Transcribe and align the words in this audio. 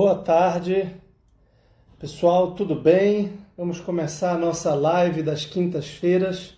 Boa 0.00 0.14
tarde, 0.14 0.94
pessoal, 1.98 2.54
tudo 2.54 2.76
bem? 2.76 3.36
Vamos 3.56 3.80
começar 3.80 4.34
a 4.34 4.38
nossa 4.38 4.72
live 4.72 5.24
das 5.24 5.44
quintas-feiras 5.44 6.56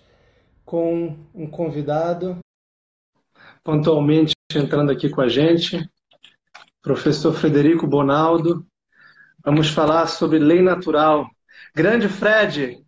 com 0.62 1.16
um 1.34 1.46
convidado 1.46 2.38
pontualmente 3.64 4.34
entrando 4.54 4.92
aqui 4.92 5.08
com 5.08 5.22
a 5.22 5.28
gente, 5.30 5.88
professor 6.82 7.32
Frederico 7.32 7.86
Bonaldo. 7.86 8.62
Vamos 9.42 9.70
falar 9.70 10.06
sobre 10.06 10.38
lei 10.38 10.60
natural. 10.60 11.26
Grande 11.74 12.10
Fred! 12.10 12.84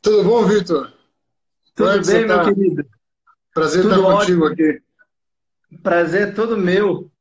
Tudo 0.00 0.24
bom, 0.24 0.46
Vitor? 0.46 0.94
Tudo 1.74 1.90
Como 1.90 1.90
é 1.90 2.00
bem, 2.00 2.26
meu 2.26 2.36
tá? 2.38 2.44
querido? 2.54 2.86
Prazer 3.52 3.82
Tudo 3.82 3.94
estar 3.96 4.16
contigo 4.16 4.46
aqui. 4.46 4.82
Prazer 5.82 6.34
todo 6.34 6.56
meu. 6.56 7.12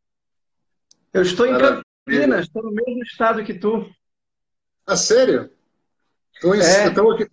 Eu 1.12 1.24
estou 1.24 1.46
em 1.46 1.58
Campinas, 2.06 2.46
estou 2.46 2.64
no 2.64 2.72
mesmo 2.72 3.04
estado 3.04 3.44
que 3.44 3.54
tu. 3.54 3.90
Ah, 4.86 4.98
sério? 4.98 5.50
Estou 6.34 6.54
é. 6.56 6.88
aqui, 6.88 7.30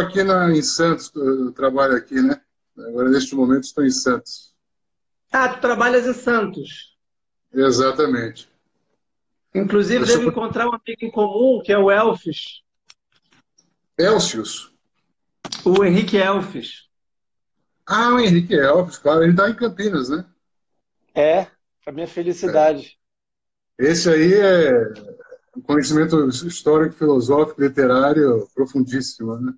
aqui 0.00 0.22
na, 0.22 0.50
em 0.50 0.62
Santos, 0.62 1.10
eu 1.14 1.52
trabalho 1.52 1.96
aqui, 1.96 2.20
né? 2.20 2.40
Agora, 2.76 3.08
neste 3.08 3.34
momento, 3.34 3.64
estou 3.64 3.84
em 3.84 3.90
Santos. 3.90 4.54
Ah, 5.32 5.48
tu 5.48 5.60
trabalhas 5.60 6.06
em 6.06 6.12
Santos. 6.12 6.96
Exatamente. 7.52 8.48
Inclusive, 9.54 10.04
devo 10.04 10.28
encontrar 10.28 10.66
um 10.66 10.74
amigo 10.74 10.98
em 11.00 11.10
comum, 11.10 11.62
que 11.64 11.72
é 11.72 11.78
o 11.78 11.90
Elfis. 11.90 12.62
Elcius? 13.96 14.72
O 15.64 15.84
Henrique 15.84 16.16
Elfis. 16.16 16.88
Ah, 17.86 18.14
o 18.14 18.18
Henrique 18.18 18.54
Elfis, 18.54 18.98
claro. 18.98 19.22
Ele 19.22 19.30
está 19.30 19.48
em 19.48 19.54
Campinas, 19.54 20.08
né? 20.08 20.26
É, 21.14 21.46
a 21.86 21.92
minha 21.92 22.08
felicidade. 22.08 22.98
É. 23.00 23.03
Esse 23.78 24.08
aí 24.08 24.34
é 24.34 24.92
um 25.56 25.60
conhecimento 25.60 26.28
histórico, 26.28 26.96
filosófico, 26.96 27.60
literário 27.60 28.48
profundíssimo, 28.54 29.36
né? 29.36 29.52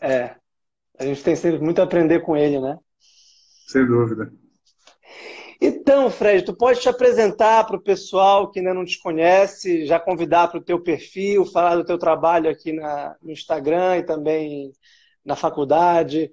É. 0.00 0.34
A 0.98 1.04
gente 1.04 1.22
tem 1.24 1.34
sempre 1.34 1.60
muito 1.60 1.80
a 1.80 1.84
aprender 1.84 2.20
com 2.20 2.36
ele, 2.36 2.60
né? 2.60 2.78
Sem 3.66 3.86
dúvida. 3.86 4.32
Então, 5.60 6.10
Fred, 6.10 6.44
tu 6.44 6.54
pode 6.54 6.80
te 6.80 6.88
apresentar 6.88 7.64
para 7.64 7.76
o 7.76 7.82
pessoal 7.82 8.50
que 8.50 8.58
ainda 8.58 8.74
não 8.74 8.84
te 8.84 9.00
conhece, 9.00 9.86
já 9.86 9.98
convidar 9.98 10.48
para 10.48 10.58
o 10.58 10.62
teu 10.62 10.78
perfil, 10.80 11.46
falar 11.46 11.76
do 11.76 11.84
teu 11.84 11.96
trabalho 11.96 12.50
aqui 12.50 12.72
na, 12.72 13.16
no 13.22 13.32
Instagram 13.32 13.98
e 13.98 14.02
também 14.02 14.72
na 15.24 15.34
faculdade, 15.34 16.30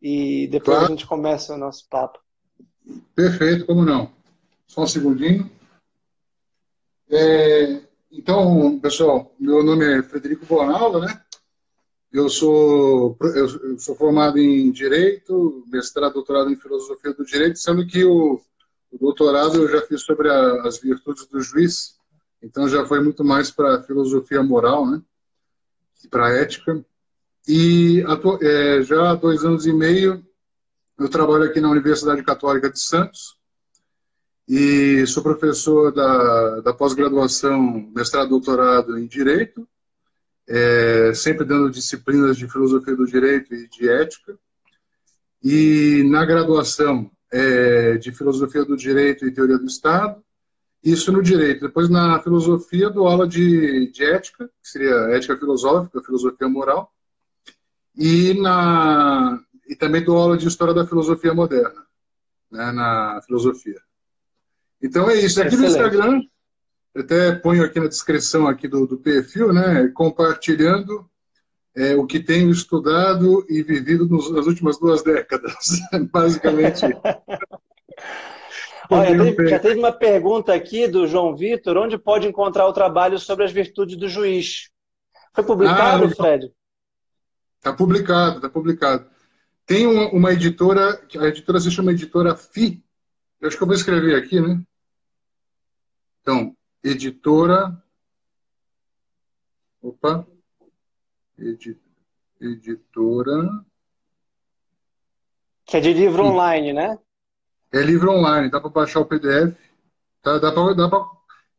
e 0.00 0.46
depois 0.46 0.78
claro. 0.78 0.92
a 0.92 0.96
gente 0.96 1.06
começa 1.06 1.54
o 1.54 1.58
nosso 1.58 1.88
papo. 1.88 2.20
Perfeito, 3.14 3.66
como 3.66 3.84
não. 3.84 4.10
Só 4.68 4.82
um 4.82 4.86
segundinho. 4.86 5.50
É, 7.10 7.80
então, 8.12 8.78
pessoal, 8.80 9.34
meu 9.40 9.62
nome 9.62 9.84
é 9.84 10.02
Frederico 10.02 10.44
Bonaldo, 10.44 11.00
né? 11.00 11.22
Eu 12.12 12.28
sou, 12.28 13.16
eu 13.34 13.78
sou 13.78 13.94
formado 13.94 14.38
em 14.38 14.70
Direito, 14.70 15.64
mestrado, 15.68 16.14
doutorado 16.14 16.50
em 16.50 16.56
Filosofia 16.56 17.12
do 17.12 17.24
Direito, 17.24 17.58
sendo 17.58 17.86
que 17.86 18.04
o, 18.04 18.40
o 18.90 18.98
doutorado 18.98 19.56
eu 19.56 19.68
já 19.68 19.82
fiz 19.86 20.02
sobre 20.02 20.30
a, 20.30 20.62
as 20.62 20.78
virtudes 20.78 21.26
do 21.26 21.40
juiz, 21.40 21.96
então 22.42 22.68
já 22.68 22.84
foi 22.86 23.00
muito 23.00 23.24
mais 23.24 23.50
para 23.50 23.82
filosofia 23.82 24.42
moral, 24.42 24.86
né? 24.86 25.02
Para 26.10 26.34
ética. 26.34 26.84
E 27.46 28.04
é, 28.42 28.82
já 28.82 29.10
há 29.10 29.14
dois 29.14 29.44
anos 29.44 29.66
e 29.66 29.72
meio 29.72 30.24
eu 30.98 31.08
trabalho 31.08 31.44
aqui 31.44 31.60
na 31.60 31.70
Universidade 31.70 32.22
Católica 32.22 32.70
de 32.70 32.80
Santos 32.80 33.37
e 34.48 35.06
sou 35.06 35.22
professor 35.22 35.92
da, 35.92 36.60
da 36.60 36.72
pós-graduação, 36.72 37.90
mestrado, 37.94 38.30
doutorado 38.30 38.98
em 38.98 39.06
Direito, 39.06 39.68
é, 40.48 41.12
sempre 41.14 41.44
dando 41.44 41.70
disciplinas 41.70 42.36
de 42.38 42.50
filosofia 42.50 42.96
do 42.96 43.04
direito 43.04 43.54
e 43.54 43.68
de 43.68 43.86
ética. 43.86 44.38
E 45.44 46.02
na 46.08 46.24
graduação 46.24 47.10
é, 47.30 47.98
de 47.98 48.10
Filosofia 48.10 48.64
do 48.64 48.74
Direito 48.74 49.26
e 49.26 49.30
Teoria 49.30 49.58
do 49.58 49.66
Estado, 49.66 50.24
isso 50.82 51.12
no 51.12 51.22
direito. 51.22 51.66
Depois, 51.66 51.90
na 51.90 52.18
filosofia, 52.20 52.88
dou 52.88 53.06
aula 53.06 53.28
de, 53.28 53.90
de 53.92 54.04
ética, 54.04 54.48
que 54.62 54.68
seria 54.68 54.94
ética 55.10 55.36
filosófica, 55.36 56.02
filosofia 56.02 56.48
moral, 56.48 56.90
e, 57.94 58.32
na, 58.40 59.38
e 59.68 59.76
também 59.76 60.02
dou 60.02 60.16
aula 60.16 60.38
de 60.38 60.48
história 60.48 60.72
da 60.72 60.86
filosofia 60.86 61.34
moderna, 61.34 61.84
né, 62.50 62.72
na 62.72 63.20
filosofia. 63.26 63.80
Então 64.82 65.10
é 65.10 65.14
isso. 65.16 65.40
Aqui 65.40 65.54
Excelente. 65.54 65.76
no 65.76 65.84
Instagram, 65.84 66.22
até 66.96 67.32
ponho 67.32 67.64
aqui 67.64 67.80
na 67.80 67.88
descrição 67.88 68.46
aqui 68.46 68.68
do, 68.68 68.86
do 68.86 68.98
perfil, 68.98 69.52
né, 69.52 69.88
compartilhando 69.94 71.08
é, 71.76 71.94
o 71.94 72.06
que 72.06 72.18
tenho 72.18 72.50
estudado 72.50 73.46
e 73.48 73.62
vivido 73.62 74.06
nos, 74.06 74.30
nas 74.32 74.46
últimas 74.46 74.78
duas 74.78 75.02
décadas, 75.02 75.54
basicamente. 76.12 76.84
Olha, 78.90 79.34
teve, 79.34 79.48
já 79.48 79.58
teve 79.58 79.78
uma 79.78 79.92
pergunta 79.92 80.54
aqui 80.54 80.88
do 80.88 81.06
João 81.06 81.36
Vitor, 81.36 81.76
onde 81.76 81.98
pode 81.98 82.26
encontrar 82.26 82.66
o 82.66 82.72
trabalho 82.72 83.18
sobre 83.18 83.44
as 83.44 83.52
virtudes 83.52 83.98
do 83.98 84.08
juiz? 84.08 84.70
Foi 85.34 85.44
publicado, 85.44 86.04
ah, 86.04 86.10
Fred? 86.10 86.50
Está 87.58 87.72
publicado, 87.72 88.36
está 88.36 88.48
publicado. 88.48 89.06
Tem 89.66 89.86
uma, 89.86 90.08
uma, 90.08 90.32
editora, 90.32 90.98
a 91.18 91.26
editora 91.26 91.60
se 91.60 91.70
chama 91.70 91.92
Editora 91.92 92.34
FI, 92.34 92.82
eu 93.40 93.48
acho 93.48 93.56
que 93.58 93.62
eu 93.62 93.66
vou 93.66 93.76
escrever 93.76 94.16
aqui, 94.16 94.40
né? 94.40 94.58
Então, 96.20 96.56
editora. 96.82 97.82
Opa, 99.80 100.26
editora. 102.40 103.64
Que 105.64 105.76
é 105.76 105.80
de 105.80 105.92
livro 105.92 106.24
Sim. 106.24 106.30
online, 106.30 106.72
né? 106.72 106.98
É 107.72 107.82
livro 107.82 108.10
online, 108.10 108.50
dá 108.50 108.60
para 108.60 108.70
baixar 108.70 109.00
o 109.00 109.06
PDF, 109.06 109.54
tá? 110.22 110.38
dá 110.38 110.50
para 110.50 111.06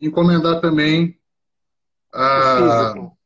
encomendar 0.01 0.59
também 0.59 1.19
a, 2.11 2.39
o, 2.39 2.57
físico. 2.57 3.17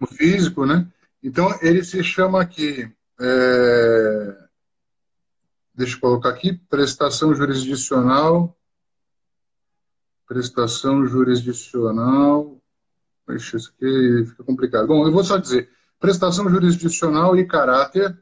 o, 0.00 0.06
físico. 0.06 0.66
né? 0.66 0.90
Então, 1.22 1.48
ele 1.60 1.84
se 1.84 2.02
chama 2.02 2.40
aqui, 2.40 2.90
é, 3.20 4.48
deixa 5.74 5.96
eu 5.96 6.00
colocar 6.00 6.30
aqui, 6.30 6.54
prestação 6.68 7.34
jurisdicional, 7.34 8.56
prestação 10.32 11.06
jurisdicional, 11.06 12.58
Poxa, 13.26 13.56
isso 13.56 13.72
aqui 13.76 14.24
fica 14.26 14.44
complicado. 14.44 14.86
Bom, 14.86 15.06
eu 15.06 15.12
vou 15.12 15.22
só 15.22 15.36
dizer, 15.36 15.70
prestação 16.00 16.48
jurisdicional 16.48 17.36
e 17.36 17.46
caráter. 17.46 18.18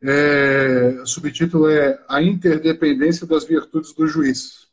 É, 0.00 1.00
o 1.02 1.06
subtítulo 1.06 1.68
é 1.68 1.98
A 2.08 2.22
Interdependência 2.22 3.26
das 3.26 3.44
Virtudes 3.44 3.92
do 3.94 4.06
Juiz. 4.06 4.68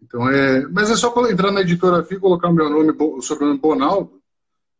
Então 0.00 0.28
é, 0.28 0.66
mas 0.68 0.90
é 0.90 0.96
só 0.96 1.14
entrar 1.28 1.52
na 1.52 1.60
editora 1.60 2.00
aqui, 2.00 2.18
colocar 2.18 2.48
o 2.48 2.52
meu 2.52 2.68
nome, 2.68 2.92
o 2.98 3.20
sobrenome 3.20 3.58
Bonaldo, 3.58 4.20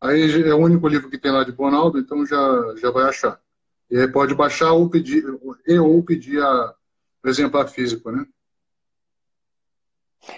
aí 0.01 0.43
é 0.43 0.55
o 0.55 0.59
único 0.59 0.89
livro 0.89 1.09
que 1.09 1.19
tem 1.19 1.31
lá 1.31 1.45
de 1.45 1.53
Bonaldo, 1.53 1.99
então 1.99 2.27
já, 2.27 2.75
já 2.81 2.91
vai 2.91 3.05
achar. 3.05 3.41
E 3.91 3.99
aí 3.99 4.09
pode 4.09 4.35
baixar 4.35 4.73
ou 4.73 4.89
pedir, 4.89 5.25
e 5.67 5.79
ou 5.79 6.03
pedir 6.03 6.43
a, 6.43 6.75
exemplar 7.25 7.69
físico, 7.69 8.11
né? 8.11 8.27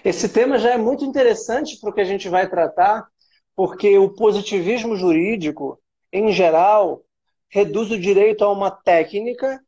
Esse 0.04 0.28
tema 0.28 0.58
já 0.58 0.70
é 0.70 0.78
muito 0.78 1.04
interessante 1.04 1.78
para 1.78 1.90
o 1.90 1.92
que 1.92 2.00
a 2.00 2.04
gente 2.04 2.28
vai 2.28 2.48
tratar, 2.48 3.06
porque 3.54 3.98
o 3.98 4.14
positivismo 4.14 4.96
jurídico, 4.96 5.78
em 6.12 6.32
geral, 6.32 7.02
reduz 7.48 7.90
o 7.90 7.98
direito 7.98 8.44
a 8.44 8.50
uma 8.50 8.70
técnica 8.70 9.60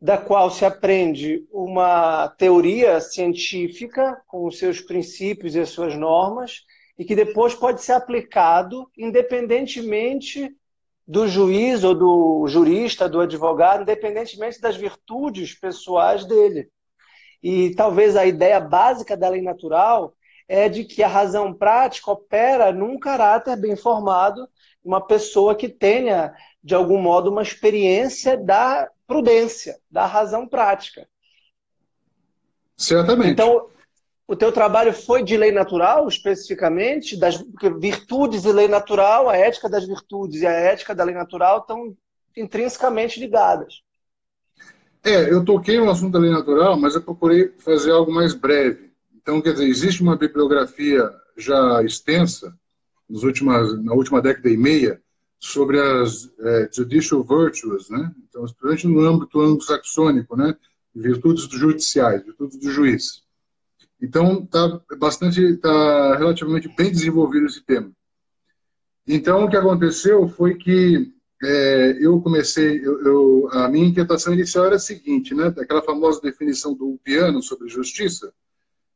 da 0.00 0.16
qual 0.16 0.50
se 0.50 0.64
aprende 0.64 1.44
uma 1.50 2.28
teoria 2.38 3.00
científica 3.00 4.20
com 4.26 4.46
os 4.46 4.58
seus 4.58 4.80
princípios 4.80 5.54
e 5.54 5.60
as 5.60 5.70
suas 5.70 5.96
normas 5.96 6.62
e 6.96 7.04
que 7.04 7.16
depois 7.16 7.54
pode 7.54 7.82
ser 7.82 7.92
aplicado 7.92 8.88
independentemente 8.96 10.54
do 11.06 11.26
juiz 11.26 11.82
ou 11.82 11.94
do 11.94 12.46
jurista, 12.46 13.08
do 13.08 13.20
advogado, 13.20 13.82
independentemente 13.82 14.60
das 14.60 14.76
virtudes 14.76 15.58
pessoais 15.58 16.24
dele. 16.24 16.68
E 17.42 17.74
talvez 17.74 18.16
a 18.16 18.26
ideia 18.26 18.60
básica 18.60 19.16
da 19.16 19.28
lei 19.28 19.42
natural 19.42 20.14
é 20.48 20.68
de 20.68 20.84
que 20.84 21.02
a 21.02 21.08
razão 21.08 21.52
prática 21.52 22.10
opera 22.10 22.72
num 22.72 22.98
caráter 22.98 23.56
bem 23.56 23.76
formado, 23.76 24.48
uma 24.82 25.00
pessoa 25.00 25.54
que 25.54 25.68
tenha, 25.68 26.34
de 26.64 26.74
algum 26.74 26.98
modo, 26.98 27.30
uma 27.30 27.42
experiência 27.42 28.36
da 28.36 28.90
prudência, 29.06 29.78
da 29.90 30.06
razão 30.06 30.48
prática. 30.48 31.06
Certamente. 32.76 33.30
Então, 33.30 33.68
o 34.26 34.36
teu 34.36 34.52
trabalho 34.52 34.92
foi 34.92 35.22
de 35.22 35.36
lei 35.36 35.50
natural, 35.52 36.06
especificamente, 36.06 37.16
das 37.16 37.42
virtudes 37.78 38.44
e 38.44 38.52
lei 38.52 38.68
natural, 38.68 39.28
a 39.28 39.36
ética 39.36 39.68
das 39.68 39.86
virtudes 39.86 40.42
e 40.42 40.46
a 40.46 40.52
ética 40.52 40.94
da 40.94 41.04
lei 41.04 41.14
natural 41.14 41.58
estão 41.58 41.96
intrinsecamente 42.36 43.18
ligadas. 43.18 43.82
É, 45.04 45.32
eu 45.32 45.44
toquei 45.44 45.78
no 45.78 45.90
assunto 45.90 46.12
da 46.12 46.18
lei 46.18 46.30
natural, 46.30 46.78
mas 46.78 46.94
eu 46.94 47.02
procurei 47.02 47.52
fazer 47.58 47.92
algo 47.92 48.12
mais 48.12 48.34
breve. 48.34 48.90
Então, 49.16 49.40
quer 49.40 49.52
dizer, 49.52 49.66
existe 49.66 50.02
uma 50.02 50.16
bibliografia 50.16 51.10
já 51.36 51.82
extensa, 51.82 52.56
nos 53.08 53.22
últimas, 53.22 53.82
na 53.82 53.94
última 53.94 54.20
década 54.20 54.48
e 54.48 54.56
meia, 54.56 55.00
sobre 55.38 55.80
as 55.80 56.30
é, 56.40 56.68
judicial 56.72 57.22
virtues, 57.22 57.88
né? 57.88 58.12
Então, 58.28 58.42
principalmente 58.42 58.86
no 58.88 59.00
âmbito 59.00 59.40
anglo-saxônico, 59.40 60.36
né? 60.36 60.56
Virtudes 60.94 61.44
judiciais, 61.44 62.24
virtudes 62.24 62.58
do 62.58 62.70
juiz. 62.70 63.22
Então, 64.00 64.42
está 64.44 64.80
bastante, 64.98 65.40
está 65.40 66.16
relativamente 66.16 66.68
bem 66.76 66.90
desenvolvido 66.90 67.46
esse 67.46 67.62
tema. 67.62 67.90
Então, 69.06 69.44
o 69.44 69.48
que 69.48 69.56
aconteceu 69.56 70.28
foi 70.28 70.56
que 70.56 71.12
é, 71.42 71.96
eu 72.00 72.20
comecei, 72.20 72.84
eu, 72.84 73.04
eu, 73.04 73.48
a 73.52 73.68
minha 73.68 73.86
inquietação 73.86 74.34
inicial 74.34 74.66
era 74.66 74.76
a 74.76 74.80
seguinte, 74.80 75.34
né? 75.34 75.46
Aquela 75.58 75.82
famosa 75.82 76.20
definição 76.20 76.74
do 76.74 76.98
piano 77.02 77.42
sobre 77.42 77.68
justiça. 77.68 78.32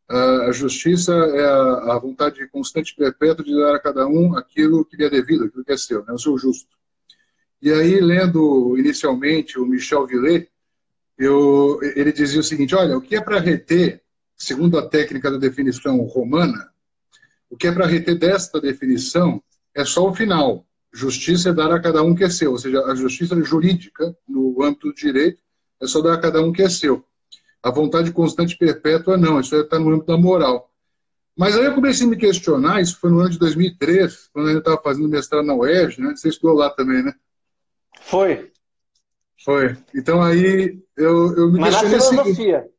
A 0.09 0.53
justiça 0.53 1.13
é 1.13 1.45
a, 1.45 1.95
a 1.95 1.99
vontade 1.99 2.47
constante 2.49 2.93
e 2.93 2.97
perpétua 2.97 3.45
de 3.45 3.55
dar 3.55 3.75
a 3.77 3.79
cada 3.79 4.07
um 4.07 4.37
aquilo 4.37 4.85
que 4.85 4.97
lhe 4.97 5.05
é 5.05 5.11
devido, 5.11 5.45
aquilo 5.45 5.65
que 5.65 5.73
é 5.73 5.77
seu, 5.77 6.05
né? 6.05 6.13
o 6.13 6.19
seu 6.19 6.37
justo. 6.37 6.77
E 7.63 7.73
aí, 7.73 8.01
lendo 8.01 8.77
inicialmente 8.77 9.59
o 9.59 9.65
Michel 9.65 10.07
Villet, 10.07 10.51
eu, 11.17 11.79
ele 11.95 12.13
dizia 12.13 12.41
o 12.41 12.45
seguinte: 12.45 12.75
olha, 12.75 12.97
o 12.97 13.01
que 13.01 13.15
é 13.15 13.21
para 13.21 13.39
reter, 13.39 14.03
segundo 14.37 14.77
a 14.77 14.87
técnica 14.87 15.31
da 15.31 15.39
definição 15.39 15.99
romana, 16.01 16.71
o 17.49 17.57
que 17.57 17.69
é 17.69 17.73
para 17.73 17.87
reter 17.87 18.19
desta 18.19 18.61
definição 18.61 19.43
é 19.75 19.85
só 19.85 20.09
o 20.09 20.15
final. 20.15 20.67
Justiça 20.93 21.49
é 21.49 21.53
dar 21.53 21.73
a 21.73 21.81
cada 21.81 22.03
um 22.03 22.15
que 22.15 22.25
é 22.25 22.29
seu, 22.29 22.53
ou 22.53 22.59
seja, 22.59 22.85
a 22.85 22.95
justiça 22.95 23.35
jurídica, 23.43 24.15
no 24.29 24.63
âmbito 24.63 24.89
do 24.89 24.95
direito, 24.95 25.43
é 25.81 25.87
só 25.87 26.03
dar 26.03 26.15
a 26.15 26.21
cada 26.21 26.43
um 26.43 26.53
que 26.53 26.63
é 26.63 26.69
seu. 26.69 27.05
A 27.63 27.71
vontade 27.71 28.13
constante 28.13 28.55
e 28.55 28.59
perpétua, 28.59 29.17
não, 29.17 29.41
isso 29.41 29.57
está 29.57 29.79
no 29.79 29.91
âmbito 29.91 30.07
da 30.07 30.19
moral. 30.19 30.71
Mas 31.37 31.57
aí 31.57 31.65
eu 31.65 31.75
comecei 31.75 32.07
a 32.07 32.11
me 32.11 32.17
questionar, 32.17 32.83
isso 32.83 32.99
foi 32.99 33.11
no 33.11 33.21
ano 33.21 33.31
de 33.31 33.39
2003, 33.39 34.29
quando 34.33 34.51
eu 34.51 34.59
estava 34.59 34.81
fazendo 34.83 35.09
mestrado 35.09 35.47
na 35.47 35.55
UERJ, 35.55 36.01
né? 36.01 36.15
Você 36.15 36.29
estudou 36.29 36.55
lá 36.55 36.69
também, 36.69 37.03
né? 37.03 37.15
Foi. 38.03 38.53
Foi. 39.43 39.77
Então 39.95 40.23
aí 40.23 40.79
eu, 40.97 41.35
eu 41.37 41.51
me 41.51 41.59
Mas 41.59 41.75
questionei 41.75 41.97
na 41.97 42.05
filosofia. 42.05 42.35
Seguinte, 42.35 42.75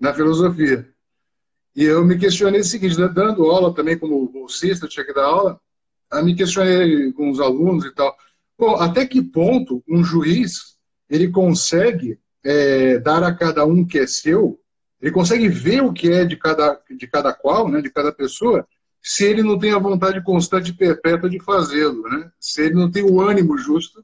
na 0.00 0.14
filosofia. 0.14 0.88
E 1.76 1.84
eu 1.84 2.04
me 2.04 2.18
questionei 2.18 2.60
o 2.60 2.64
seguinte, 2.64 2.96
dando 2.96 3.44
aula 3.44 3.74
também 3.74 3.98
como 3.98 4.28
bolsista, 4.28 4.88
tinha 4.88 5.04
que 5.04 5.12
dar 5.12 5.24
aula, 5.24 5.60
me 6.20 6.34
questionei 6.34 7.12
com 7.12 7.30
os 7.30 7.40
alunos 7.40 7.84
e 7.84 7.94
tal. 7.94 8.14
Bom, 8.58 8.76
até 8.76 9.06
que 9.06 9.22
ponto 9.22 9.82
um 9.88 10.02
juiz 10.04 10.76
ele 11.08 11.28
consegue 11.28 12.18
é, 12.44 12.98
dar 12.98 13.22
a 13.22 13.34
cada 13.34 13.64
um 13.64 13.86
que 13.86 13.98
é 13.98 14.06
seu, 14.06 14.58
ele 15.00 15.10
consegue 15.10 15.48
ver 15.48 15.82
o 15.82 15.92
que 15.92 16.10
é 16.10 16.24
de 16.24 16.36
cada, 16.36 16.80
de 16.90 17.06
cada 17.06 17.32
qual, 17.32 17.68
né, 17.68 17.80
de 17.80 17.90
cada 17.90 18.12
pessoa, 18.12 18.66
se 19.02 19.24
ele 19.24 19.42
não 19.42 19.58
tem 19.58 19.72
a 19.72 19.78
vontade 19.78 20.22
constante 20.22 20.70
e 20.70 20.74
perpétua 20.74 21.28
de 21.28 21.40
fazê-lo, 21.40 22.02
né? 22.08 22.30
se 22.38 22.62
ele 22.62 22.74
não 22.74 22.90
tem 22.90 23.02
o 23.02 23.20
ânimo 23.20 23.58
justo, 23.58 24.02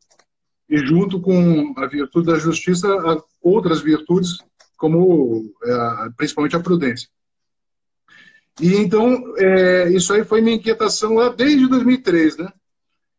e 0.69 0.77
junto 0.79 1.21
com 1.21 1.73
a 1.77 1.87
virtude 1.87 2.27
da 2.27 2.39
justiça, 2.39 2.89
outras 3.41 3.81
virtudes, 3.81 4.39
como 4.77 5.55
é, 5.65 6.11
principalmente 6.17 6.57
a 6.57 6.61
prudência. 6.61 7.09
E 8.61 8.77
então, 8.77 9.35
é, 9.37 9.89
isso 9.91 10.13
aí 10.13 10.25
foi 10.25 10.41
minha 10.41 10.57
inquietação 10.57 11.15
lá 11.15 11.29
desde 11.29 11.69
2003, 11.69 12.39
né? 12.39 12.53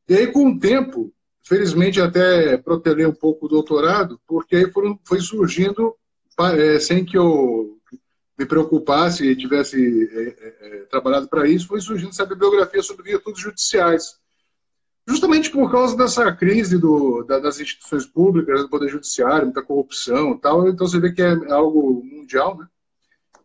E 0.07 0.15
aí, 0.15 0.27
com 0.27 0.49
o 0.49 0.59
tempo, 0.59 1.13
felizmente 1.43 2.01
até 2.01 2.57
protelei 2.57 3.05
um 3.05 3.13
pouco 3.13 3.45
o 3.45 3.49
doutorado, 3.49 4.19
porque 4.27 4.55
aí 4.55 4.71
foram, 4.71 4.99
foi 5.05 5.19
surgindo, 5.19 5.95
é, 6.57 6.79
sem 6.79 7.05
que 7.05 7.17
eu 7.17 7.77
me 8.37 8.45
preocupasse 8.45 9.25
e 9.25 9.35
tivesse 9.35 9.77
é, 10.11 10.21
é, 10.21 10.55
é, 10.61 10.77
trabalhado 10.85 11.27
para 11.27 11.47
isso, 11.47 11.67
foi 11.67 11.81
surgindo 11.81 12.09
essa 12.09 12.25
bibliografia 12.25 12.81
sobre 12.81 13.11
virtudes 13.11 13.41
judiciais. 13.41 14.17
Justamente 15.07 15.49
por 15.49 15.71
causa 15.71 15.95
dessa 15.95 16.31
crise 16.33 16.77
do, 16.77 17.23
da, 17.23 17.39
das 17.39 17.59
instituições 17.59 18.05
públicas, 18.05 18.61
do 18.61 18.69
Poder 18.69 18.89
Judiciário, 18.89 19.45
muita 19.45 19.63
corrupção 19.63 20.33
e 20.33 20.39
tal, 20.39 20.67
então 20.67 20.87
você 20.87 20.99
vê 20.99 21.11
que 21.11 21.21
é 21.21 21.31
algo 21.51 22.03
mundial, 22.03 22.57
né? 22.57 22.67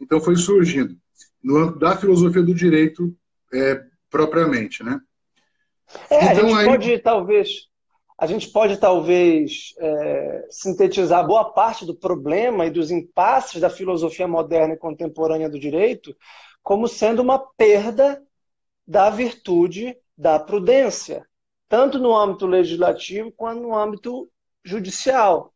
Então 0.00 0.20
foi 0.20 0.36
surgindo 0.36 0.96
no 1.44 1.58
âmbito 1.58 1.78
da 1.78 1.96
filosofia 1.96 2.42
do 2.42 2.54
direito 2.54 3.14
é, 3.52 3.84
propriamente, 4.10 4.82
né? 4.82 4.98
É, 6.08 6.16
então, 6.16 6.30
a 6.30 6.34
gente 6.34 6.54
aí... 6.54 6.66
pode 6.66 6.98
talvez 7.00 7.48
a 8.16 8.26
gente 8.26 8.48
pode 8.48 8.76
talvez 8.78 9.74
é, 9.76 10.46
sintetizar 10.48 11.26
boa 11.26 11.52
parte 11.52 11.84
do 11.84 11.94
problema 11.94 12.64
e 12.64 12.70
dos 12.70 12.90
impasses 12.90 13.60
da 13.60 13.68
filosofia 13.68 14.26
moderna 14.26 14.74
e 14.74 14.78
contemporânea 14.78 15.48
do 15.48 15.58
direito 15.58 16.16
como 16.62 16.88
sendo 16.88 17.20
uma 17.20 17.38
perda 17.38 18.22
da 18.86 19.10
virtude 19.10 19.96
da 20.16 20.38
prudência, 20.38 21.26
tanto 21.68 21.98
no 21.98 22.16
âmbito 22.16 22.46
legislativo 22.46 23.32
quanto 23.32 23.62
no 23.62 23.76
âmbito 23.76 24.30
judicial 24.64 25.53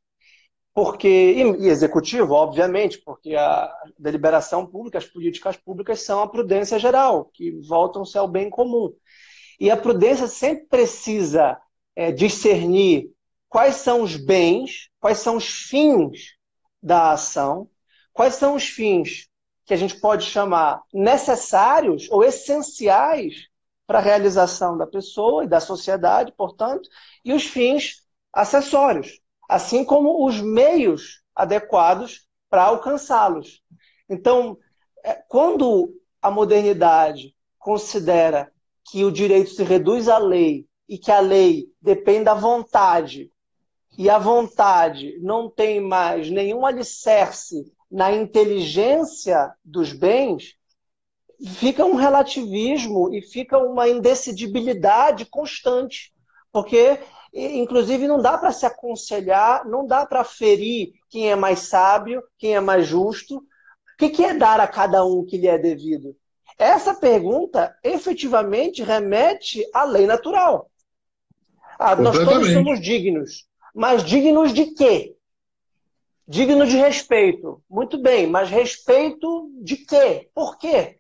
porque 0.79 1.09
e, 1.09 1.67
executivo, 1.67 2.35
obviamente, 2.35 2.99
porque 2.99 3.35
a 3.35 3.69
deliberação 3.99 4.65
pública, 4.65 4.97
as 4.97 5.07
políticas 5.07 5.57
públicas 5.57 6.03
são 6.03 6.23
a 6.23 6.29
prudência 6.29 6.79
geral, 6.79 7.25
que 7.35 7.51
voltam-se 7.67 8.17
ao 8.17 8.29
bem 8.29 8.49
comum. 8.49 8.95
E 9.59 9.73
a 9.73 9.77
prudência 9.77 10.29
sempre 10.29 10.67
precisa 10.67 11.61
é, 11.97 12.13
discernir 12.13 13.11
quais 13.49 13.75
são 13.75 14.03
os 14.03 14.15
bens, 14.15 14.89
quais 15.01 15.19
são 15.19 15.35
os 15.39 15.49
fins 15.49 16.37
da 16.81 17.11
ação, 17.11 17.69
quais 18.13 18.35
são 18.37 18.55
os 18.55 18.69
fins 18.69 19.29
que 19.67 19.75
a 19.75 19.77
gente 19.77 19.99
pode 19.99 20.27
chamar 20.27 20.85
necessários 20.95 22.09
ou 22.09 22.23
essenciais 22.23 23.49
para 23.85 23.99
a 23.99 24.03
realização 24.03 24.79
da 24.79 24.87
pessoa 24.87 25.43
e 25.43 25.49
da 25.49 25.59
sociedade, 25.59 26.33
portanto, 26.37 26.89
e 27.25 27.33
os 27.33 27.47
fins 27.47 28.05
acessórios, 28.33 29.19
assim 29.49 29.85
como 29.85 30.27
os 30.27 30.41
meios 30.41 31.23
adequados 31.35 32.27
para 32.51 32.65
alcançá-los. 32.65 33.63
Então, 34.09 34.59
é, 35.05 35.15
quando 35.29 35.95
a 36.21 36.31
modernidade 36.31 37.35
considera 37.59 38.53
que 38.91 39.05
o 39.05 39.11
direito 39.11 39.51
se 39.51 39.63
reduz 39.63 40.09
à 40.09 40.19
lei 40.19 40.67
e 40.89 40.99
que 40.99 41.11
a 41.11 41.21
lei 41.21 41.67
depende 41.81 42.25
da 42.25 42.35
vontade, 42.35 43.31
e 43.99 44.09
a 44.09 44.17
vontade 44.17 45.19
não 45.21 45.51
tem 45.51 45.81
mais 45.81 46.31
nenhum 46.31 46.65
alicerce 46.65 47.73
na 47.91 48.13
inteligência 48.13 49.53
dos 49.65 49.93
bens, 49.93 50.55
fica 51.57 51.85
um 51.85 51.97
relativismo 51.97 53.13
e 53.13 53.21
fica 53.21 53.59
uma 53.59 53.89
indecidibilidade 53.89 55.25
constante. 55.25 56.13
Porque 56.53 56.99
Inclusive, 57.33 58.09
não 58.09 58.21
dá 58.21 58.39
para 58.39 58.53
se 58.53 58.65
aconselhar, 58.65 59.67
não 59.67 59.87
dá 59.87 60.07
para 60.07 60.25
ferir 60.25 60.93
quem 61.11 61.31
é 61.31 61.37
mais 61.37 61.61
sábio, 61.61 62.23
quem 62.39 62.55
é 62.55 62.61
mais 62.61 62.87
justo. 62.87 63.39
O 63.39 64.09
que 64.09 64.25
é 64.25 64.35
dar 64.35 64.61
a 64.61 64.67
cada 64.67 65.05
um 65.05 65.25
que 65.25 65.37
lhe 65.37 65.49
é 65.49 65.59
devido? 65.59 66.17
Essa 66.59 66.95
pergunta 66.95 67.77
efetivamente 67.85 68.83
remete 68.83 69.65
à 69.73 69.85
lei 69.85 70.07
natural. 70.07 70.71
Ah, 71.79 71.95
nós 71.95 72.17
todos 72.17 72.53
somos 72.53 72.81
dignos. 72.81 73.47
Mas 73.75 74.03
dignos 74.03 74.53
de 74.53 74.67
quê? 74.75 75.15
Digno 76.27 76.67
de 76.67 76.77
respeito. 76.77 77.63
Muito 77.71 77.97
bem, 77.97 78.27
mas 78.27 78.51
respeito 78.51 79.51
de 79.63 79.77
quê? 79.77 80.29
Por 80.35 80.59
quê? 80.59 80.99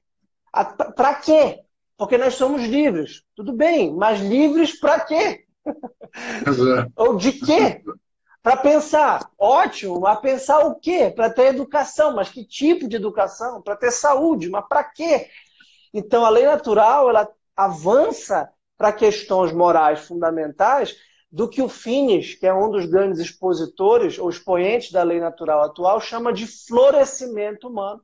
Para 0.95 1.15
quê? 1.17 1.61
Porque 1.97 2.17
nós 2.17 2.35
somos 2.35 2.63
livres. 2.63 3.25
Tudo 3.35 3.53
bem, 3.53 3.93
mas 3.93 4.21
livres 4.21 4.79
para 4.79 5.01
quê? 5.01 5.45
Ou 6.97 7.17
de 7.17 7.33
quê? 7.33 7.83
Para 8.43 8.57
pensar. 8.57 9.31
Ótimo, 9.39 10.01
mas 10.01 10.21
pensar 10.21 10.61
o 10.61 10.77
quê? 10.77 11.13
Para 11.15 11.31
ter 11.31 11.47
educação. 11.47 12.15
Mas 12.15 12.29
que 12.29 12.45
tipo 12.45 12.89
de 12.89 12.97
educação? 12.97 13.61
Para 13.63 13.77
ter 13.77 13.91
saúde. 13.91 14.49
Mas 14.49 14.67
para 14.69 14.85
quê? 14.85 15.29
Então, 15.93 16.25
a 16.25 16.29
lei 16.29 16.47
natural 16.47 17.09
ela 17.09 17.29
avança 17.57 18.51
para 18.77 18.93
questões 18.93 19.53
morais 19.53 20.01
fundamentais 20.01 20.97
do 21.31 21.49
que 21.49 21.61
o 21.61 21.69
Finis, 21.69 22.35
que 22.35 22.47
é 22.47 22.55
um 22.55 22.71
dos 22.71 22.87
grandes 22.87 23.21
expositores 23.21 24.19
ou 24.19 24.31
expoentes 24.31 24.93
da 24.93 25.03
lei 25.03 25.21
natural 25.21 25.63
atual, 25.63 26.01
chama 26.01 26.33
de 26.33 26.47
florescimento 26.47 27.69
humano, 27.69 28.01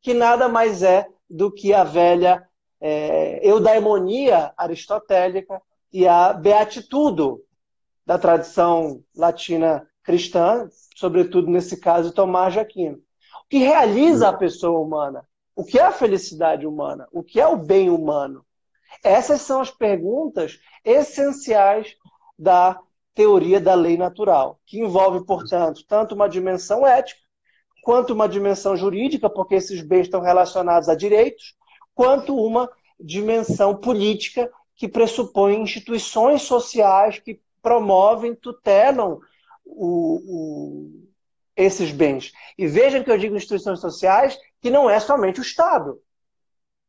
que 0.00 0.14
nada 0.14 0.48
mais 0.48 0.82
é 0.82 1.06
do 1.28 1.50
que 1.50 1.72
a 1.74 1.82
velha 1.82 2.46
é, 2.80 3.40
eudaimonia 3.42 4.52
aristotélica 4.56 5.60
e 5.92 6.06
a 6.06 6.32
beatitudo 6.32 7.42
da 8.06 8.18
tradição 8.18 9.02
latina 9.14 9.86
cristã, 10.02 10.68
sobretudo 10.96 11.50
nesse 11.50 11.78
caso 11.78 12.12
Tomás 12.12 12.52
de 12.52 12.60
Aquino. 12.60 12.98
O 13.44 13.48
que 13.48 13.58
realiza 13.58 14.28
a 14.28 14.36
pessoa 14.36 14.80
humana? 14.80 15.26
O 15.54 15.64
que 15.64 15.78
é 15.78 15.82
a 15.82 15.92
felicidade 15.92 16.66
humana? 16.66 17.06
O 17.12 17.22
que 17.22 17.40
é 17.40 17.46
o 17.46 17.56
bem 17.56 17.90
humano? 17.90 18.44
Essas 19.04 19.42
são 19.42 19.60
as 19.60 19.70
perguntas 19.70 20.58
essenciais 20.84 21.96
da 22.38 22.80
teoria 23.14 23.60
da 23.60 23.74
lei 23.74 23.96
natural, 23.96 24.58
que 24.64 24.80
envolve, 24.80 25.24
portanto, 25.24 25.84
tanto 25.86 26.14
uma 26.14 26.28
dimensão 26.28 26.86
ética 26.86 27.20
quanto 27.82 28.12
uma 28.12 28.28
dimensão 28.28 28.76
jurídica, 28.76 29.28
porque 29.28 29.54
esses 29.54 29.80
bens 29.82 30.02
estão 30.02 30.20
relacionados 30.20 30.88
a 30.88 30.94
direitos, 30.94 31.54
quanto 31.94 32.36
uma 32.36 32.70
dimensão 32.98 33.74
política 33.76 34.50
que 34.80 34.88
pressupõe 34.88 35.60
instituições 35.60 36.40
sociais 36.40 37.18
que 37.18 37.38
promovem, 37.60 38.34
tutelam 38.34 39.20
o, 39.62 40.22
o, 40.24 41.06
esses 41.54 41.90
bens. 41.90 42.32
E 42.56 42.66
vejam 42.66 43.04
que 43.04 43.10
eu 43.10 43.18
digo 43.18 43.36
instituições 43.36 43.78
sociais 43.78 44.38
que 44.58 44.70
não 44.70 44.88
é 44.88 44.98
somente 44.98 45.38
o 45.38 45.42
Estado. 45.42 46.00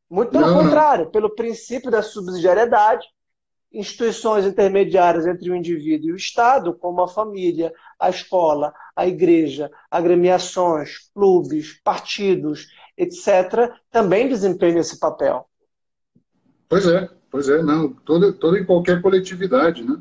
Muito 0.10 0.32
pelo 0.32 0.48
não, 0.48 0.64
contrário, 0.64 1.12
pelo 1.12 1.36
princípio 1.36 1.92
da 1.92 2.02
subsidiariedade, 2.02 3.06
instituições 3.74 4.46
intermediárias 4.46 5.28
entre 5.28 5.52
o 5.52 5.56
indivíduo 5.56 6.12
e 6.12 6.14
o 6.14 6.16
Estado, 6.16 6.74
como 6.74 7.02
a 7.02 7.10
família, 7.10 7.74
a 8.00 8.10
escola, 8.10 8.74
a 8.96 9.06
igreja, 9.06 9.70
agremiações, 9.90 11.10
clubes, 11.14 11.74
partidos, 11.84 12.68
etc., 12.96 13.70
também 13.92 14.30
desempenham 14.30 14.80
esse 14.80 14.98
papel. 14.98 15.46
Pois 16.70 16.88
é, 16.88 17.21
pois 17.32 17.48
é, 17.48 17.64
não, 17.64 17.94
toda, 17.94 18.34
toda 18.34 18.60
e 18.60 18.66
qualquer 18.66 19.02
coletividade, 19.02 19.84
né? 19.84 19.98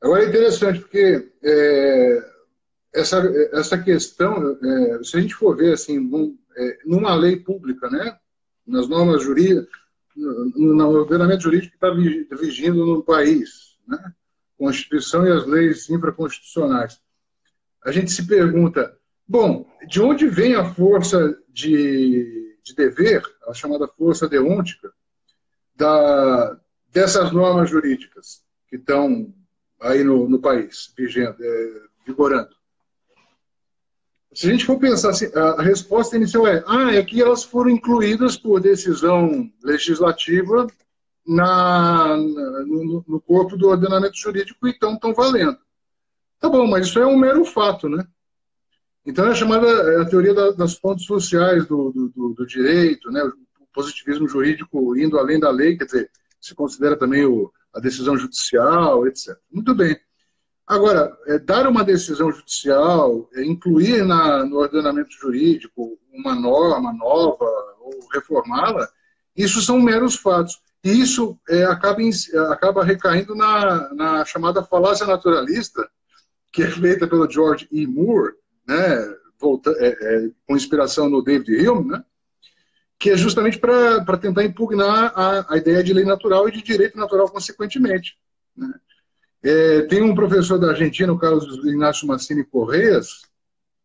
Agora 0.00 0.24
é 0.24 0.28
interessante, 0.28 0.80
porque 0.80 1.30
é, 1.42 2.30
essa, 2.94 3.18
essa 3.52 3.76
questão, 3.76 4.58
é, 4.62 5.04
se 5.04 5.16
a 5.16 5.20
gente 5.20 5.34
for 5.34 5.56
ver 5.56 5.74
assim, 5.74 5.98
num, 5.98 6.38
é, 6.56 6.78
numa 6.86 7.14
lei 7.14 7.36
pública, 7.36 7.90
né, 7.90 8.16
nas 8.66 8.88
normas 8.88 9.22
jurídicas, 9.22 9.68
no, 10.16 10.74
no 10.74 10.88
ordenamento 10.88 11.42
jurídico 11.42 11.76
que 11.76 11.86
está 11.86 12.36
vigindo 12.36 12.86
no 12.86 13.02
país, 13.02 13.76
né, 13.86 14.12
Constituição 14.56 15.26
e 15.26 15.32
as 15.32 15.46
leis 15.46 15.90
infraconstitucionais, 15.90 17.00
a 17.82 17.90
gente 17.90 18.10
se 18.10 18.26
pergunta, 18.26 18.96
bom, 19.26 19.66
de 19.88 20.00
onde 20.00 20.26
vem 20.26 20.54
a 20.54 20.64
força 20.74 21.36
de, 21.48 22.56
de 22.62 22.74
dever, 22.74 23.22
a 23.48 23.54
chamada 23.54 23.88
força 23.88 24.28
deôntica, 24.28 24.92
da, 25.80 26.60
dessas 26.92 27.32
normas 27.32 27.70
jurídicas 27.70 28.42
que 28.68 28.76
estão 28.76 29.32
aí 29.80 30.04
no, 30.04 30.28
no 30.28 30.38
país, 30.38 30.92
vigendo, 30.96 31.36
é, 31.40 31.82
vigorando. 32.06 32.50
Se 34.32 34.46
a 34.46 34.52
gente 34.52 34.66
for 34.66 34.78
pensar 34.78 35.10
assim, 35.10 35.26
a 35.34 35.62
resposta 35.62 36.16
inicial 36.16 36.46
é: 36.46 36.62
ah, 36.66 36.94
é 36.94 37.02
que 37.02 37.20
elas 37.20 37.42
foram 37.42 37.70
incluídas 37.70 38.36
por 38.36 38.60
decisão 38.60 39.50
legislativa 39.64 40.68
na, 41.26 42.16
no, 42.16 43.04
no, 43.08 43.20
corpo 43.20 43.56
do 43.56 43.68
ordenamento 43.68 44.16
jurídico 44.16 44.68
e 44.68 44.70
então 44.70 44.94
estão 44.94 45.12
valendo. 45.12 45.58
Tá 46.38 46.48
bom, 46.48 46.66
mas 46.66 46.86
isso 46.86 46.98
é 46.98 47.06
um 47.06 47.18
mero 47.18 47.44
fato, 47.44 47.88
né? 47.88 48.06
Então 49.04 49.26
é 49.26 49.34
chamada 49.34 49.66
é 49.66 50.02
a 50.02 50.04
teoria 50.04 50.34
da, 50.34 50.52
das 50.52 50.74
fontes 50.74 51.06
sociais 51.06 51.66
do, 51.66 51.90
do, 51.90 52.34
do, 52.34 52.46
direito, 52.46 53.10
né? 53.10 53.20
Positivismo 53.72 54.28
jurídico 54.28 54.96
indo 54.96 55.18
além 55.18 55.38
da 55.38 55.50
lei, 55.50 55.76
quer 55.76 55.84
dizer, 55.84 56.10
se 56.40 56.54
considera 56.54 56.96
também 56.96 57.24
o, 57.24 57.52
a 57.74 57.80
decisão 57.80 58.16
judicial, 58.16 59.06
etc. 59.06 59.36
Muito 59.50 59.74
bem. 59.74 59.98
Agora, 60.66 61.12
é, 61.26 61.38
dar 61.38 61.66
uma 61.66 61.82
decisão 61.82 62.30
judicial, 62.30 63.28
é, 63.34 63.44
incluir 63.44 64.04
na, 64.04 64.44
no 64.44 64.58
ordenamento 64.58 65.10
jurídico 65.10 65.98
uma 66.12 66.34
norma 66.34 66.92
nova 66.92 67.44
ou 67.80 68.08
reformá-la, 68.12 68.88
isso 69.36 69.60
são 69.60 69.80
meros 69.80 70.14
fatos. 70.14 70.60
E 70.82 70.90
isso 70.90 71.38
é, 71.48 71.64
acaba, 71.64 72.00
em, 72.00 72.10
acaba 72.50 72.84
recaindo 72.84 73.34
na, 73.34 73.92
na 73.94 74.24
chamada 74.24 74.62
falácia 74.62 75.06
naturalista, 75.06 75.88
que 76.52 76.62
é 76.62 76.70
feita 76.70 77.06
pelo 77.06 77.30
George 77.30 77.68
E. 77.70 77.86
Moore, 77.86 78.34
né, 78.66 79.14
volta, 79.40 79.70
é, 79.78 79.88
é, 79.88 80.30
com 80.46 80.56
inspiração 80.56 81.08
no 81.08 81.22
David 81.22 81.68
Hume, 81.68 81.90
né, 81.90 82.04
que 83.00 83.08
é 83.08 83.16
justamente 83.16 83.58
para 83.58 84.18
tentar 84.18 84.44
impugnar 84.44 85.10
a, 85.16 85.54
a, 85.54 85.56
ideia 85.56 85.82
de 85.82 85.94
lei 85.94 86.04
natural 86.04 86.46
e 86.46 86.52
de 86.52 86.60
direito 86.60 86.98
natural, 86.98 87.30
consequentemente. 87.30 88.14
Né? 88.54 88.70
É, 89.42 89.82
tem 89.82 90.02
um 90.02 90.14
professor 90.14 90.58
da 90.58 90.68
Argentina, 90.68 91.10
o 91.10 91.18
Carlos 91.18 91.64
Inácio 91.64 92.06
Massini 92.06 92.44
Correias, 92.44 93.22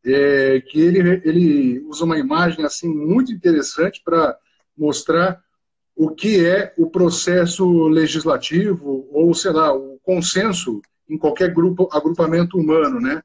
é, 0.05 0.59
que 0.59 0.81
ele, 0.81 1.21
ele 1.23 1.79
usa 1.87 2.03
uma 2.03 2.19
imagem 2.19 2.65
assim 2.65 2.89
muito 2.89 3.31
interessante 3.31 4.01
para 4.03 4.37
mostrar 4.77 5.41
o 5.95 6.09
que 6.09 6.45
é 6.45 6.73
o 6.77 6.89
processo 6.89 7.87
legislativo 7.87 9.07
ou, 9.13 9.33
sei 9.33 9.51
lá, 9.51 9.73
o 9.73 9.97
consenso 10.03 10.81
em 11.09 11.17
qualquer 11.17 11.53
grupo, 11.53 11.87
agrupamento 11.89 12.57
humano, 12.57 12.99
né? 12.99 13.23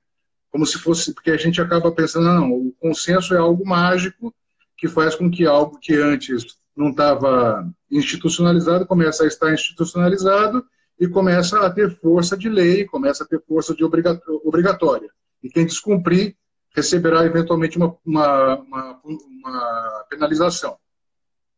Como 0.53 0.65
se 0.65 0.79
fosse, 0.79 1.13
porque 1.13 1.33
a 1.33 1.37
gente 1.37 1.61
acaba 1.61 1.91
pensando, 1.91 2.27
não, 2.27 2.53
o 2.53 2.73
consenso 2.79 3.35
é 3.35 3.39
algo 3.39 3.67
mágico 3.67 4.33
que 4.81 4.89
faz 4.89 5.15
com 5.15 5.31
que 5.31 5.45
algo 5.45 5.79
que 5.79 5.95
antes 5.95 6.59
não 6.75 6.89
estava 6.89 7.71
institucionalizado 7.91 8.87
comece 8.87 9.23
a 9.23 9.27
estar 9.27 9.53
institucionalizado 9.53 10.65
e 10.99 11.07
começa 11.07 11.61
a 11.61 11.71
ter 11.71 11.95
força 12.01 12.35
de 12.35 12.49
lei, 12.49 12.87
começa 12.87 13.23
a 13.23 13.27
ter 13.27 13.43
força 13.47 13.75
de 13.75 13.85
obrigatória. 13.85 15.11
E 15.43 15.51
quem 15.51 15.67
descumprir 15.67 16.35
receberá 16.75 17.27
eventualmente 17.27 17.77
uma, 17.77 17.95
uma, 18.05 18.55
uma, 18.57 19.01
uma 19.05 20.07
penalização. 20.09 20.79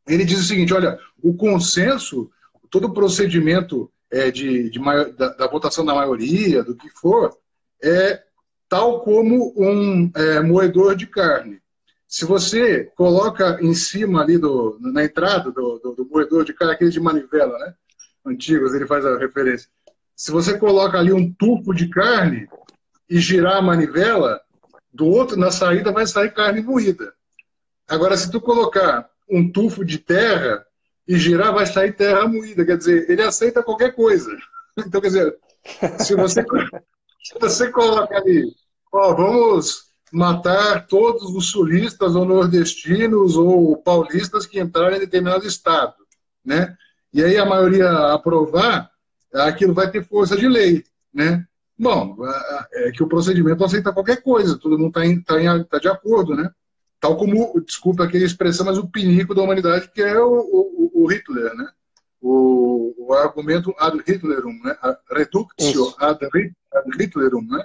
Ele 0.07 0.25
diz 0.25 0.41
o 0.41 0.45
seguinte: 0.45 0.75
olha, 0.75 0.99
o 1.23 1.35
consenso, 1.35 2.29
todo 2.71 2.89
o 2.89 2.93
procedimento 2.93 3.89
é, 4.11 4.33
de, 4.33 4.69
de 4.69 4.81
da, 5.17 5.29
da, 5.29 5.47
votação 5.47 5.85
da 5.85 5.95
maioria, 5.95 6.65
do 6.65 6.75
que 6.75 6.89
for, 6.91 7.37
é 7.81 8.21
tal 8.69 9.03
como 9.03 9.55
um 9.57 10.11
é, 10.17 10.41
moedor 10.41 10.97
de 10.97 11.07
carne. 11.07 11.63
Se 12.13 12.27
você 12.27 12.93
coloca 12.95 13.59
em 13.63 13.73
cima 13.73 14.21
ali 14.21 14.37
do, 14.37 14.77
na 14.83 15.03
entrada 15.03 15.51
do, 15.51 15.79
do, 15.79 15.95
do 15.95 16.05
moedor 16.05 16.45
de 16.45 16.53
carne, 16.53 16.75
aquele 16.75 16.91
de 16.91 17.01
manivela, 17.01 17.59
né? 17.59 17.75
Antigos, 18.27 18.75
ele 18.75 18.87
faz 18.87 19.07
a 19.07 19.17
referência. 19.17 19.67
Se 20.15 20.31
você 20.31 20.59
coloca 20.59 20.99
ali 20.99 21.11
um 21.11 21.33
tufo 21.33 21.73
de 21.73 21.89
carne 21.89 22.47
e 23.09 23.19
girar 23.19 23.57
a 23.57 23.63
manivela, 23.63 24.43
do 24.93 25.07
outro, 25.07 25.39
na 25.39 25.51
saída, 25.51 25.91
vai 25.91 26.07
sair 26.07 26.35
carne 26.35 26.61
moída. 26.61 27.15
Agora, 27.89 28.15
se 28.15 28.31
tu 28.31 28.43
colocar 28.43 29.09
um 29.27 29.51
tufo 29.51 29.83
de 29.83 29.97
terra 29.97 30.63
e 31.09 31.17
girar, 31.17 31.55
vai 31.55 31.65
sair 31.65 31.97
terra 31.97 32.29
moída. 32.29 32.63
Quer 32.63 32.77
dizer, 32.77 33.09
ele 33.09 33.23
aceita 33.23 33.63
qualquer 33.63 33.95
coisa. 33.95 34.31
Então, 34.87 35.03
quer 35.03 35.09
dizer, 35.09 35.39
se 35.99 36.15
você, 36.15 36.43
se 37.25 37.39
você 37.39 37.71
coloca 37.71 38.17
ali, 38.17 38.55
ó, 38.91 39.15
vamos 39.15 39.92
matar 40.13 40.87
todos 40.87 41.35
os 41.35 41.47
sulistas 41.47 42.15
ou 42.15 42.27
nordestinos 42.27 43.35
ou 43.37 43.77
paulistas 43.79 44.45
que 44.45 44.61
entrarem 44.61 44.99
em 44.99 45.01
determinado 45.01 45.47
estado, 45.47 45.95
né? 46.45 46.77
E 47.13 47.25
aí 47.25 47.39
a 47.39 47.47
maioria 47.47 47.91
aprovar, 48.13 48.91
aquilo 49.33 49.73
vai 49.73 49.91
ter 49.91 50.05
força 50.05 50.37
de 50.37 50.47
lei, 50.47 50.85
né? 51.13 51.47
Bom, 51.79 52.17
é 52.75 52.91
que 52.93 53.03
o 53.03 53.09
procedimento 53.09 53.65
aceita 53.65 53.93
qualquer 53.93 54.23
coisa, 54.23 54.59
todo 54.59 54.79
mundo 54.79 54.99
está 55.01 55.35
tá 55.35 55.65
tá 55.65 55.79
de 55.79 55.89
acordo, 55.89 56.37
né? 56.37 56.51
Tal 57.01 57.17
como, 57.17 57.61
desculpa 57.67 58.05
aqui 58.05 58.19
a 58.19 58.27
expressão, 58.27 58.67
mas 58.67 58.79
o 58.79 58.87
pinico 58.87 59.35
da 59.35 59.43
humanidade, 59.43 59.91
que 59.91 60.03
é 60.03 60.21
o, 60.21 60.39
o, 60.39 61.03
o 61.03 61.07
Hitler, 61.07 61.55
né? 61.55 61.69
O, 62.21 62.95
o, 62.99 63.15
argumento 63.15 63.75
ad 63.79 63.99
Hitlerum, 64.07 64.61
né? 64.63 64.77
Reductio 65.11 65.95
ad, 65.99 66.25
ad 66.25 67.03
Hitlerum, 67.03 67.43
né? 67.43 67.65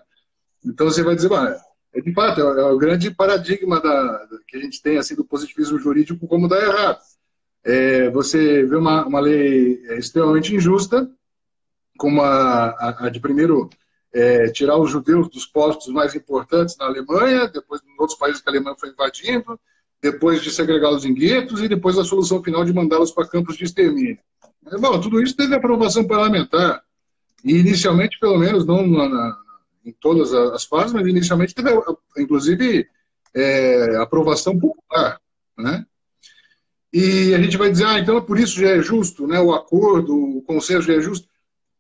Então 0.65 0.89
você 0.89 1.03
vai 1.03 1.15
dizer, 1.15 1.29
de 1.94 2.13
fato, 2.13 2.41
é, 2.41 2.44
é 2.44 2.65
o 2.65 2.77
grande 2.77 3.12
paradigma 3.12 3.82
da, 3.82 4.27
que 4.48 4.58
a 4.58 4.60
gente 4.60 4.82
tem 4.82 4.98
assim, 4.98 5.15
do 5.15 5.25
positivismo 5.25 5.79
jurídico 5.79 6.27
como 6.27 6.48
dá 6.48 6.60
errado. 6.60 7.00
É, 7.63 8.10
você 8.10 8.63
vê 8.63 8.75
uma, 8.75 9.06
uma 9.06 9.20
lei 9.20 9.82
é, 9.88 9.98
extremamente 9.98 10.56
injusta, 10.56 11.10
como 11.98 12.22
a, 12.22 12.70
a, 12.70 13.06
a 13.06 13.10
de 13.10 13.20
primeiro 13.20 13.70
é, 14.13 14.50
tirar 14.50 14.77
os 14.77 14.89
judeus 14.89 15.29
dos 15.29 15.46
postos 15.46 15.94
mais 15.94 16.15
importantes 16.15 16.77
na 16.77 16.86
Alemanha, 16.86 17.48
depois 17.48 17.82
em 17.82 18.00
outros 18.00 18.17
países 18.17 18.41
que 18.41 18.50
a 18.50 18.51
Alemanha 18.51 18.75
foi 18.79 18.89
invadindo, 18.89 19.60
depois 20.01 20.41
de 20.41 20.51
segregá-los 20.51 21.06
em 21.06 21.13
guetos 21.13 21.62
e 21.62 21.67
depois 21.67 21.98
a 21.98 22.03
solução 22.03 22.44
final 22.44 22.63
de 22.63 22.74
mandá-los 22.74 23.12
para 23.12 23.27
campos 23.27 23.58
de 23.58 23.65
extermínio. 23.65 24.20
Bom, 24.79 25.00
tudo 25.00 25.22
isso 25.22 25.36
teve 25.36 25.56
aprovação 25.56 26.06
parlamentar. 26.06 26.84
E 27.44 27.58
inicialmente, 27.58 28.20
pelo 28.20 28.38
menos, 28.38 28.65
não 28.65 28.86
na, 28.86 29.38
em 29.88 29.94
todas 29.94 30.34
as 30.34 30.65
fases, 30.65 30.91
mas 30.91 31.08
inicialmente 31.08 31.56
teve, 31.56 31.70
inclusive, 32.17 32.88
é, 33.34 33.96
aprovação 33.98 34.60
popular, 34.60 35.20
né? 35.58 35.86
E 36.91 37.34
a 37.34 37.41
gente 37.41 37.58
vai 37.58 37.70
dizer, 37.70 37.86
ah, 37.86 38.00
então 38.00 38.22
por 38.22 38.39
isso 38.39 38.60
já 38.60 38.70
é 38.70 38.82
justo, 38.82 39.27
né? 39.27 39.39
O 39.39 39.53
acordo, 39.53 40.13
o 40.13 40.41
consenso 40.41 40.88
já 40.88 40.96
é 40.96 41.01
justo. 41.01 41.27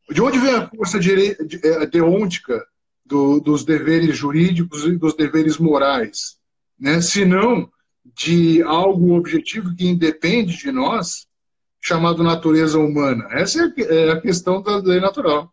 De 0.09 0.21
onde 0.21 0.39
vem 0.39 0.55
a 0.55 0.69
força 0.69 0.99
é, 0.99 1.85
deôntica 1.85 2.65
do, 3.05 3.39
dos 3.39 3.65
deveres 3.65 4.15
jurídicos 4.15 4.85
e 4.85 4.97
dos 4.97 5.15
deveres 5.15 5.57
morais, 5.57 6.37
né? 6.79 7.01
Se 7.01 7.25
não 7.25 7.69
de 8.15 8.63
algo 8.63 9.15
objetivo 9.15 9.75
que 9.75 9.85
independe 9.85 10.57
de 10.57 10.71
nós, 10.71 11.27
chamado 11.81 12.23
natureza 12.23 12.79
humana. 12.79 13.27
Essa 13.31 13.73
é 13.77 14.11
a 14.11 14.21
questão 14.21 14.61
da 14.61 14.77
lei 14.77 14.99
natural. 14.99 15.51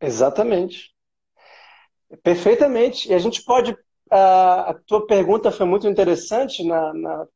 Exatamente. 0.00 0.94
Perfeitamente. 2.22 3.10
E 3.10 3.14
a 3.14 3.18
gente 3.18 3.42
pode 3.44 3.76
a, 4.10 4.74
tua 4.86 5.06
pergunta 5.06 5.50
foi 5.50 5.66
muito 5.66 5.86
interessante 5.86 6.64
na, 6.64 6.94
na, 6.94 7.26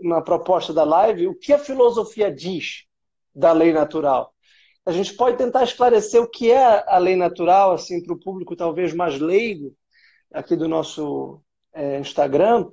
na 0.00 0.20
proposta 0.22 0.72
da 0.72 0.84
live. 0.84 1.28
O 1.28 1.34
que 1.34 1.52
a 1.52 1.58
filosofia 1.58 2.32
diz 2.32 2.84
da 3.34 3.52
lei 3.52 3.72
natural? 3.72 4.32
A 4.84 4.92
gente 4.92 5.14
pode 5.14 5.36
tentar 5.36 5.62
esclarecer 5.62 6.20
o 6.20 6.28
que 6.28 6.50
é 6.50 6.84
a 6.88 6.98
lei 6.98 7.14
natural, 7.14 7.72
assim, 7.72 8.02
para 8.02 8.14
o 8.14 8.18
público 8.18 8.56
talvez 8.56 8.92
mais 8.92 9.18
leigo 9.18 9.74
aqui 10.32 10.56
do 10.56 10.68
nosso 10.68 11.40
é, 11.72 12.00
Instagram. 12.00 12.70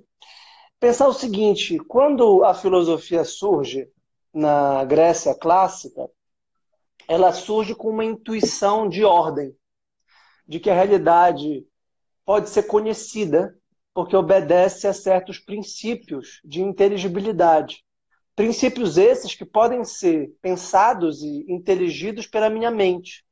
Pensar 0.80 1.08
o 1.08 1.14
seguinte: 1.14 1.78
quando 1.78 2.44
a 2.44 2.54
filosofia 2.54 3.24
surge 3.24 3.88
na 4.34 4.84
Grécia 4.86 5.36
clássica, 5.36 6.10
ela 7.08 7.32
surge 7.34 7.76
com 7.76 7.90
uma 7.90 8.06
intuição 8.06 8.88
de 8.88 9.04
ordem, 9.04 9.56
de 10.50 10.60
que 10.60 10.70
a 10.70 10.74
realidade 10.74 11.64
pode 12.26 12.50
ser 12.50 12.64
conhecida 12.64 13.56
porque 13.94 14.16
obedece 14.16 14.88
a 14.88 14.94
certos 14.94 15.38
princípios 15.38 16.42
de 16.44 16.62
inteligibilidade. 16.62 17.86
Princípios 18.36 18.98
esses 18.98 19.36
que 19.36 19.46
podem 19.46 19.84
ser 19.84 20.32
pensados 20.42 21.22
e 21.22 21.46
inteligidos 21.48 22.26
pela 22.26 22.50
minha 22.50 22.72
mente. 22.72 23.24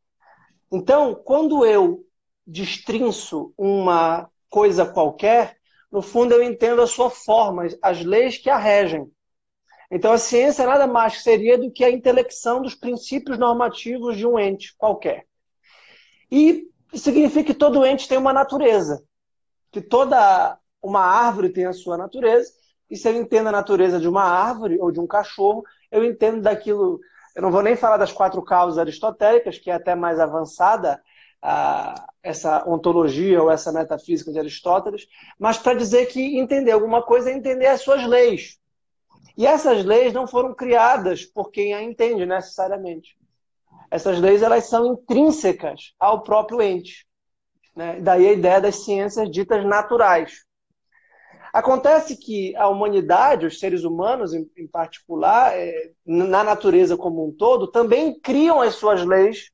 Então, 0.72 1.16
quando 1.16 1.66
eu 1.66 2.06
destrinço 2.46 3.52
uma 3.58 4.30
coisa 4.48 4.86
qualquer, 4.86 5.58
no 5.92 6.04
fundo 6.04 6.34
eu 6.34 6.44
entendo 6.44 6.84
a 6.84 6.88
sua 6.88 7.10
forma, 7.10 7.68
as 7.82 8.04
leis 8.04 8.38
que 8.38 8.50
a 8.50 8.58
regem. 8.58 9.10
Então 9.90 10.12
a 10.12 10.18
ciência 10.18 10.68
nada 10.68 10.86
mais 10.86 11.24
seria 11.24 11.58
do 11.58 11.72
que 11.72 11.84
a 11.84 11.90
intelecção 11.90 12.62
dos 12.62 12.76
princípios 12.76 13.40
normativos 13.40 14.18
de 14.18 14.26
um 14.26 14.38
ente 14.38 14.76
qualquer. 14.78 15.26
E 16.30 16.68
significa 16.94 17.44
que 17.44 17.54
todo 17.54 17.86
ente 17.86 18.08
tem 18.08 18.18
uma 18.18 18.34
natureza, 18.34 19.04
que 19.72 19.82
toda 19.82 20.58
uma 20.82 21.02
árvore 21.02 21.50
tem 21.50 21.66
a 21.66 21.74
sua 21.74 21.98
natureza, 21.98 22.52
e 22.90 22.96
se 22.96 23.10
eu 23.10 23.16
entendo 23.16 23.48
a 23.48 23.52
natureza 23.52 24.00
de 24.00 24.08
uma 24.08 24.24
árvore 24.24 24.78
ou 24.80 24.92
de 24.92 25.00
um 25.00 25.08
cachorro, 25.08 25.64
eu 25.92 26.06
entendo 26.06 26.42
daquilo. 26.42 27.00
Eu 27.36 27.42
não 27.42 27.52
vou 27.52 27.62
nem 27.62 27.76
falar 27.76 27.98
das 27.98 28.12
quatro 28.12 28.42
causas 28.42 28.78
aristotélicas, 28.78 29.60
que 29.60 29.70
é 29.70 29.74
até 29.74 29.94
mais 29.94 30.20
avançada 30.20 31.02
a, 31.42 32.08
essa 32.24 32.68
ontologia 32.68 33.42
ou 33.42 33.52
essa 33.52 33.72
metafísica 33.72 34.32
de 34.32 34.40
Aristóteles, 34.40 35.08
mas 35.38 35.58
para 35.58 35.78
dizer 35.78 36.08
que 36.08 36.38
entender 36.38 36.72
alguma 36.72 37.04
coisa 37.04 37.30
é 37.30 37.34
entender 37.34 37.68
as 37.68 37.82
suas 37.82 38.06
leis. 38.06 38.58
E 39.38 39.46
essas 39.46 39.86
leis 39.86 40.14
não 40.14 40.26
foram 40.26 40.54
criadas 40.54 41.26
por 41.26 41.52
quem 41.52 41.74
a 41.74 41.84
entende 41.84 42.26
necessariamente. 42.26 43.16
Essas 43.90 44.20
leis 44.20 44.42
elas 44.42 44.66
são 44.66 44.94
intrínsecas 44.94 45.94
ao 46.00 46.24
próprio 46.24 46.62
ente. 46.62 47.08
Né? 47.76 48.00
Daí 48.02 48.28
a 48.28 48.34
ideia 48.34 48.62
das 48.62 48.84
ciências 48.84 49.30
ditas 49.30 49.66
naturais. 49.66 50.46
Acontece 51.54 52.18
que 52.18 52.56
a 52.56 52.68
humanidade, 52.68 53.46
os 53.46 53.60
seres 53.60 53.84
humanos 53.84 54.34
em, 54.34 54.50
em 54.58 54.68
particular, 54.68 55.58
é, 55.58 55.92
na 56.06 56.44
natureza 56.44 56.98
como 56.98 57.26
um 57.26 57.32
todo, 57.32 57.68
também 57.68 58.20
criam 58.20 58.62
as 58.62 58.76
suas 58.76 59.04
leis 59.06 59.50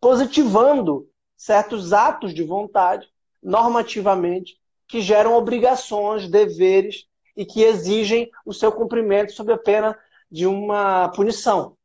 positivando 0.00 1.08
certos 1.36 1.92
atos 1.92 2.34
de 2.34 2.42
vontade, 2.42 3.06
normativamente, 3.42 4.58
que 4.86 5.00
geram 5.00 5.34
obrigações, 5.34 6.28
deveres 6.28 7.04
e 7.36 7.44
que 7.44 7.62
exigem 7.62 8.30
o 8.44 8.52
seu 8.52 8.72
cumprimento 8.72 9.32
sob 9.32 9.52
a 9.52 9.58
pena 9.58 9.96
de 10.30 10.46
uma 10.46 11.08
punição. 11.10 11.76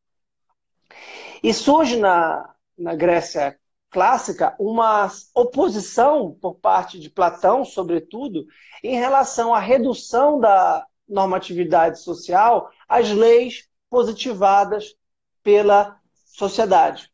E 1.44 1.54
surge 1.54 1.98
na, 1.98 2.56
na 2.78 2.96
Grécia 2.96 3.60
clássica 3.90 4.56
uma 4.58 5.12
oposição 5.36 6.36
por 6.42 6.56
parte 6.56 6.98
de 6.98 7.10
Platão, 7.10 7.66
sobretudo, 7.66 8.48
em 8.82 8.96
relação 8.96 9.54
à 9.54 9.60
redução 9.60 10.40
da 10.40 10.88
normatividade 11.08 12.00
social 12.00 12.72
às 12.88 13.12
leis 13.12 13.70
positivadas 13.90 14.96
pela 15.44 16.00
sociedade. 16.26 17.12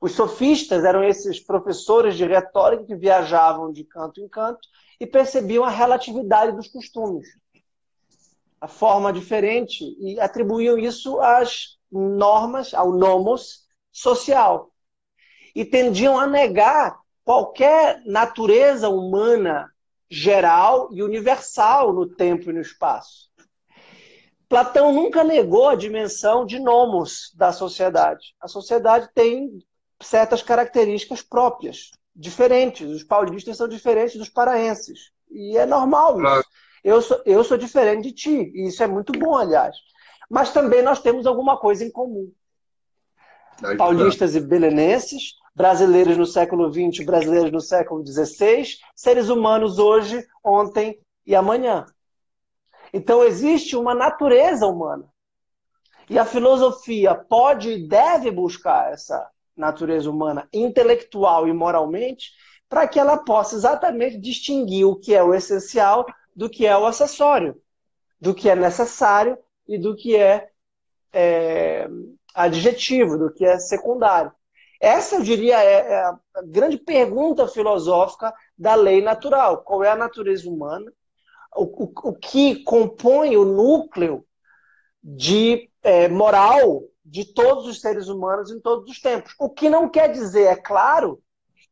Os 0.00 0.12
sofistas 0.12 0.84
eram 0.84 1.02
esses 1.02 1.40
professores 1.40 2.16
de 2.16 2.24
retórica 2.24 2.84
que 2.84 2.94
viajavam 2.94 3.72
de 3.72 3.82
canto 3.82 4.20
em 4.20 4.28
canto 4.28 4.60
e 5.00 5.06
percebiam 5.06 5.64
a 5.64 5.70
relatividade 5.70 6.52
dos 6.52 6.68
costumes 6.68 7.26
a 8.60 8.68
forma 8.68 9.12
diferente 9.12 9.96
e 10.00 10.18
atribuíam 10.18 10.78
isso 10.78 11.20
às 11.20 11.75
normas, 11.96 12.74
ao 12.74 12.92
nomos 12.92 13.66
social. 13.90 14.70
E 15.54 15.64
tendiam 15.64 16.18
a 16.18 16.26
negar 16.26 16.98
qualquer 17.24 18.02
natureza 18.04 18.88
humana 18.88 19.70
geral 20.08 20.88
e 20.92 21.02
universal 21.02 21.92
no 21.92 22.06
tempo 22.06 22.50
e 22.50 22.52
no 22.52 22.60
espaço. 22.60 23.26
Platão 24.48 24.92
nunca 24.92 25.24
negou 25.24 25.68
a 25.68 25.74
dimensão 25.74 26.46
de 26.46 26.60
nomos 26.60 27.32
da 27.34 27.52
sociedade. 27.52 28.34
A 28.40 28.46
sociedade 28.46 29.08
tem 29.12 29.58
certas 30.00 30.40
características 30.40 31.20
próprias, 31.20 31.90
diferentes. 32.14 32.88
Os 32.88 33.02
paulistas 33.02 33.56
são 33.56 33.66
diferentes 33.66 34.16
dos 34.16 34.28
paraenses. 34.28 35.10
E 35.30 35.56
é 35.56 35.66
normal 35.66 36.22
isso. 36.22 36.48
Eu 36.84 37.02
sou, 37.02 37.20
eu 37.26 37.42
sou 37.42 37.58
diferente 37.58 38.04
de 38.04 38.12
ti, 38.12 38.52
e 38.54 38.68
isso 38.68 38.80
é 38.80 38.86
muito 38.86 39.12
bom, 39.12 39.36
aliás. 39.36 39.76
Mas 40.28 40.52
também 40.52 40.82
nós 40.82 41.00
temos 41.00 41.26
alguma 41.26 41.56
coisa 41.56 41.84
em 41.84 41.90
comum. 41.90 42.32
Paulistas 43.78 44.34
e 44.34 44.40
belenenses, 44.40 45.34
brasileiros 45.54 46.16
no 46.16 46.26
século 46.26 46.70
XX, 46.70 47.04
brasileiros 47.06 47.50
no 47.50 47.60
século 47.60 48.06
XVI, 48.06 48.64
seres 48.94 49.28
humanos 49.28 49.78
hoje, 49.78 50.26
ontem 50.44 51.00
e 51.26 51.34
amanhã. 51.34 51.86
Então 52.92 53.24
existe 53.24 53.76
uma 53.76 53.94
natureza 53.94 54.66
humana. 54.66 55.08
E 56.08 56.18
a 56.18 56.24
filosofia 56.24 57.14
pode 57.14 57.70
e 57.70 57.88
deve 57.88 58.30
buscar 58.30 58.92
essa 58.92 59.28
natureza 59.56 60.10
humana 60.10 60.46
intelectual 60.52 61.48
e 61.48 61.52
moralmente 61.52 62.32
para 62.68 62.86
que 62.86 62.98
ela 62.98 63.16
possa 63.18 63.56
exatamente 63.56 64.18
distinguir 64.18 64.86
o 64.86 64.96
que 64.96 65.14
é 65.14 65.22
o 65.22 65.34
essencial 65.34 66.04
do 66.34 66.50
que 66.50 66.66
é 66.66 66.76
o 66.76 66.84
acessório, 66.84 67.60
do 68.20 68.34
que 68.34 68.50
é 68.50 68.54
necessário 68.54 69.38
e 69.68 69.78
do 69.78 69.96
que 69.96 70.16
é, 70.16 70.48
é 71.12 71.88
adjetivo, 72.34 73.18
do 73.18 73.32
que 73.32 73.44
é 73.44 73.58
secundário. 73.58 74.32
Essa, 74.80 75.16
eu 75.16 75.22
diria, 75.22 75.62
é, 75.62 75.92
é 75.92 76.00
a 76.04 76.18
grande 76.44 76.76
pergunta 76.76 77.48
filosófica 77.48 78.32
da 78.56 78.74
lei 78.74 79.02
natural. 79.02 79.62
Qual 79.62 79.82
é 79.82 79.90
a 79.90 79.96
natureza 79.96 80.48
humana? 80.48 80.92
O, 81.54 81.84
o, 81.84 82.10
o 82.10 82.14
que 82.14 82.62
compõe 82.62 83.36
o 83.36 83.44
núcleo 83.44 84.24
de 85.02 85.70
é, 85.82 86.08
moral 86.08 86.82
de 87.04 87.24
todos 87.24 87.66
os 87.66 87.80
seres 87.80 88.08
humanos 88.08 88.50
em 88.50 88.60
todos 88.60 88.90
os 88.90 89.00
tempos. 89.00 89.34
O 89.38 89.48
que 89.48 89.70
não 89.70 89.88
quer 89.88 90.10
dizer, 90.10 90.44
é 90.44 90.56
claro, 90.56 91.22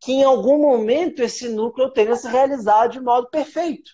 que 0.00 0.12
em 0.12 0.22
algum 0.22 0.58
momento 0.58 1.22
esse 1.22 1.48
núcleo 1.48 1.90
tenha 1.90 2.14
se 2.14 2.28
realizado 2.28 2.92
de 2.92 3.00
modo 3.00 3.28
perfeito. 3.28 3.92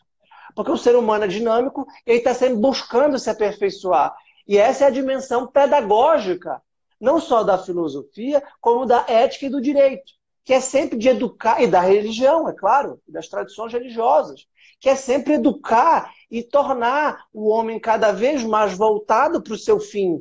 Porque 0.54 0.70
o 0.70 0.76
ser 0.76 0.96
humano 0.96 1.24
é 1.24 1.28
dinâmico 1.28 1.86
e 2.06 2.10
ele 2.10 2.18
está 2.18 2.34
sempre 2.34 2.56
buscando 2.56 3.18
se 3.18 3.30
aperfeiçoar. 3.30 4.14
E 4.46 4.58
essa 4.58 4.84
é 4.84 4.86
a 4.88 4.90
dimensão 4.90 5.46
pedagógica, 5.46 6.60
não 7.00 7.20
só 7.20 7.42
da 7.42 7.56
filosofia, 7.56 8.42
como 8.60 8.84
da 8.84 9.04
ética 9.08 9.46
e 9.46 9.50
do 9.50 9.60
direito, 9.60 10.12
que 10.44 10.52
é 10.52 10.60
sempre 10.60 10.98
de 10.98 11.08
educar, 11.08 11.62
e 11.62 11.66
da 11.66 11.80
religião, 11.80 12.48
é 12.48 12.52
claro, 12.52 13.00
das 13.06 13.28
tradições 13.28 13.72
religiosas, 13.72 14.46
que 14.80 14.88
é 14.88 14.96
sempre 14.96 15.34
educar 15.34 16.12
e 16.30 16.42
tornar 16.42 17.24
o 17.32 17.48
homem 17.48 17.78
cada 17.78 18.12
vez 18.12 18.42
mais 18.42 18.76
voltado 18.76 19.42
para 19.42 19.54
o 19.54 19.58
seu 19.58 19.78
fim 19.78 20.20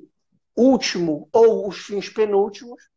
último 0.55 1.29
ou 1.33 1.67
os 1.67 1.79
fins 1.79 2.09
penúltimos. 2.09 2.89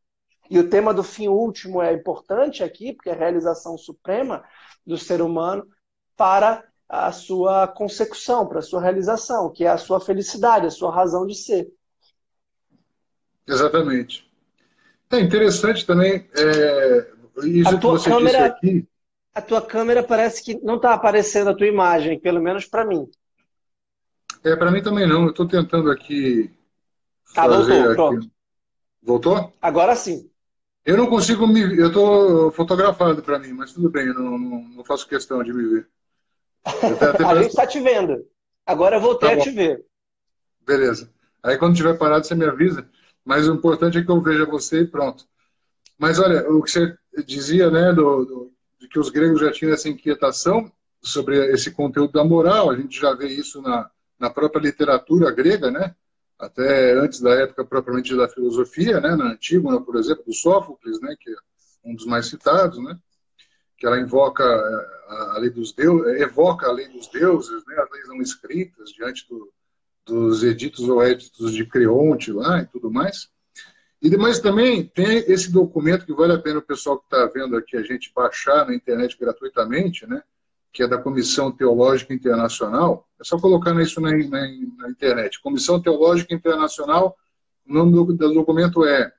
E 0.50 0.58
o 0.58 0.68
tema 0.68 0.92
do 0.92 1.02
fim 1.02 1.28
último 1.28 1.80
é 1.80 1.92
importante 1.92 2.62
aqui, 2.62 2.92
porque 2.92 3.08
é 3.08 3.12
a 3.12 3.16
realização 3.16 3.78
suprema 3.78 4.44
do 4.84 4.98
ser 4.98 5.22
humano 5.22 5.66
para 6.16 6.64
a 6.92 7.10
sua 7.10 7.66
consecução, 7.66 8.46
para 8.46 8.58
a 8.58 8.62
sua 8.62 8.82
realização, 8.82 9.50
que 9.50 9.64
é 9.64 9.68
a 9.68 9.78
sua 9.78 9.98
felicidade, 9.98 10.66
a 10.66 10.70
sua 10.70 10.94
razão 10.94 11.26
de 11.26 11.34
ser. 11.34 11.72
Exatamente. 13.48 14.30
É 15.10 15.18
interessante 15.18 15.86
também 15.86 16.28
é, 16.36 17.10
isso 17.44 17.74
a 17.74 17.78
tua 17.78 17.96
que 17.96 18.02
você 18.02 18.10
câmera, 18.10 18.38
disse 18.38 18.52
aqui. 18.52 18.88
A 19.34 19.40
tua 19.40 19.62
câmera 19.62 20.02
parece 20.02 20.44
que 20.44 20.60
não 20.62 20.76
está 20.76 20.92
aparecendo 20.92 21.48
a 21.48 21.56
tua 21.56 21.66
imagem, 21.66 22.20
pelo 22.20 22.42
menos 22.42 22.66
para 22.66 22.84
mim. 22.84 23.08
É, 24.44 24.54
para 24.54 24.70
mim 24.70 24.82
também 24.82 25.08
não. 25.08 25.22
Eu 25.22 25.30
estou 25.30 25.48
tentando 25.48 25.90
aqui. 25.90 26.50
Tá, 27.34 27.48
voltou, 27.48 27.84
aqui. 27.84 27.94
pronto. 27.94 28.30
Voltou? 29.02 29.52
Agora 29.62 29.96
sim. 29.96 30.30
Eu 30.84 30.98
não 30.98 31.06
consigo 31.06 31.46
me. 31.46 31.62
Eu 31.62 31.88
estou 31.88 32.52
fotografando 32.52 33.22
para 33.22 33.38
mim, 33.38 33.54
mas 33.54 33.72
tudo 33.72 33.88
bem, 33.88 34.08
eu 34.08 34.14
não, 34.14 34.38
não, 34.38 34.62
não 34.62 34.84
faço 34.84 35.08
questão 35.08 35.42
de 35.42 35.54
me 35.54 35.64
ver. 35.66 35.88
a 37.26 37.34
gente 37.36 37.48
está 37.48 37.66
te 37.66 37.80
vendo. 37.80 38.26
Agora 38.64 38.96
eu 38.96 39.00
voltei 39.00 39.30
tá 39.30 39.34
a 39.36 39.40
te 39.40 39.50
ver. 39.50 39.84
Beleza. 40.64 41.10
Aí 41.42 41.58
quando 41.58 41.76
tiver 41.76 41.98
parado, 41.98 42.26
você 42.26 42.34
me 42.34 42.44
avisa. 42.44 42.88
Mas 43.24 43.48
o 43.48 43.54
importante 43.54 43.98
é 43.98 44.04
que 44.04 44.10
eu 44.10 44.20
veja 44.20 44.44
você 44.46 44.80
e 44.80 44.86
pronto. 44.86 45.24
Mas 45.98 46.18
olha, 46.18 46.48
o 46.50 46.62
que 46.62 46.70
você 46.70 46.96
dizia, 47.26 47.70
né, 47.70 47.92
do, 47.92 48.24
do, 48.24 48.52
de 48.80 48.88
que 48.88 48.98
os 48.98 49.10
gregos 49.10 49.40
já 49.40 49.52
tinham 49.52 49.72
essa 49.72 49.88
inquietação, 49.88 50.70
sobre 51.02 51.52
esse 51.52 51.72
conteúdo 51.72 52.12
da 52.12 52.24
moral. 52.24 52.70
A 52.70 52.76
gente 52.76 52.98
já 52.98 53.12
vê 53.12 53.26
isso 53.26 53.60
na, 53.60 53.90
na 54.18 54.30
própria 54.30 54.60
literatura 54.60 55.32
grega, 55.32 55.70
né? 55.70 55.94
até 56.38 56.92
antes 56.94 57.20
da 57.20 57.34
época 57.34 57.64
propriamente 57.64 58.16
da 58.16 58.28
filosofia, 58.28 59.00
né? 59.00 59.14
na 59.14 59.32
Antígona, 59.32 59.80
por 59.80 59.96
exemplo, 59.96 60.24
do 60.24 60.32
Sófocles, 60.32 61.00
né? 61.00 61.14
que 61.18 61.30
é 61.30 61.34
um 61.84 61.94
dos 61.94 62.06
mais 62.06 62.26
citados, 62.26 62.82
né? 62.82 62.96
Que 63.82 63.86
ela 63.88 63.98
invoca 63.98 64.44
eh, 64.44 65.34
a 65.34 65.38
lei 65.40 65.50
dos 65.50 65.72
deuses, 65.72 66.20
evoca 66.20 66.68
a 66.68 66.72
lei 66.72 66.86
dos 66.86 67.08
deuses, 67.08 67.64
né? 67.66 67.74
as 67.82 67.90
leis 67.90 68.06
não 68.06 68.22
escritas 68.22 68.90
diante 68.90 69.28
do, 69.28 69.52
dos 70.06 70.44
editos 70.44 70.88
ou 70.88 71.02
éditos 71.02 71.52
de 71.52 71.66
Creonte 71.66 72.30
lá 72.30 72.60
e 72.60 72.66
tudo 72.66 72.92
mais. 72.92 73.28
E 74.00 74.08
depois 74.08 74.38
também 74.38 74.84
tem 74.84 75.24
esse 75.26 75.50
documento 75.50 76.06
que 76.06 76.12
vale 76.12 76.32
a 76.32 76.38
pena 76.38 76.60
o 76.60 76.62
pessoal 76.62 76.96
que 76.96 77.06
está 77.06 77.26
vendo 77.26 77.56
aqui 77.56 77.76
a 77.76 77.82
gente 77.82 78.12
baixar 78.14 78.68
na 78.68 78.72
internet 78.72 79.18
gratuitamente, 79.18 80.06
né? 80.06 80.22
que 80.72 80.84
é 80.84 80.86
da 80.86 80.98
Comissão 80.98 81.50
Teológica 81.50 82.14
Internacional. 82.14 83.08
É 83.20 83.24
só 83.24 83.36
colocar 83.36 83.74
isso 83.82 84.00
na, 84.00 84.12
na, 84.12 84.46
na 84.78 84.90
internet. 84.90 85.42
Comissão 85.42 85.82
Teológica 85.82 86.32
Internacional, 86.32 87.16
o 87.68 87.74
nome 87.74 87.90
do, 87.90 88.04
do 88.04 88.32
documento 88.32 88.84
é 88.84 89.12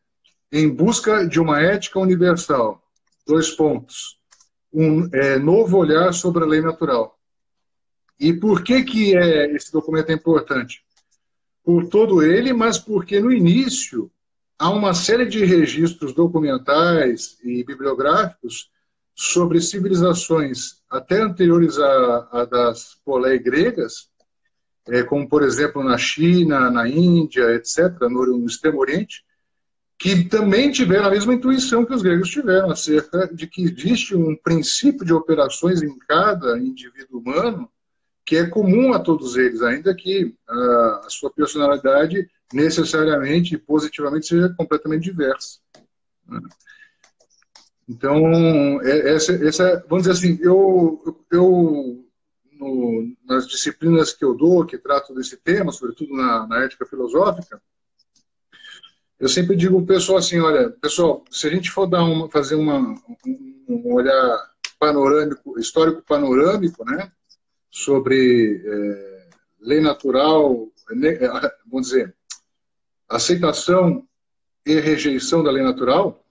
Em 0.50 0.70
Busca 0.70 1.28
de 1.28 1.42
uma 1.42 1.62
Ética 1.62 2.00
Universal. 2.00 2.82
Dois 3.28 3.52
pontos. 3.52 4.23
Um 4.74 5.08
é, 5.14 5.38
novo 5.38 5.78
olhar 5.78 6.12
sobre 6.14 6.44
a 6.44 6.48
lei 6.48 6.62
natural. 6.62 7.20
E 8.20 8.34
por 8.34 8.64
que, 8.64 8.84
que 8.84 9.16
é, 9.16 9.54
esse 9.56 9.72
documento 9.72 10.10
é 10.10 10.14
importante? 10.14 10.84
Por 11.64 11.88
todo 11.88 12.24
ele, 12.24 12.54
mas 12.54 12.80
porque 12.80 13.20
no 13.20 13.32
início 13.32 14.12
há 14.58 14.70
uma 14.70 14.94
série 14.94 15.26
de 15.26 15.44
registros 15.44 16.14
documentais 16.14 17.38
e 17.44 17.64
bibliográficos 17.64 18.72
sobre 19.16 19.62
civilizações 19.62 20.82
até 20.90 21.22
anteriores 21.22 21.78
a, 21.78 22.30
a 22.32 22.46
das 22.46 22.96
polé 23.06 23.38
gregas, 23.38 24.10
é, 24.88 25.04
como 25.04 25.28
por 25.28 25.44
exemplo 25.44 25.84
na 25.84 25.98
China, 25.98 26.70
na 26.70 26.88
Índia, 26.88 27.52
etc., 27.56 28.00
no, 28.10 28.26
no 28.26 28.46
Extremo 28.46 28.80
Oriente, 28.80 29.24
que 30.04 30.26
também 30.26 30.70
tiveram 30.70 31.06
a 31.06 31.12
mesma 31.12 31.34
intuição 31.34 31.86
que 31.86 31.94
os 31.94 32.02
gregos 32.02 32.30
tiveram 32.30 32.70
acerca 32.70 33.26
de 33.34 33.48
que 33.48 33.64
existe 33.64 34.14
um 34.14 34.36
princípio 34.36 35.06
de 35.06 35.14
operações 35.14 35.82
em 35.82 35.98
cada 36.00 36.58
indivíduo 36.58 37.22
humano 37.22 37.72
que 38.26 38.36
é 38.36 38.46
comum 38.46 38.92
a 38.92 39.00
todos 39.00 39.38
eles, 39.38 39.62
ainda 39.62 39.96
que 39.96 40.36
a, 40.46 41.04
a 41.06 41.10
sua 41.10 41.32
personalidade 41.32 42.30
necessariamente 42.52 43.56
e 43.56 43.58
positivamente 43.58 44.28
seja 44.28 44.54
completamente 44.58 45.04
diversa. 45.04 45.60
Né? 46.28 46.42
Então, 47.88 48.82
é, 48.82 49.16
essa, 49.16 49.32
essa, 49.36 49.86
vamos 49.88 50.06
dizer 50.06 50.18
assim, 50.18 50.38
eu, 50.44 51.26
eu 51.32 52.06
no, 52.60 53.16
nas 53.26 53.48
disciplinas 53.48 54.12
que 54.12 54.26
eu 54.26 54.36
dou, 54.36 54.66
que 54.66 54.78
trato 54.78 55.16
desse 55.16 55.38
tema, 55.38 55.72
sobretudo 55.72 56.14
na, 56.14 56.46
na 56.46 56.66
ética 56.66 56.86
filosófica, 56.86 57.62
eu 59.20 59.30
sempre 59.30 59.56
digo 59.56 59.78
o 59.78 59.86
pessoal 59.86 60.18
assim, 60.18 60.40
olha, 60.40 60.70
pessoal, 60.70 61.24
se 61.32 61.48
a 61.48 61.50
gente 61.50 61.72
for 61.72 61.86
dar 61.86 62.04
uma, 62.04 62.30
fazer 62.30 62.56
uma, 62.56 62.80
um, 63.26 63.66
um 63.68 63.94
olhar 63.94 64.52
panorâmico, 64.80 65.60
histórico 65.60 66.02
panorâmico, 66.02 66.84
né, 66.84 67.12
sobre 67.72 68.62
é, 68.66 69.30
lei 69.62 69.80
natural, 69.80 70.68
é, 70.92 71.52
vamos 71.66 71.88
dizer, 71.88 72.14
aceitação 73.08 74.06
e 74.66 74.80
rejeição 74.80 75.44
da 75.44 75.52
lei 75.52 75.64
natural, 75.64 76.24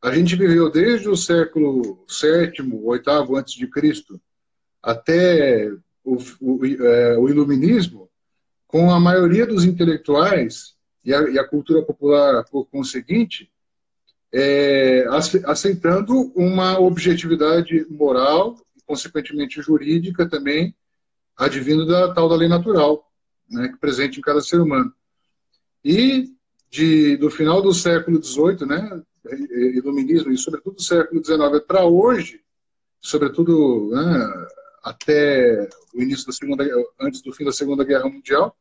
a 0.00 0.14
gente 0.14 0.36
viveu 0.36 0.70
desde 0.70 1.08
o 1.08 1.16
século 1.16 2.06
VII, 2.08 2.62
VIII 2.62 3.36
antes 3.36 3.54
de 3.54 3.66
Cristo, 3.66 4.20
até 4.80 5.70
o, 6.04 6.16
o, 6.40 6.64
é, 6.64 7.18
o, 7.18 7.28
iluminismo, 7.28 8.08
com 8.66 8.90
a 8.90 9.00
maioria 9.00 9.44
dos 9.46 9.64
intelectuais 9.64 10.76
e 11.08 11.14
a, 11.14 11.30
e 11.30 11.38
a 11.38 11.48
cultura 11.48 11.82
popular 11.82 12.44
por 12.50 12.66
conseguinte, 12.66 13.50
é, 14.30 15.06
aceitando 15.46 16.30
uma 16.36 16.78
objetividade 16.78 17.86
moral 17.88 18.60
e, 18.76 18.82
consequentemente, 18.82 19.62
jurídica 19.62 20.28
também, 20.28 20.76
advindo 21.34 21.86
da 21.86 22.12
tal 22.12 22.28
da 22.28 22.36
lei 22.36 22.46
natural, 22.46 23.10
né, 23.48 23.74
presente 23.80 24.18
em 24.18 24.22
cada 24.22 24.42
ser 24.42 24.60
humano. 24.60 24.92
E 25.82 26.28
de, 26.68 27.16
do 27.16 27.30
final 27.30 27.62
do 27.62 27.72
século 27.72 28.22
XVIII, 28.22 28.66
né, 28.66 29.02
iluminismo, 29.76 30.30
e 30.30 30.36
sobretudo 30.36 30.76
do 30.76 30.82
século 30.82 31.24
XIX 31.24 31.64
para 31.66 31.86
hoje, 31.86 32.42
sobretudo 33.00 33.92
né, 33.94 34.46
até 34.82 35.70
o 35.94 36.02
início 36.02 36.26
da 36.26 36.34
segunda, 36.34 36.66
antes 37.00 37.22
do 37.22 37.32
fim 37.32 37.46
da 37.46 37.52
Segunda 37.52 37.82
Guerra 37.82 38.10
Mundial, 38.10 38.54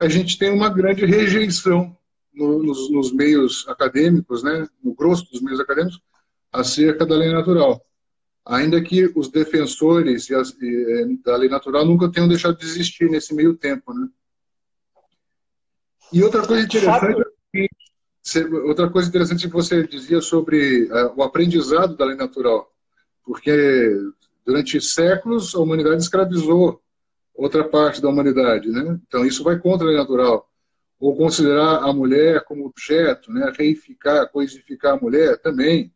a 0.00 0.08
gente 0.08 0.38
tem 0.38 0.50
uma 0.50 0.70
grande 0.70 1.04
rejeição 1.04 1.96
no, 2.32 2.62
nos, 2.62 2.90
nos, 2.90 3.12
meios 3.12 3.68
acadêmicos, 3.68 4.42
né, 4.42 4.66
no 4.82 4.94
grosso 4.94 5.30
dos 5.30 5.42
meios 5.42 5.60
acadêmicos, 5.60 6.00
acerca 6.50 7.04
da 7.04 7.14
lei 7.14 7.30
natural. 7.30 7.84
Ainda 8.46 8.80
que 8.82 9.12
os 9.14 9.28
defensores 9.28 10.30
as, 10.30 10.56
e, 10.60 11.20
da 11.22 11.36
lei 11.36 11.50
natural 11.50 11.84
nunca 11.84 12.10
tenham 12.10 12.26
deixado 12.26 12.56
de 12.56 12.64
existir 12.64 13.10
nesse 13.10 13.34
meio 13.34 13.54
tempo, 13.54 13.92
né? 13.92 14.08
E 16.12 16.22
outra 16.22 16.44
coisa 16.46 16.64
interessante 16.64 17.22
é 17.22 18.44
outra 18.64 18.90
coisa 18.90 19.08
interessante 19.08 19.46
que 19.46 19.52
você 19.52 19.86
dizia 19.86 20.20
sobre 20.20 20.84
uh, 20.84 21.12
o 21.16 21.22
aprendizado 21.22 21.96
da 21.96 22.04
lei 22.04 22.16
natural, 22.16 22.70
porque 23.24 23.96
durante 24.44 24.80
séculos 24.80 25.54
a 25.54 25.58
humanidade 25.58 26.02
escravizou 26.02 26.82
outra 27.40 27.64
parte 27.64 28.02
da 28.02 28.08
humanidade, 28.08 28.68
né? 28.68 28.98
Então 29.06 29.24
isso 29.24 29.42
vai 29.42 29.58
contra 29.58 29.86
a 29.86 29.88
lei 29.88 29.96
natural. 29.96 30.46
Ou 30.98 31.16
considerar 31.16 31.78
a 31.78 31.92
mulher 31.92 32.44
como 32.44 32.66
objeto, 32.66 33.32
né? 33.32 33.50
Reificar, 33.56 34.30
coisificar 34.30 34.94
a 34.94 35.00
mulher 35.00 35.38
também. 35.38 35.90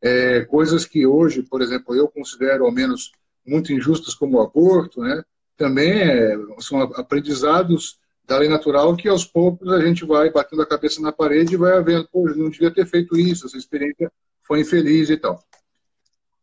É, 0.00 0.40
coisas 0.44 0.84
que 0.84 1.06
hoje, 1.06 1.44
por 1.44 1.62
exemplo, 1.62 1.94
eu 1.94 2.08
considero 2.08 2.64
ao 2.64 2.72
menos 2.72 3.12
muito 3.46 3.72
injustas 3.72 4.14
como 4.14 4.38
o 4.38 4.42
aborto, 4.42 5.00
né? 5.00 5.22
Também 5.56 5.92
é, 5.92 6.36
são 6.58 6.82
aprendizados 6.82 8.00
da 8.24 8.38
lei 8.38 8.48
natural 8.48 8.96
que 8.96 9.08
aos 9.08 9.24
poucos 9.24 9.68
a 9.68 9.80
gente 9.80 10.04
vai 10.04 10.30
batendo 10.30 10.62
a 10.62 10.66
cabeça 10.66 11.00
na 11.00 11.12
parede 11.12 11.54
e 11.54 11.56
vai 11.58 11.80
vendo, 11.82 12.08
pô, 12.08 12.28
não 12.30 12.50
devia 12.50 12.70
ter 12.72 12.86
feito 12.86 13.16
isso, 13.16 13.46
essa 13.46 13.56
experiência 13.56 14.10
foi 14.42 14.60
infeliz 14.60 15.10
e 15.10 15.16
tal. 15.16 15.42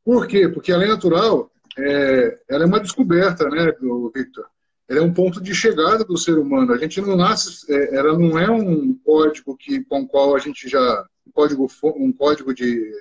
Por 0.05 0.27
quê? 0.27 0.47
Porque 0.47 0.71
a 0.71 0.77
lei 0.77 0.87
natural 0.87 1.51
é, 1.79 2.39
ela 2.49 2.63
é 2.63 2.67
uma 2.67 2.79
descoberta, 2.79 3.47
né, 3.49 3.71
Victor? 4.15 4.45
Ela 4.87 4.99
é 4.99 5.03
um 5.03 5.13
ponto 5.13 5.39
de 5.41 5.53
chegada 5.53 6.03
do 6.03 6.17
ser 6.17 6.37
humano. 6.37 6.73
A 6.73 6.77
gente 6.77 6.99
não 6.99 7.15
nasce, 7.15 7.71
é, 7.71 7.95
ela 7.95 8.17
não 8.17 8.37
é 8.37 8.49
um 8.49 8.93
código 9.05 9.55
que 9.55 9.83
com 9.83 10.01
o 10.01 10.07
qual 10.07 10.35
a 10.35 10.39
gente 10.39 10.67
já 10.67 11.05
um 11.27 11.31
código 11.31 11.67
um 11.95 12.11
código 12.11 12.53
de 12.53 12.91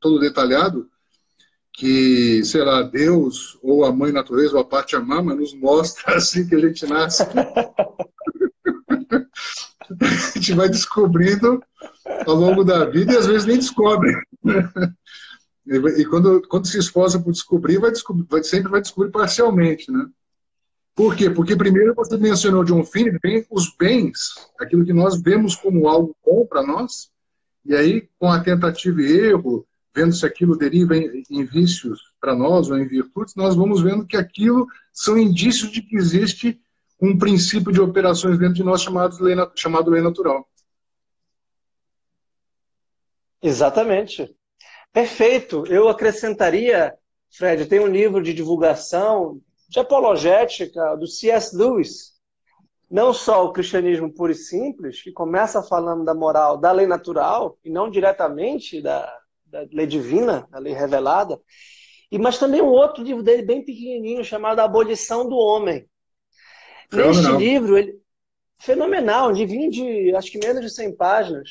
todo 0.00 0.18
detalhado 0.18 0.88
que, 1.72 2.42
sei 2.44 2.64
lá, 2.64 2.82
Deus 2.82 3.58
ou 3.62 3.84
a 3.84 3.92
mãe 3.92 4.10
natureza 4.10 4.54
ou 4.54 4.60
a 4.60 4.64
parte 4.64 4.96
mama 4.96 5.34
nos 5.34 5.54
mostra 5.54 6.16
assim 6.16 6.48
que 6.48 6.54
a 6.54 6.58
gente 6.58 6.86
nasce. 6.86 7.22
a 10.00 10.38
gente 10.38 10.52
vai 10.54 10.68
descobrindo 10.68 11.62
ao 12.26 12.34
longo 12.34 12.64
da 12.64 12.84
vida 12.86 13.12
e 13.12 13.16
às 13.16 13.26
vezes 13.26 13.46
nem 13.46 13.58
descobre. 13.58 14.12
E 15.66 16.04
quando, 16.04 16.46
quando 16.48 16.66
se 16.66 16.78
esforça 16.78 17.18
por 17.18 17.32
descobrir, 17.32 17.78
vai, 17.78 17.90
descobrir, 17.90 18.24
vai 18.30 18.42
sempre 18.44 18.70
vai 18.70 18.80
descobrir 18.80 19.10
parcialmente, 19.10 19.90
né? 19.90 20.08
Por 20.94 21.14
quê? 21.14 21.28
Porque 21.28 21.56
primeiro 21.56 21.94
você 21.94 22.16
mencionou 22.16 22.64
um 22.72 22.84
fim, 22.84 23.10
vem 23.22 23.44
os 23.50 23.74
bens, 23.76 24.34
aquilo 24.58 24.84
que 24.84 24.92
nós 24.92 25.20
vemos 25.20 25.56
como 25.56 25.88
algo 25.88 26.16
bom 26.24 26.46
para 26.46 26.62
nós, 26.62 27.10
e 27.64 27.74
aí 27.74 28.08
com 28.18 28.30
a 28.30 28.40
tentativa 28.40 29.02
e 29.02 29.12
erro, 29.12 29.66
vendo 29.94 30.14
se 30.14 30.24
aquilo 30.24 30.56
deriva 30.56 30.96
em, 30.96 31.24
em 31.30 31.44
vícios 31.44 32.00
para 32.20 32.34
nós 32.34 32.70
ou 32.70 32.78
em 32.78 32.86
virtudes, 32.86 33.34
nós 33.34 33.56
vamos 33.56 33.82
vendo 33.82 34.06
que 34.06 34.16
aquilo 34.16 34.66
são 34.92 35.18
indícios 35.18 35.72
de 35.72 35.82
que 35.82 35.96
existe 35.96 36.60
um 37.00 37.18
princípio 37.18 37.72
de 37.72 37.80
operações 37.80 38.38
dentro 38.38 38.54
de 38.54 38.62
nós 38.62 38.82
chamado 38.82 39.22
lei, 39.22 39.34
chamado 39.54 39.90
lei 39.90 40.02
natural. 40.02 40.48
Exatamente. 43.42 44.35
Perfeito. 44.96 45.66
Eu 45.66 45.90
acrescentaria, 45.90 46.94
Fred, 47.30 47.66
tem 47.66 47.78
um 47.78 47.86
livro 47.86 48.22
de 48.22 48.32
divulgação 48.32 49.42
de 49.68 49.78
apologética 49.78 50.96
do 50.96 51.06
C.S. 51.06 51.54
Lewis. 51.54 52.14
Não 52.90 53.12
só 53.12 53.44
o 53.44 53.52
cristianismo 53.52 54.10
puro 54.10 54.32
e 54.32 54.34
simples, 54.34 55.02
que 55.02 55.12
começa 55.12 55.62
falando 55.62 56.02
da 56.02 56.14
moral 56.14 56.56
da 56.56 56.72
lei 56.72 56.86
natural, 56.86 57.58
e 57.62 57.68
não 57.68 57.90
diretamente 57.90 58.80
da, 58.80 59.14
da 59.44 59.66
lei 59.70 59.86
divina, 59.86 60.48
da 60.50 60.58
lei 60.58 60.72
revelada, 60.72 61.38
e 62.10 62.18
mas 62.18 62.38
também 62.38 62.62
um 62.62 62.70
outro 62.70 63.04
livro 63.04 63.22
dele 63.22 63.42
bem 63.42 63.62
pequenininho 63.62 64.24
chamado 64.24 64.60
A 64.60 64.64
Abolição 64.64 65.28
do 65.28 65.36
Homem. 65.36 65.86
Neste 66.90 67.32
livro, 67.32 67.76
ele, 67.76 68.00
fenomenal, 68.58 69.28
um 69.28 69.32
livrinho 69.32 69.70
de 69.70 70.16
acho 70.16 70.30
que 70.30 70.38
menos 70.38 70.62
de 70.62 70.70
100 70.70 70.96
páginas, 70.96 71.50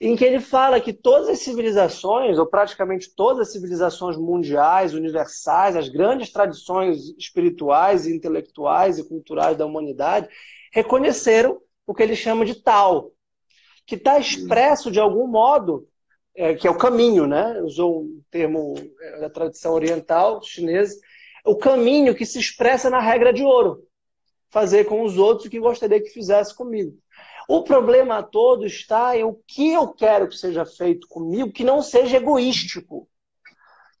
em 0.00 0.16
que 0.16 0.24
ele 0.24 0.40
fala 0.40 0.80
que 0.80 0.92
todas 0.92 1.28
as 1.28 1.38
civilizações, 1.38 2.38
ou 2.38 2.46
praticamente 2.46 3.14
todas 3.14 3.48
as 3.48 3.52
civilizações 3.52 4.16
mundiais, 4.16 4.92
universais, 4.92 5.76
as 5.76 5.88
grandes 5.88 6.32
tradições 6.32 7.14
espirituais, 7.16 8.06
intelectuais 8.06 8.98
e 8.98 9.08
culturais 9.08 9.56
da 9.56 9.64
humanidade, 9.64 10.28
reconheceram 10.72 11.60
o 11.86 11.94
que 11.94 12.02
ele 12.02 12.16
chama 12.16 12.44
de 12.44 12.54
tal, 12.56 13.12
que 13.86 13.94
está 13.94 14.18
expresso 14.18 14.90
de 14.90 14.98
algum 14.98 15.26
modo, 15.26 15.86
é, 16.34 16.54
que 16.54 16.66
é 16.66 16.70
o 16.70 16.78
caminho, 16.78 17.26
né? 17.26 17.60
Usou 17.62 18.02
um 18.02 18.22
termo 18.30 18.74
é, 19.00 19.20
da 19.20 19.30
tradição 19.30 19.72
oriental 19.72 20.42
chinesa, 20.42 20.98
o 21.44 21.56
caminho 21.56 22.14
que 22.14 22.26
se 22.26 22.38
expressa 22.38 22.90
na 22.90 22.98
regra 22.98 23.32
de 23.32 23.44
ouro. 23.44 23.86
Fazer 24.50 24.84
com 24.84 25.02
os 25.02 25.18
outros 25.18 25.46
o 25.46 25.50
que 25.50 25.60
gostaria 25.60 26.00
que 26.00 26.10
fizesse 26.10 26.54
comigo. 26.54 26.96
O 27.48 27.62
problema 27.62 28.22
todo 28.22 28.66
está 28.66 29.16
em 29.16 29.24
o 29.24 29.34
que 29.46 29.72
eu 29.72 29.88
quero 29.88 30.28
que 30.28 30.36
seja 30.36 30.64
feito 30.64 31.06
comigo, 31.08 31.52
que 31.52 31.64
não 31.64 31.82
seja 31.82 32.16
egoístico, 32.16 33.08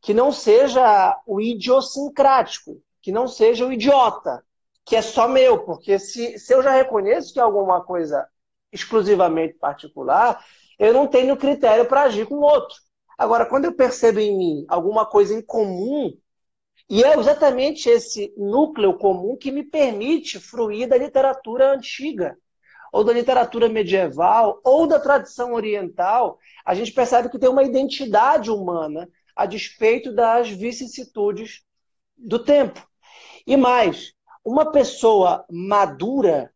que 0.00 0.14
não 0.14 0.32
seja 0.32 1.20
o 1.26 1.40
idiosincrático, 1.40 2.80
que 3.02 3.12
não 3.12 3.28
seja 3.28 3.66
o 3.66 3.72
idiota, 3.72 4.44
que 4.84 4.96
é 4.96 5.02
só 5.02 5.28
meu, 5.28 5.64
porque 5.64 5.98
se, 5.98 6.38
se 6.38 6.54
eu 6.54 6.62
já 6.62 6.72
reconheço 6.72 7.32
que 7.32 7.38
é 7.38 7.42
alguma 7.42 7.82
coisa 7.82 8.26
exclusivamente 8.72 9.54
particular, 9.54 10.44
eu 10.78 10.92
não 10.92 11.06
tenho 11.06 11.36
critério 11.36 11.86
para 11.86 12.02
agir 12.02 12.26
com 12.26 12.36
o 12.36 12.42
outro. 12.42 12.76
Agora, 13.16 13.46
quando 13.46 13.66
eu 13.66 13.72
percebo 13.72 14.18
em 14.18 14.36
mim 14.36 14.66
alguma 14.68 15.06
coisa 15.06 15.34
em 15.34 15.40
comum, 15.40 16.12
e 16.88 17.02
é 17.02 17.18
exatamente 17.18 17.88
esse 17.88 18.34
núcleo 18.36 18.98
comum 18.98 19.36
que 19.36 19.50
me 19.50 19.62
permite 19.62 20.38
fruir 20.38 20.88
da 20.88 20.98
literatura 20.98 21.72
antiga, 21.72 22.36
ou 22.94 23.02
da 23.02 23.12
literatura 23.12 23.68
medieval, 23.68 24.60
ou 24.62 24.86
da 24.86 25.00
tradição 25.00 25.52
oriental, 25.52 26.38
a 26.64 26.76
gente 26.76 26.92
percebe 26.92 27.28
que 27.28 27.40
tem 27.40 27.48
uma 27.48 27.64
identidade 27.64 28.52
humana 28.52 29.10
a 29.34 29.46
despeito 29.46 30.14
das 30.14 30.48
vicissitudes 30.48 31.64
do 32.16 32.38
tempo. 32.38 32.80
E 33.44 33.56
mais, 33.56 34.14
uma 34.44 34.70
pessoa 34.70 35.44
madura, 35.50 36.54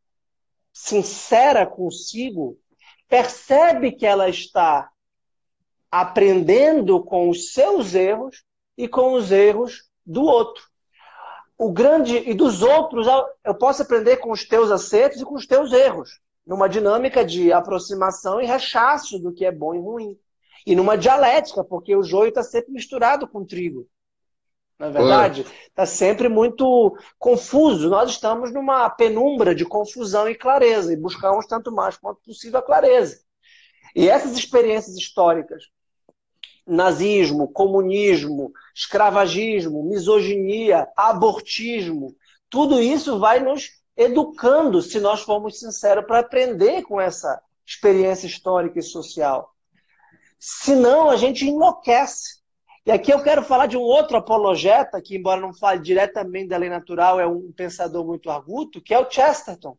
sincera 0.72 1.66
consigo, 1.66 2.56
percebe 3.08 3.90
que 3.90 4.06
ela 4.06 4.28
está 4.28 4.88
aprendendo 5.90 7.02
com 7.02 7.30
os 7.30 7.52
seus 7.52 7.96
erros 7.96 8.44
e 8.76 8.86
com 8.86 9.14
os 9.14 9.32
erros 9.32 9.90
do 10.06 10.22
outro. 10.22 10.62
O 11.58 11.72
grande 11.72 12.16
e 12.16 12.32
dos 12.32 12.62
outros, 12.62 13.08
eu 13.44 13.56
posso 13.56 13.82
aprender 13.82 14.18
com 14.18 14.30
os 14.30 14.46
teus 14.46 14.70
acertos 14.70 15.20
e 15.20 15.24
com 15.24 15.34
os 15.34 15.44
teus 15.44 15.72
erros 15.72 16.20
numa 16.48 16.66
dinâmica 16.66 17.22
de 17.22 17.52
aproximação 17.52 18.40
e 18.40 18.46
rechaço 18.46 19.18
do 19.18 19.34
que 19.34 19.44
é 19.44 19.52
bom 19.52 19.74
e 19.74 19.78
ruim. 19.78 20.18
E 20.66 20.74
numa 20.74 20.96
dialética, 20.96 21.62
porque 21.62 21.94
o 21.94 22.02
joio 22.02 22.30
está 22.30 22.42
sempre 22.42 22.72
misturado 22.72 23.28
com 23.28 23.40
o 23.40 23.46
trigo. 23.46 23.86
Na 24.78 24.86
é 24.86 24.90
verdade, 24.90 25.44
está 25.66 25.84
sempre 25.84 26.26
muito 26.26 26.96
confuso. 27.18 27.90
Nós 27.90 28.10
estamos 28.10 28.50
numa 28.50 28.88
penumbra 28.88 29.54
de 29.54 29.66
confusão 29.66 30.26
e 30.26 30.34
clareza, 30.34 30.90
e 30.90 30.96
buscamos 30.96 31.46
tanto 31.46 31.70
mais 31.70 31.98
quanto 31.98 32.22
possível 32.22 32.60
a 32.60 32.62
clareza. 32.62 33.20
E 33.94 34.08
essas 34.08 34.32
experiências 34.32 34.96
históricas, 34.96 35.64
nazismo, 36.66 37.48
comunismo, 37.48 38.52
escravagismo, 38.74 39.82
misoginia, 39.82 40.88
abortismo, 40.96 42.16
tudo 42.48 42.80
isso 42.80 43.18
vai 43.18 43.40
nos 43.40 43.77
educando, 43.98 44.80
se 44.80 45.00
nós 45.00 45.22
formos 45.22 45.58
sinceros, 45.58 46.06
para 46.06 46.20
aprender 46.20 46.82
com 46.84 47.00
essa 47.00 47.42
experiência 47.66 48.28
histórica 48.28 48.78
e 48.78 48.82
social. 48.82 49.52
Senão, 50.38 51.10
a 51.10 51.16
gente 51.16 51.44
enlouquece. 51.44 52.38
E 52.86 52.92
aqui 52.92 53.12
eu 53.12 53.22
quero 53.22 53.42
falar 53.42 53.66
de 53.66 53.76
um 53.76 53.82
outro 53.82 54.16
apologeta, 54.16 55.02
que, 55.02 55.16
embora 55.16 55.40
não 55.40 55.52
fale 55.52 55.80
diretamente 55.80 56.48
da 56.48 56.56
lei 56.56 56.70
natural, 56.70 57.18
é 57.18 57.26
um 57.26 57.52
pensador 57.52 58.06
muito 58.06 58.30
arguto, 58.30 58.80
que 58.80 58.94
é 58.94 58.98
o 58.98 59.10
Chesterton. 59.10 59.76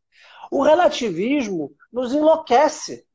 O 0.51 0.61
relativismo 0.61 1.71
nos 1.91 2.13
enlouquece. 2.13 3.05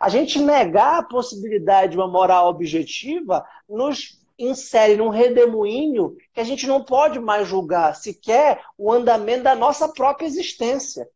A 0.00 0.08
gente 0.08 0.40
negar 0.40 0.98
a 0.98 1.04
possibilidade 1.04 1.92
de 1.92 1.98
uma 1.98 2.08
moral 2.08 2.48
objetiva 2.48 3.44
nos 3.68 4.18
insere 4.38 4.96
num 4.96 5.08
redemoinho 5.08 6.16
que 6.32 6.40
a 6.40 6.44
gente 6.44 6.66
não 6.66 6.82
pode 6.82 7.18
mais 7.18 7.46
julgar 7.46 7.94
sequer 7.94 8.62
o 8.76 8.92
andamento 8.92 9.44
da 9.44 9.54
nossa 9.54 9.88
própria 9.88 10.26
existência 10.26 11.08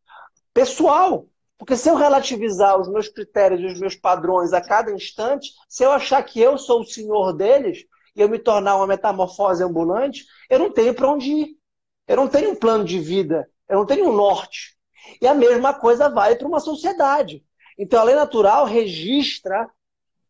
pessoal. 0.53 1.27
Porque 1.57 1.75
se 1.75 1.89
eu 1.89 1.95
relativizar 1.95 2.79
os 2.79 2.87
meus 2.87 3.09
critérios 3.09 3.61
e 3.61 3.65
os 3.65 3.79
meus 3.79 3.95
padrões 3.95 4.53
a 4.53 4.61
cada 4.61 4.91
instante, 4.91 5.51
se 5.67 5.83
eu 5.83 5.91
achar 5.91 6.23
que 6.23 6.39
eu 6.39 6.57
sou 6.57 6.81
o 6.81 6.85
senhor 6.85 7.33
deles 7.33 7.85
e 8.15 8.21
eu 8.21 8.29
me 8.29 8.39
tornar 8.39 8.77
uma 8.77 8.87
metamorfose 8.87 9.61
ambulante, 9.61 10.25
eu 10.49 10.57
não 10.57 10.71
tenho 10.71 10.93
para 10.93 11.11
onde 11.11 11.29
ir. 11.29 11.59
Eu 12.07 12.15
não 12.15 12.27
tenho 12.27 12.51
um 12.51 12.55
plano 12.55 12.83
de 12.83 12.99
vida, 12.99 13.47
eu 13.67 13.77
não 13.77 13.85
tenho 13.85 14.09
um 14.09 14.13
norte. 14.13 14.75
E 15.21 15.27
a 15.27 15.33
mesma 15.33 15.73
coisa 15.73 16.09
vale 16.09 16.35
para 16.35 16.47
uma 16.47 16.59
sociedade. 16.59 17.43
Então 17.77 17.99
a 17.99 18.03
lei 18.03 18.15
natural 18.15 18.65
registra 18.65 19.69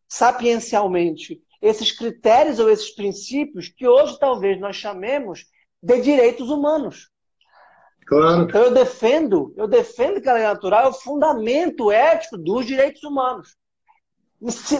sapiencialmente 0.08 1.40
esses 1.60 1.92
critérios 1.92 2.58
ou 2.58 2.70
esses 2.70 2.90
princípios 2.90 3.68
que 3.68 3.86
hoje 3.86 4.18
talvez 4.18 4.58
nós 4.58 4.76
chamemos 4.76 5.46
de 5.82 6.00
direitos 6.00 6.48
humanos. 6.48 7.10
Claro. 8.06 8.42
Então 8.42 8.62
eu 8.62 8.72
defendo, 8.72 9.54
eu 9.56 9.68
defendo 9.68 10.20
que 10.20 10.28
a 10.28 10.34
lei 10.34 10.42
natural 10.42 10.86
é 10.86 10.88
o 10.88 10.92
fundamento 10.92 11.92
ético 11.92 12.36
dos 12.36 12.66
direitos 12.66 13.02
humanos. 13.02 13.56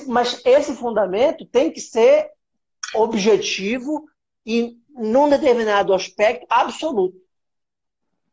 Mas 0.07 0.40
esse 0.45 0.75
fundamento 0.75 1.45
tem 1.47 1.71
que 1.71 1.81
ser 1.81 2.31
objetivo 2.95 4.05
e 4.45 4.79
num 4.88 5.29
determinado 5.29 5.95
aspecto 5.95 6.47
absoluto. 6.49 7.16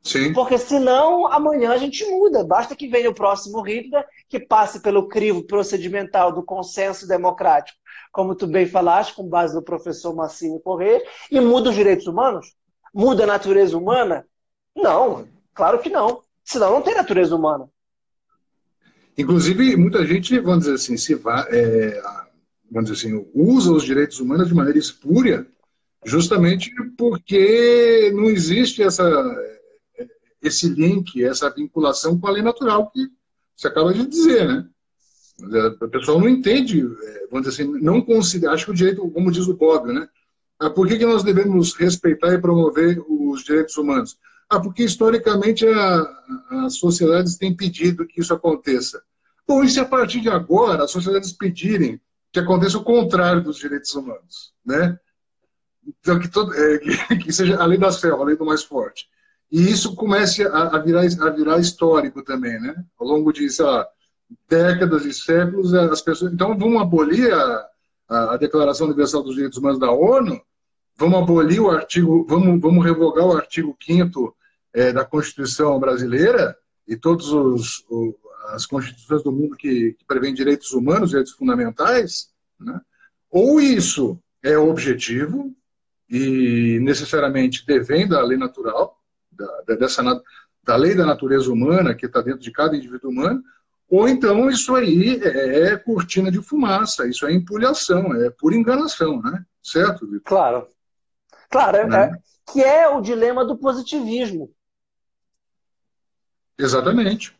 Sim. 0.02 0.32
Porque 0.34 0.58
senão 0.58 1.28
amanhã 1.28 1.72
a 1.72 1.78
gente 1.78 2.06
muda. 2.06 2.46
Basta 2.46 2.76
que 2.76 2.88
venha 2.88 3.10
o 3.10 3.16
próximo 3.16 3.62
Hitler 3.62 4.06
que 4.30 4.40
passe 4.40 4.82
pelo 4.82 5.08
crivo 5.10 5.44
procedimental 5.44 6.32
do 6.32 6.44
consenso 6.44 7.08
democrático 7.08 7.77
como 8.12 8.36
tu 8.36 8.48
bem 8.48 8.66
falaste, 8.66 9.16
com 9.16 9.28
base 9.28 9.56
no 9.56 9.62
professor 9.62 10.16
Massinho 10.16 10.60
Corrêa, 10.60 11.02
e 11.32 11.40
muda 11.40 11.70
os 11.70 11.76
direitos 11.76 12.08
humanos? 12.08 12.54
Muda 12.94 13.24
a 13.24 13.28
natureza 13.28 13.78
humana? 13.78 14.26
Não, 14.76 15.28
claro 15.54 15.80
que 15.80 15.90
não. 15.90 16.22
Senão 16.44 16.72
não 16.72 16.82
tem 16.82 16.96
natureza 16.96 17.36
humana. 17.36 17.70
Inclusive, 19.18 19.76
muita 19.76 20.06
gente, 20.06 20.40
vamos 20.40 20.60
dizer 20.60 20.76
assim, 20.76 20.96
se 20.96 21.16
vai, 21.16 21.44
é, 21.50 22.02
vamos 22.72 22.92
dizer 22.92 23.08
assim, 23.08 23.30
usa 23.34 23.72
os 23.72 23.84
direitos 23.84 24.20
humanos 24.20 24.48
de 24.48 24.54
maneira 24.54 24.78
espúria, 24.78 25.48
justamente 26.06 26.72
porque 26.98 28.12
não 28.16 28.26
existe 28.26 28.84
essa, 28.84 29.04
esse 30.42 30.70
link, 30.70 31.24
essa 31.24 31.50
vinculação 31.50 32.20
com 32.20 32.28
a 32.28 32.32
lei 32.32 32.44
natural 32.44 32.90
que 32.92 33.08
você 33.56 33.68
acaba 33.68 33.94
de 33.94 34.06
dizer, 34.06 34.48
né? 34.48 34.70
A 35.82 35.88
pessoa 35.88 36.20
não 36.20 36.28
entende, 36.28 36.82
é, 36.82 37.28
vamos 37.30 37.48
dizer 37.48 37.64
assim, 37.64 37.80
não 37.80 38.02
considera, 38.02 38.54
acho 38.54 38.66
que 38.66 38.72
o 38.72 38.76
direito, 38.76 39.08
como 39.12 39.32
diz 39.32 39.48
o 39.48 39.56
Bob, 39.56 39.94
né? 39.94 40.08
Ah, 40.60 40.70
por 40.70 40.88
que, 40.88 40.98
que 40.98 41.06
nós 41.06 41.24
devemos 41.24 41.76
respeitar 41.76 42.34
e 42.34 42.42
promover 42.42 43.00
os 43.08 43.44
direitos 43.44 43.78
humanos? 43.78 44.18
Ah, 44.50 44.60
porque 44.60 44.84
historicamente 44.84 45.68
a, 45.68 46.08
as 46.66 46.76
sociedades 46.78 47.38
têm 47.38 47.56
pedido 47.56 48.08
que 48.08 48.22
isso 48.22 48.34
aconteça. 48.34 49.02
Bom, 49.48 49.64
e 49.64 49.70
se 49.70 49.80
a 49.80 49.86
partir 49.86 50.22
de 50.22 50.30
agora 50.30 50.84
as 50.84 50.92
sociedades 50.92 51.32
pedirem 51.32 52.02
que 52.32 52.40
aconteça 52.40 52.78
o 52.78 52.84
contrário 52.84 53.44
dos 53.44 53.58
direitos 53.58 53.94
humanos, 53.94 54.54
né? 54.66 55.00
Então, 55.86 56.20
que, 56.20 56.28
todo, 56.28 56.54
é, 56.54 56.78
que, 56.80 57.18
que, 57.24 57.32
seja 57.32 57.62
a 57.62 57.66
lei 57.66 57.78
das 57.78 58.00
ferro, 58.02 58.22
a 58.22 58.26
lei 58.26 58.36
do 58.36 58.46
mais 58.46 58.64
forte. 58.64 59.08
E 59.52 59.62
isso 59.70 59.96
comece 59.96 60.46
a, 60.46 60.76
a, 60.76 60.80
virar, 60.80 61.04
a 61.04 61.30
virar 61.30 61.60
histórico 61.60 62.24
também, 62.24 62.60
né? 62.60 62.84
Ao 63.00 63.08
longo 63.08 63.32
de, 63.32 63.50
sei 63.50 63.66
lá, 63.66 63.88
décadas 64.50 65.06
e 65.06 65.14
séculos, 65.14 65.74
as 65.74 66.02
pessoas. 66.02 66.34
Então, 66.34 66.58
vamos 66.58 66.82
abolir 66.82 67.34
a, 67.34 67.68
a, 68.10 68.38
Declaração 68.38 68.88
Universal 68.88 69.24
dos 69.24 69.36
Direitos 69.36 69.58
Humanos 69.58 69.80
da 69.80 69.92
ONU, 69.92 70.42
vamos 70.98 71.20
abolir 71.20 71.60
o 71.60 71.70
artigo, 71.70 72.26
vamos, 72.28 72.60
vamos 72.60 72.84
revogar 72.84 73.26
o 73.26 73.36
artigo 73.36 73.78
5 73.82 74.36
é, 74.74 74.92
da 74.92 75.06
Constituição 75.06 75.80
brasileira 75.80 76.58
e 76.88 76.96
todas 76.96 77.28
as 78.50 78.66
constituições 78.66 79.24
do 79.24 79.32
mundo 79.32 79.56
que, 79.56 79.94
que 79.94 80.06
prevêem 80.06 80.34
direitos 80.34 80.72
humanos, 80.72 81.10
direitos 81.10 81.34
fundamentais, 81.34 82.30
né? 82.60 82.80
ou 83.30 83.60
isso 83.60 84.20
é 84.44 84.58
objetivo 84.58 85.54
e 86.10 86.80
necessariamente 86.82 87.66
devendo 87.66 88.18
à 88.18 88.22
lei 88.22 88.38
natural, 88.38 88.98
da, 89.32 89.76
dessa, 89.76 90.02
da 90.64 90.76
lei 90.76 90.96
da 90.96 91.06
natureza 91.06 91.52
humana 91.52 91.94
que 91.94 92.06
está 92.06 92.22
dentro 92.22 92.40
de 92.40 92.52
cada 92.52 92.76
indivíduo 92.76 93.12
humano, 93.12 93.44
ou 93.90 94.08
então 94.08 94.50
isso 94.50 94.76
aí 94.76 95.20
é, 95.24 95.72
é 95.72 95.78
cortina 95.78 96.30
de 96.30 96.42
fumaça, 96.42 97.08
isso 97.08 97.26
é 97.26 97.34
empulhação, 97.34 98.14
é 98.16 98.30
pura 98.30 98.56
enganação, 98.56 99.22
né? 99.22 99.46
Certo, 99.64 100.06
Vitor? 100.06 100.22
Claro. 100.24 100.68
Claro, 101.50 101.78
é, 101.78 101.88
né? 101.88 102.04
é, 102.06 102.52
que 102.52 102.62
é 102.62 102.90
o 102.90 103.02
dilema 103.02 103.46
do 103.46 103.58
positivismo. 103.58 104.54
Exatamente. 106.58 107.36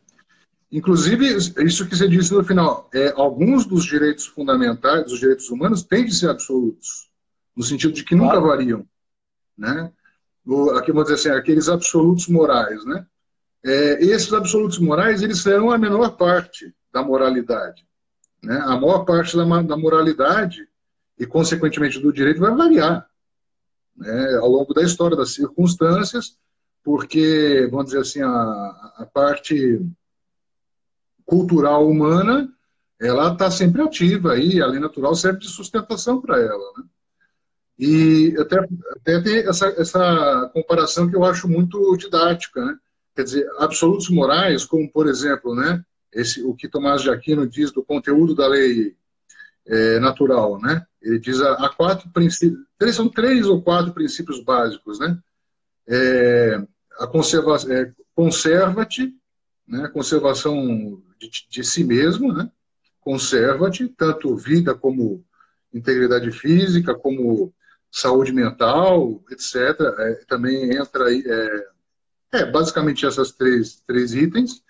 Inclusive, 0.72 1.26
isso 1.36 1.88
que 1.88 1.96
você 1.96 2.08
disse 2.08 2.34
no 2.34 2.44
final, 2.44 2.90
é, 2.94 3.14
alguns 3.16 3.66
dos 3.66 3.86
direitos 3.86 4.26
fundamentais, 4.26 5.06
dos 5.06 5.20
direitos 5.20 5.50
humanos, 5.50 5.84
têm 5.84 6.06
de 6.06 6.14
ser 6.14 6.30
absolutos, 6.30 7.10
no 7.56 7.64
sentido 7.64 7.94
de 7.94 8.04
que 8.04 8.16
nunca 8.16 8.34
claro. 8.34 8.48
variam. 8.48 8.88
Né? 9.58 9.92
O, 10.46 10.72
aqui 10.72 10.92
vou 10.92 11.04
dizer 11.04 11.16
assim, 11.16 11.30
aqueles 11.30 11.70
absolutos 11.70 12.28
morais. 12.28 12.84
Né? 12.86 13.06
É, 13.64 14.04
esses 14.04 14.32
absolutos 14.34 14.80
morais, 14.80 15.22
eles 15.22 15.42
serão 15.42 15.72
a 15.72 15.78
menor 15.78 16.16
parte 16.16 16.74
da 16.92 17.04
moralidade. 17.04 17.86
Né? 18.42 18.58
A 18.64 18.80
maior 18.80 19.04
parte 19.04 19.36
da, 19.36 19.44
da 19.62 19.78
moralidade, 19.78 20.68
e 21.20 21.26
consequentemente 21.26 22.00
do 22.00 22.14
direito, 22.14 22.40
vai 22.40 22.56
variar 22.56 23.08
né? 23.96 24.36
ao 24.38 24.50
longo 24.50 24.74
da 24.74 24.84
história, 24.84 25.18
das 25.18 25.34
circunstâncias, 25.34 26.38
porque, 26.84 27.68
vamos 27.70 27.88
dizer 27.88 28.00
assim, 28.00 28.22
a, 28.22 28.30
a 28.98 29.10
parte 29.12 29.82
cultural 31.26 31.88
humana, 31.88 32.50
ela 33.00 33.34
está 33.34 33.52
sempre 33.52 33.82
ativa 33.82 34.38
e 34.38 34.62
a 34.62 34.66
lei 34.66 34.80
natural 34.80 35.14
serve 35.14 35.40
de 35.40 35.50
sustentação 35.50 36.22
para 36.22 36.40
ela. 36.40 36.74
Né? 36.78 36.84
E 37.78 38.36
até, 38.40 38.58
até 38.96 39.22
tem 39.22 39.38
essa, 39.40 39.68
essa 39.68 40.50
comparação 40.54 41.10
que 41.10 41.16
eu 41.16 41.24
acho 41.24 41.48
muito 41.48 41.96
didática. 41.98 42.64
Né? 42.64 42.78
Quer 43.18 43.24
dizer, 43.24 43.50
absolutos 43.58 44.12
morais, 44.12 44.64
como, 44.64 44.88
por 44.92 45.08
exemplo, 45.08 45.56
né, 45.56 45.84
esse, 46.14 46.44
o 46.44 46.54
que 46.54 46.70
Tomás 46.70 47.02
de 47.02 47.10
Aquino 47.10 47.48
diz 47.48 47.72
do 47.72 47.84
conteúdo 47.84 48.36
da 48.36 48.48
lei 48.48 48.96
é, 49.66 50.00
natural. 50.00 50.62
Né? 50.62 50.86
Ele 51.02 51.18
diz 51.18 51.42
há 51.42 51.68
quatro 51.68 52.08
princípios, 52.12 52.64
são 52.94 53.10
três 53.10 53.48
ou 53.48 53.60
quatro 53.60 53.92
princípios 53.92 54.40
básicos. 54.44 55.00
Né? 55.00 55.18
É, 55.88 56.62
a 57.00 57.08
conserva, 57.08 57.58
é, 57.74 57.92
conserva-te, 58.14 59.12
né? 59.68 59.88
conservação 59.88 61.02
de, 61.20 61.32
de 61.50 61.64
si 61.64 61.84
mesmo, 61.84 62.32
né? 62.32 62.52
conserva-te, 63.02 63.88
tanto 63.88 64.36
vida 64.36 64.76
como 64.76 65.26
integridade 65.74 66.32
física, 66.32 66.94
como 66.94 67.52
saúde 67.92 68.32
mental, 68.32 69.24
etc. 69.32 69.56
É, 69.98 70.14
também 70.28 70.78
entra 70.78 71.06
aí, 71.06 71.24
é, 71.26 71.68
é, 72.32 72.46
basicamente 72.46 73.06
essas 73.06 73.32
três, 73.32 73.82
três 73.88 74.14
itens. 74.14 74.62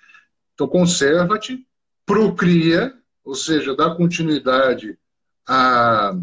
Então, 0.54 0.67
conserva-te, 0.67 1.67
procria, 2.06 2.93
ou 3.24 3.36
seja, 3.36 3.76
dá 3.76 3.96
continuidade 3.96 4.98
a, 5.48 6.15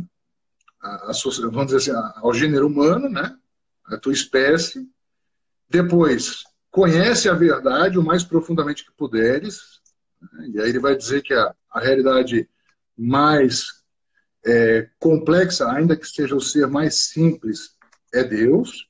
a, 0.82 0.88
a, 1.10 1.12
vamos 1.50 1.66
dizer 1.66 1.76
assim, 1.76 2.10
ao 2.16 2.32
gênero 2.32 2.66
humano, 2.66 3.08
né? 3.08 3.36
a 3.86 3.96
tua 3.96 4.12
espécie. 4.12 4.88
Depois, 5.68 6.44
conhece 6.70 7.28
a 7.28 7.34
verdade 7.34 7.98
o 7.98 8.02
mais 8.02 8.24
profundamente 8.24 8.84
que 8.84 8.92
puderes, 8.92 9.80
né? 10.32 10.48
E 10.54 10.60
aí 10.60 10.68
ele 10.68 10.78
vai 10.78 10.96
dizer 10.96 11.22
que 11.22 11.34
a, 11.34 11.54
a 11.70 11.80
realidade 11.80 12.48
mais 12.96 13.66
é, 14.46 14.88
complexa, 14.98 15.70
ainda 15.70 15.96
que 15.96 16.06
seja 16.06 16.34
o 16.34 16.40
ser 16.40 16.66
mais 16.66 17.06
simples, 17.06 17.76
é 18.12 18.22
Deus. 18.22 18.88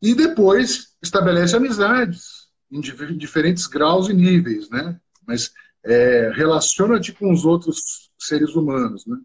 E 0.00 0.14
depois 0.14 0.94
estabelece 1.02 1.56
amizades 1.56 2.48
em 2.70 2.80
diferentes 2.80 3.66
graus 3.66 4.08
e 4.08 4.14
níveis, 4.14 4.68
né? 4.70 5.00
Mas 5.26 5.52
é, 5.84 6.30
relaciona-te 6.34 7.12
com 7.12 7.32
os 7.32 7.44
outros 7.44 8.10
seres 8.18 8.54
humanos, 8.54 9.06
né? 9.06 9.16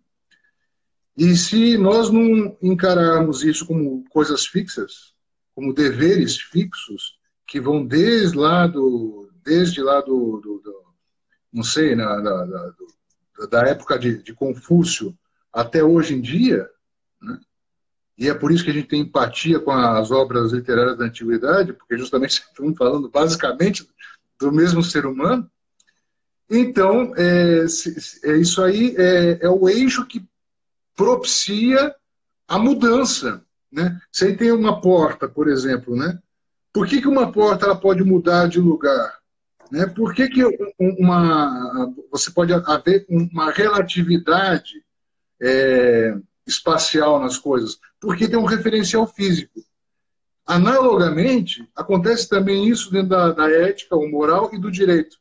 E 1.15 1.35
se 1.35 1.77
nós 1.77 2.09
não 2.09 2.57
encararmos 2.61 3.43
isso 3.43 3.67
como 3.67 4.03
coisas 4.09 4.47
fixas, 4.47 5.13
como 5.53 5.73
deveres 5.73 6.39
fixos, 6.39 7.19
que 7.45 7.59
vão 7.59 7.85
desde 7.85 8.35
lá 8.35 8.65
do, 8.65 9.29
desde 9.43 9.81
lá 9.81 10.01
do, 10.01 10.39
do, 10.39 10.59
do 10.59 10.83
não 11.51 11.63
sei, 11.63 11.95
na, 11.95 12.19
na, 12.19 12.45
na 12.45 12.73
da 13.49 13.61
época 13.67 13.99
de, 13.99 14.23
de, 14.23 14.33
Confúcio 14.33 15.15
até 15.51 15.83
hoje 15.83 16.15
em 16.15 16.21
dia? 16.21 16.67
E 18.17 18.29
é 18.29 18.33
por 18.33 18.51
isso 18.51 18.63
que 18.63 18.69
a 18.69 18.73
gente 18.73 18.87
tem 18.87 19.01
empatia 19.01 19.59
com 19.59 19.71
as 19.71 20.11
obras 20.11 20.51
literárias 20.51 20.97
da 20.97 21.05
antiguidade, 21.05 21.73
porque 21.73 21.97
justamente 21.97 22.43
estamos 22.47 22.77
falando 22.77 23.09
basicamente 23.09 23.87
do 24.39 24.51
mesmo 24.51 24.83
ser 24.83 25.05
humano. 25.05 25.49
Então, 26.49 27.13
é, 27.15 27.65
é 28.25 28.37
isso 28.37 28.63
aí 28.63 28.95
é, 28.97 29.45
é, 29.45 29.49
o 29.49 29.67
eixo 29.67 30.05
que 30.05 30.23
propicia 30.95 31.95
a 32.47 32.59
mudança. 32.59 33.43
Né? 33.71 33.99
Se 34.11 34.25
aí 34.25 34.37
tem 34.37 34.51
uma 34.51 34.79
porta, 34.79 35.27
por 35.27 35.47
exemplo, 35.47 35.95
né? 35.95 36.19
por 36.71 36.85
que, 36.85 37.01
que 37.01 37.07
uma 37.07 37.31
porta 37.31 37.65
ela 37.65 37.75
pode 37.75 38.03
mudar 38.03 38.47
de 38.47 38.59
lugar? 38.59 39.17
Né? 39.71 39.87
Por 39.87 40.13
que, 40.13 40.29
que 40.29 40.43
uma, 40.77 41.91
você 42.11 42.29
pode 42.29 42.53
haver 42.53 43.07
uma 43.09 43.49
relatividade 43.49 44.83
é, 45.41 46.15
espacial 46.45 47.19
nas 47.19 47.37
coisas? 47.37 47.79
Porque 47.99 48.27
tem 48.27 48.37
um 48.37 48.45
referencial 48.45 49.07
físico. 49.07 49.63
Analogamente, 50.45 51.67
acontece 51.75 52.27
também 52.27 52.67
isso 52.67 52.91
dentro 52.91 53.09
da, 53.09 53.31
da 53.31 53.49
ética, 53.49 53.95
o 53.95 54.09
moral 54.09 54.49
e 54.53 54.59
do 54.59 54.69
direito. 54.69 55.17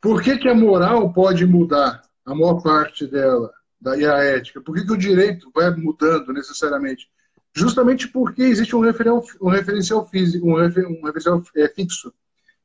Por 0.00 0.22
que, 0.22 0.36
que 0.38 0.48
a 0.48 0.54
moral 0.54 1.12
pode 1.12 1.46
mudar, 1.46 2.02
a 2.24 2.34
maior 2.34 2.60
parte 2.62 3.06
dela, 3.06 3.52
e 3.96 4.04
a 4.04 4.16
ética? 4.22 4.60
Por 4.60 4.74
que, 4.74 4.84
que 4.84 4.92
o 4.92 4.96
direito 4.96 5.50
vai 5.54 5.70
mudando 5.70 6.32
necessariamente? 6.32 7.08
Justamente 7.54 8.08
porque 8.08 8.42
existe 8.42 8.74
um 8.76 8.80
referencial, 8.80 9.24
um 9.40 9.48
referencial 9.48 10.06
físico, 10.08 10.46
um, 10.46 10.56
referencial 10.56 11.42
é, 11.56 11.68
fixo 11.68 12.12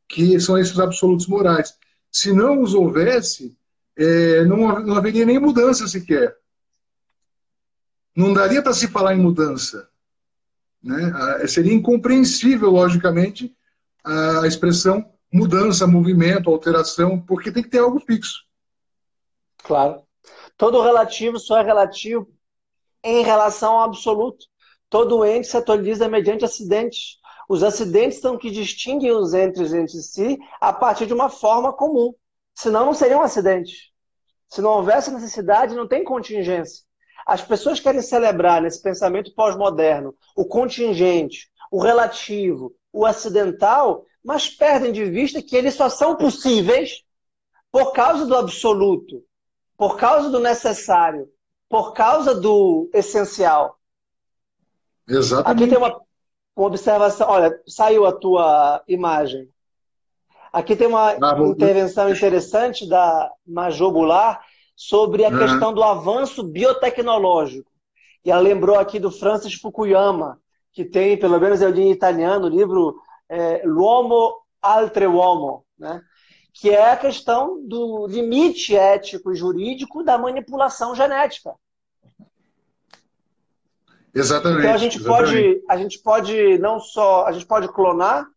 que 0.07 0.39
são 0.39 0.57
esses 0.57 0.77
absolutos 0.79 1.27
morais. 1.27 1.73
Se 2.11 2.33
não 2.33 2.61
os 2.61 2.73
houvesse, 2.73 3.55
é, 3.97 4.43
não, 4.43 4.57
não 4.83 4.95
haveria 4.95 5.25
nem 5.25 5.39
mudança 5.39 5.87
sequer. 5.87 6.35
Não 8.15 8.33
daria 8.33 8.61
para 8.61 8.73
se 8.73 8.87
falar 8.87 9.15
em 9.15 9.19
mudança. 9.19 9.89
Né? 10.83 11.11
Ah, 11.13 11.47
seria 11.47 11.73
incompreensível, 11.73 12.69
logicamente, 12.69 13.55
a 14.03 14.45
expressão 14.47 15.11
mudança, 15.31 15.87
movimento, 15.87 16.49
alteração, 16.49 17.19
porque 17.19 17.51
tem 17.51 17.63
que 17.63 17.69
ter 17.69 17.79
algo 17.79 17.99
fixo. 17.99 18.43
Claro. 19.63 20.03
Todo 20.57 20.81
relativo 20.81 21.39
só 21.39 21.59
é 21.59 21.63
relativo 21.63 22.27
em 23.03 23.23
relação 23.23 23.73
ao 23.73 23.83
absoluto. 23.83 24.45
Todo 24.89 25.23
ente 25.25 25.47
se 25.47 25.55
atualiza 25.55 26.09
mediante 26.09 26.43
acidentes. 26.43 27.17
Os 27.47 27.63
acidentes 27.63 28.19
são 28.19 28.37
que 28.37 28.51
distinguem 28.51 29.11
os 29.11 29.33
entes 29.33 29.73
entre 29.73 30.01
si 30.01 30.37
a 30.59 30.73
partir 30.73 31.05
de 31.05 31.13
uma 31.13 31.29
forma 31.29 31.71
comum. 31.71 32.13
Senão 32.53 32.85
não 32.85 32.93
seriam 32.93 33.21
acidentes. 33.21 33.89
Se 34.49 34.61
não 34.61 34.71
houvesse 34.71 35.11
necessidade, 35.11 35.75
não 35.75 35.87
tem 35.87 36.03
contingência. 36.03 36.83
As 37.25 37.41
pessoas 37.41 37.79
querem 37.79 38.01
celebrar 38.01 38.61
nesse 38.61 38.81
pensamento 38.81 39.33
pós-moderno 39.33 40.15
o 40.35 40.45
contingente, 40.45 41.49
o 41.71 41.81
relativo, 41.81 42.73
o 42.91 43.05
acidental, 43.05 44.05
mas 44.23 44.49
perdem 44.49 44.91
de 44.91 45.05
vista 45.05 45.41
que 45.41 45.55
eles 45.55 45.75
só 45.75 45.89
são 45.89 46.15
possíveis 46.15 47.03
por 47.71 47.93
causa 47.93 48.25
do 48.25 48.35
absoluto, 48.35 49.23
por 49.77 49.97
causa 49.97 50.29
do 50.29 50.39
necessário, 50.39 51.29
por 51.69 51.93
causa 51.93 52.35
do 52.35 52.89
essencial. 52.93 53.79
Exatamente. 55.07 55.63
Aqui 55.63 55.69
tem 55.69 55.77
uma, 55.77 56.01
uma 56.55 56.67
observação. 56.67 57.29
Olha, 57.29 57.59
saiu 57.65 58.05
a 58.05 58.11
tua 58.11 58.83
imagem. 58.87 59.49
Aqui 60.51 60.75
tem 60.75 60.87
uma 60.87 61.11
ah, 61.11 61.39
intervenção 61.47 62.09
interessante 62.09 62.87
da 62.87 63.31
Major 63.47 63.89
Goulart 63.91 64.41
sobre 64.81 65.23
a 65.23 65.29
uhum. 65.29 65.37
questão 65.37 65.71
do 65.71 65.83
avanço 65.83 66.41
biotecnológico. 66.41 67.71
E 68.25 68.31
ela 68.31 68.41
lembrou 68.41 68.79
aqui 68.79 68.99
do 68.99 69.11
Francis 69.11 69.53
Fukuyama, 69.53 70.41
que 70.73 70.83
tem, 70.83 71.15
pelo 71.19 71.39
menos 71.39 71.61
eu 71.61 71.69
li 71.69 71.83
em 71.83 71.91
italiano, 71.91 72.47
o 72.47 72.49
livro 72.49 72.99
é, 73.29 73.61
L'uomo 73.63 74.41
altre 74.59 75.05
uomo, 75.05 75.63
né? 75.77 76.01
que 76.51 76.71
é 76.71 76.91
a 76.91 76.97
questão 76.97 77.63
do 77.63 78.07
limite 78.07 78.75
ético 78.75 79.31
e 79.31 79.35
jurídico 79.35 80.03
da 80.03 80.17
manipulação 80.17 80.95
genética. 80.95 81.53
Exatamente. 84.13 84.61
Então 84.61 84.73
a 84.73 84.77
gente 84.77 84.97
exatamente. 84.97 85.31
pode, 85.31 85.63
a 85.69 85.77
gente 85.77 85.99
pode 85.99 86.57
não 86.57 86.79
só, 86.79 87.27
a 87.27 87.31
gente 87.31 87.45
pode 87.45 87.71
clonar, 87.71 88.27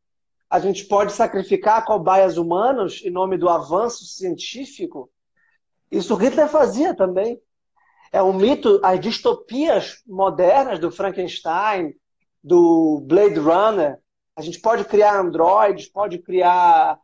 a 0.50 0.60
gente 0.60 0.84
pode 0.84 1.12
sacrificar 1.12 1.86
cobaias 1.86 2.36
humanos 2.36 3.00
em 3.02 3.10
nome 3.10 3.38
do 3.38 3.48
avanço 3.48 4.04
científico. 4.04 5.10
Isso 5.96 6.14
Hitler 6.14 6.48
fazia 6.48 6.94
também. 6.94 7.40
É 8.12 8.22
um 8.22 8.32
mito, 8.32 8.80
as 8.82 9.00
distopias 9.00 10.02
modernas 10.06 10.78
do 10.78 10.90
Frankenstein, 10.90 11.94
do 12.42 13.00
Blade 13.06 13.38
Runner. 13.38 13.98
A 14.36 14.42
gente 14.42 14.60
pode 14.60 14.84
criar 14.84 15.20
androides, 15.20 15.88
pode 15.88 16.18
criar 16.18 16.98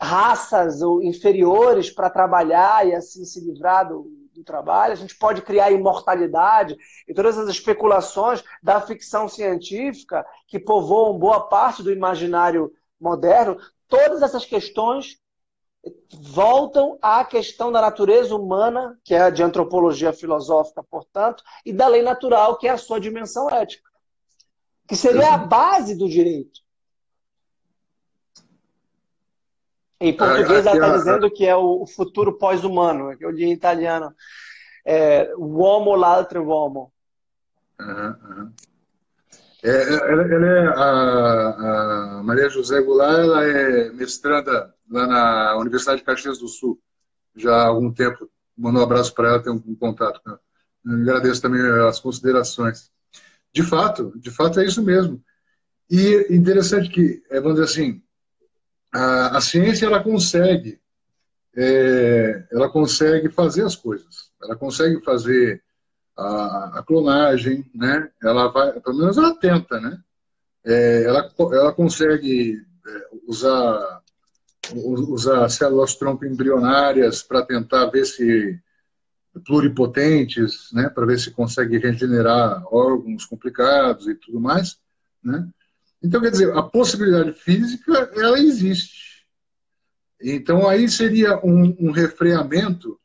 raças 0.00 0.80
inferiores 1.02 1.90
para 1.90 2.10
trabalhar 2.10 2.86
e 2.86 2.94
assim 2.94 3.24
se 3.24 3.40
livrar 3.40 3.88
do, 3.88 4.10
do 4.34 4.42
trabalho, 4.42 4.92
a 4.92 4.96
gente 4.96 5.16
pode 5.16 5.42
criar 5.42 5.70
imortalidade 5.70 6.76
e 7.06 7.14
todas 7.14 7.38
as 7.38 7.48
especulações 7.48 8.42
da 8.62 8.80
ficção 8.80 9.28
científica 9.28 10.26
que 10.48 10.58
povoam 10.58 11.18
boa 11.18 11.48
parte 11.48 11.82
do 11.82 11.92
imaginário 11.92 12.72
moderno, 13.00 13.56
todas 13.88 14.22
essas 14.22 14.44
questões 14.44 15.21
voltam 16.12 16.98
à 17.02 17.24
questão 17.24 17.72
da 17.72 17.80
natureza 17.80 18.34
humana, 18.34 18.98
que 19.04 19.14
é 19.14 19.22
a 19.22 19.30
de 19.30 19.42
antropologia 19.42 20.12
filosófica, 20.12 20.82
portanto, 20.82 21.42
e 21.64 21.72
da 21.72 21.88
lei 21.88 22.02
natural, 22.02 22.56
que 22.56 22.68
é 22.68 22.70
a 22.70 22.78
sua 22.78 23.00
dimensão 23.00 23.50
ética, 23.50 23.90
que 24.86 24.94
seria 24.94 25.34
a 25.34 25.38
base 25.38 25.96
do 25.96 26.08
direito. 26.08 26.60
Em 30.00 30.16
português, 30.16 30.66
ela 30.66 30.74
está 30.74 30.96
dizendo 30.96 31.30
que 31.30 31.46
é 31.46 31.54
o 31.54 31.86
futuro 31.86 32.36
pós-humano, 32.36 33.16
que 33.16 33.24
eu 33.24 33.32
digo 33.32 33.48
em 33.48 33.52
italiano, 33.52 34.14
é, 34.84 35.32
uomo 35.36 35.94
l'altro 35.94 36.44
uomo. 36.44 36.92
Uhum, 37.80 38.08
uhum. 38.08 38.52
É, 39.64 39.94
ela, 39.94 40.22
ela, 40.22 40.46
é 40.46 40.66
a, 40.68 42.18
a, 42.18 42.22
Maria 42.24 42.48
José 42.48 42.80
Goulart, 42.80 43.20
ela 43.20 43.44
é 43.44 43.92
mestranda 43.92 44.74
lá 44.90 45.06
na 45.06 45.56
Universidade 45.56 45.98
de 46.00 46.04
Caxias 46.04 46.38
do 46.38 46.48
Sul, 46.48 46.80
já 47.36 47.54
há 47.54 47.66
algum 47.66 47.92
tempo. 47.92 48.28
Mando 48.56 48.80
um 48.80 48.82
abraço 48.82 49.14
para 49.14 49.28
ela, 49.28 49.42
tenho 49.42 49.56
um, 49.56 49.72
um 49.72 49.74
contato. 49.76 50.20
Agradeço 50.84 51.40
também 51.40 51.62
as 51.88 52.00
considerações. 52.00 52.90
De 53.52 53.62
fato, 53.62 54.12
de 54.16 54.30
fato 54.30 54.58
é 54.58 54.64
isso 54.64 54.82
mesmo. 54.82 55.22
E 55.88 56.26
interessante 56.34 56.88
que, 56.88 57.22
é, 57.30 57.40
vamos 57.40 57.60
dizer 57.60 57.70
assim, 57.70 58.02
a, 58.92 59.36
a 59.36 59.40
ciência 59.40 59.86
ela 59.86 60.02
consegue, 60.02 60.80
é, 61.56 62.46
ela 62.50 62.68
consegue 62.68 63.28
fazer 63.30 63.64
as 63.64 63.76
coisas. 63.76 64.32
Ela 64.42 64.56
consegue 64.56 65.00
fazer 65.04 65.62
a, 66.16 66.78
a, 66.78 66.82
clonagem, 66.82 67.64
né? 67.74 68.10
Ela 68.22 68.48
vai, 68.48 68.78
pelo 68.80 68.98
menos 68.98 69.16
ela 69.16 69.34
tenta, 69.34 69.80
né? 69.80 69.98
É, 70.64 71.04
ela, 71.04 71.30
ela 71.52 71.72
consegue 71.72 72.64
é, 72.86 73.08
usar 73.26 74.02
usar 74.74 75.48
células 75.48 75.96
tronco 75.96 76.24
embrionárias 76.24 77.22
para 77.22 77.44
tentar 77.44 77.86
ver 77.86 78.04
se 78.06 78.58
pluripotentes, 79.44 80.70
né, 80.72 80.88
para 80.88 81.06
ver 81.06 81.18
se 81.18 81.30
consegue 81.30 81.78
regenerar 81.78 82.62
órgãos 82.72 83.24
complicados 83.24 84.06
e 84.06 84.14
tudo 84.14 84.38
mais, 84.38 84.78
né? 85.22 85.48
Então, 86.02 86.20
quer 86.20 86.30
dizer, 86.30 86.52
a 86.56 86.62
possibilidade 86.62 87.32
física, 87.32 88.10
ela 88.14 88.38
existe. 88.38 89.24
Então, 90.20 90.68
aí 90.68 90.88
seria 90.88 91.38
um, 91.44 91.76
um 91.78 91.90
refreamento. 91.92 92.98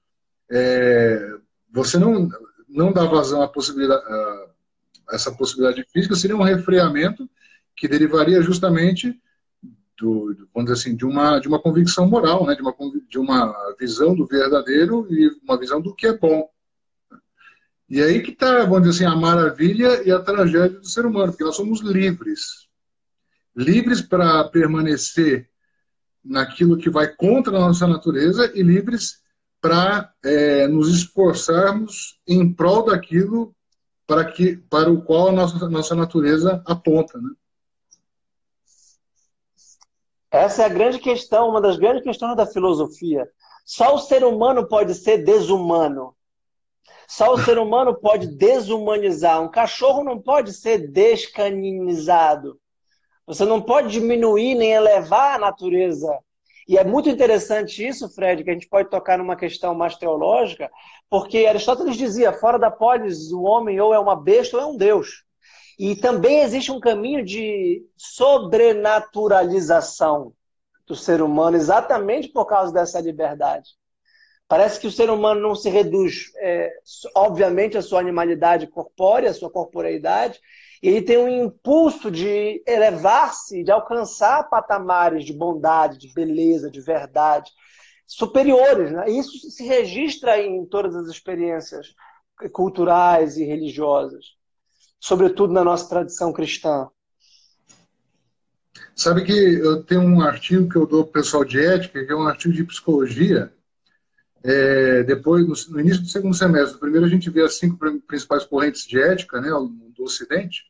É, 0.50 1.36
você 1.72 2.00
não, 2.00 2.28
não 2.68 2.92
dá 2.92 3.06
vazão 3.06 3.42
à 3.42 3.48
possibilidade, 3.48 4.04
a 4.06 5.16
essa 5.16 5.32
possibilidade 5.32 5.86
física, 5.92 6.16
seria 6.16 6.36
um 6.36 6.44
refreamento 6.44 7.30
que 7.76 7.88
derivaria 7.88 8.42
justamente 8.42 9.18
do, 10.00 10.36
vamos 10.54 10.70
dizer 10.70 10.74
assim, 10.74 10.96
de 10.96 11.06
uma, 11.06 11.40
de 11.40 11.48
uma 11.48 11.62
convicção 11.62 12.08
moral, 12.08 12.46
né? 12.46 12.56
de, 12.56 12.62
uma, 12.62 12.76
de 13.10 13.18
uma 13.18 13.76
visão 13.80 14.14
do 14.16 14.26
verdadeiro 14.26 15.08
e 15.10 15.30
uma 15.44 15.58
visão 15.58 15.82
do 15.82 15.96
que 15.96 16.08
é 16.08 16.18
bom. 16.18 16.50
E 17.90 18.02
aí 18.02 18.22
que 18.22 18.32
está, 18.32 18.66
vamos 18.66 18.84
dizer 18.84 19.06
assim, 19.06 19.16
a 19.16 19.20
maravilha 19.20 20.04
e 20.04 20.12
a 20.12 20.20
tragédia 20.20 20.80
do 20.80 20.88
ser 20.88 21.06
humano, 21.06 21.32
porque 21.32 21.44
nós 21.44 21.56
somos 21.56 21.82
livres 21.82 22.68
livres 23.58 24.02
para 24.02 24.44
permanecer 24.46 25.50
naquilo 26.24 26.78
que 26.78 26.92
vai 26.92 27.08
contra 27.08 27.58
a 27.58 27.60
nossa 27.60 27.88
natureza 27.88 28.52
e 28.54 28.62
livres 28.62 29.24
para 29.68 30.14
é, 30.24 30.66
nos 30.66 30.88
esforçarmos 30.88 32.18
em 32.26 32.54
prol 32.54 32.86
daquilo 32.86 33.54
para, 34.06 34.24
que, 34.24 34.56
para 34.56 34.90
o 34.90 35.02
qual 35.02 35.28
a 35.28 35.32
nossa, 35.34 35.70
nossa 35.70 35.94
natureza 35.94 36.64
aponta. 36.66 37.20
Né? 37.20 37.30
Essa 40.32 40.64
é 40.64 40.66
a 40.68 40.70
grande 40.70 41.00
questão, 41.00 41.50
uma 41.50 41.60
das 41.60 41.78
grandes 41.78 42.02
questões 42.02 42.38
da 42.38 42.46
filosofia. 42.46 43.30
Só 43.66 43.96
o 43.96 44.00
ser 44.00 44.24
humano 44.24 44.66
pode 44.66 44.96
ser 44.96 45.18
desumano. 45.26 46.16
Só 47.06 47.34
o 47.34 47.38
ser 47.38 47.58
humano 47.58 47.94
pode 47.94 48.28
desumanizar. 48.28 49.42
Um 49.42 49.52
cachorro 49.52 50.02
não 50.02 50.22
pode 50.22 50.54
ser 50.54 50.90
descaninizado. 50.90 52.58
Você 53.26 53.44
não 53.44 53.62
pode 53.62 53.90
diminuir 53.90 54.56
nem 54.56 54.72
elevar 54.72 55.36
a 55.36 55.40
natureza. 55.40 56.18
E 56.68 56.78
é 56.78 56.84
muito 56.84 57.10
interessante 57.10 57.88
isso, 57.88 58.10
Fred, 58.10 58.44
que 58.44 58.50
a 58.50 58.54
gente 58.54 58.68
pode 58.68 58.90
tocar 58.90 59.18
numa 59.18 59.38
questão 59.38 59.74
mais 59.74 59.96
teológica, 59.96 60.70
porque 61.10 61.46
Aristóteles 61.46 61.96
dizia: 61.96 62.34
fora 62.34 62.60
da 62.60 62.70
polis, 62.70 63.32
o 63.32 63.44
homem 63.44 63.80
ou 63.80 63.94
é 63.94 64.00
uma 64.00 64.16
besta 64.16 64.58
ou 64.58 64.64
é 64.64 64.66
um 64.66 64.76
deus. 64.76 65.24
E 65.80 65.96
também 65.96 66.42
existe 66.42 66.72
um 66.72 66.80
caminho 66.80 67.24
de 67.24 67.86
sobrenaturalização 67.96 70.34
do 70.86 70.96
ser 70.96 71.22
humano, 71.22 71.56
exatamente 71.56 72.28
por 72.30 72.46
causa 72.46 72.74
dessa 72.74 73.00
liberdade. 73.00 73.70
Parece 74.48 74.80
que 74.80 74.88
o 74.88 74.92
ser 74.92 75.10
humano 75.10 75.42
não 75.42 75.56
se 75.56 75.70
reduz, 75.70 76.32
é, 76.38 76.72
obviamente, 77.16 77.78
à 77.78 77.82
sua 77.82 78.00
animalidade 78.00 78.68
corpórea, 78.68 79.30
à 79.30 79.34
sua 79.34 79.50
corporeidade, 79.50 80.40
ele 80.82 81.02
tem 81.02 81.18
um 81.18 81.46
impulso 81.46 82.12
de 82.12 82.62
elevar-se, 82.68 83.64
de 83.64 83.72
alcançar 83.72 84.50
patamares 84.50 85.26
de 85.26 85.34
bondade, 85.34 85.98
de 85.98 86.14
beleza, 86.14 86.70
de 86.70 86.82
verdade 86.82 87.52
superiores. 88.08 88.92
Né? 88.92 89.12
Isso 89.12 89.52
se 89.52 89.64
registra 89.66 90.42
em 90.42 90.66
todas 90.66 90.96
as 90.96 91.08
experiências 91.08 91.94
culturais 92.54 93.38
e 93.38 93.44
religiosas, 93.44 94.26
sobretudo 95.00 95.52
na 95.54 95.64
nossa 95.64 95.90
tradição 95.90 96.32
cristã. 96.32 96.88
Sabe 98.96 99.24
que 99.24 99.32
eu 99.32 99.84
tenho 99.84 100.02
um 100.02 100.22
artigo 100.22 100.70
que 100.70 100.76
eu 100.76 100.88
dou 100.88 101.04
para 101.04 101.10
o 101.10 101.14
pessoal 101.14 101.44
de 101.44 101.60
ética, 101.60 102.04
que 102.04 102.12
é 102.12 102.16
um 102.16 102.28
artigo 102.28 102.54
de 102.54 102.64
psicologia. 102.64 103.52
É, 104.44 105.04
depois, 105.04 105.46
no, 105.46 105.74
no, 105.74 105.80
início 105.80 106.02
do 106.02 106.08
segundo 106.08 106.36
semestre, 106.36 106.80
primeiro 106.80 107.06
a 107.06 107.10
gente 107.10 107.30
vê 107.30 107.42
as 107.42 107.56
cinco 107.56 107.78
principais 108.08 108.46
correntes 108.46 108.86
de 108.86 109.00
ética 109.00 109.42
né, 109.42 109.50
do 109.50 110.04
Ocidente. 110.04 110.64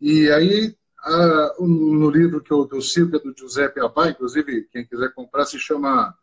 E 0.00 0.30
aí, 0.30 0.76
a, 1.00 1.54
no 1.60 2.10
livro 2.10 2.40
que 2.42 2.52
eu, 2.52 2.68
eu 2.70 2.82
cito, 2.82 3.10
que 3.10 3.16
é 3.16 3.20
do 3.20 3.34
Giuseppe 3.36 3.80
Abai, 3.80 4.10
inclusive, 4.10 4.68
quem 4.72 4.84
quiser 4.84 5.12
comprar, 5.14 5.44
se 5.46 5.58
chama 5.58 6.14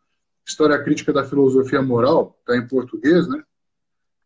História 0.46 0.82
Crítica 0.82 1.12
da 1.12 1.24
Filosofia 1.24 1.82
Moral, 1.82 2.36
está 2.40 2.56
em 2.56 2.66
português, 2.66 3.26
né? 3.26 3.42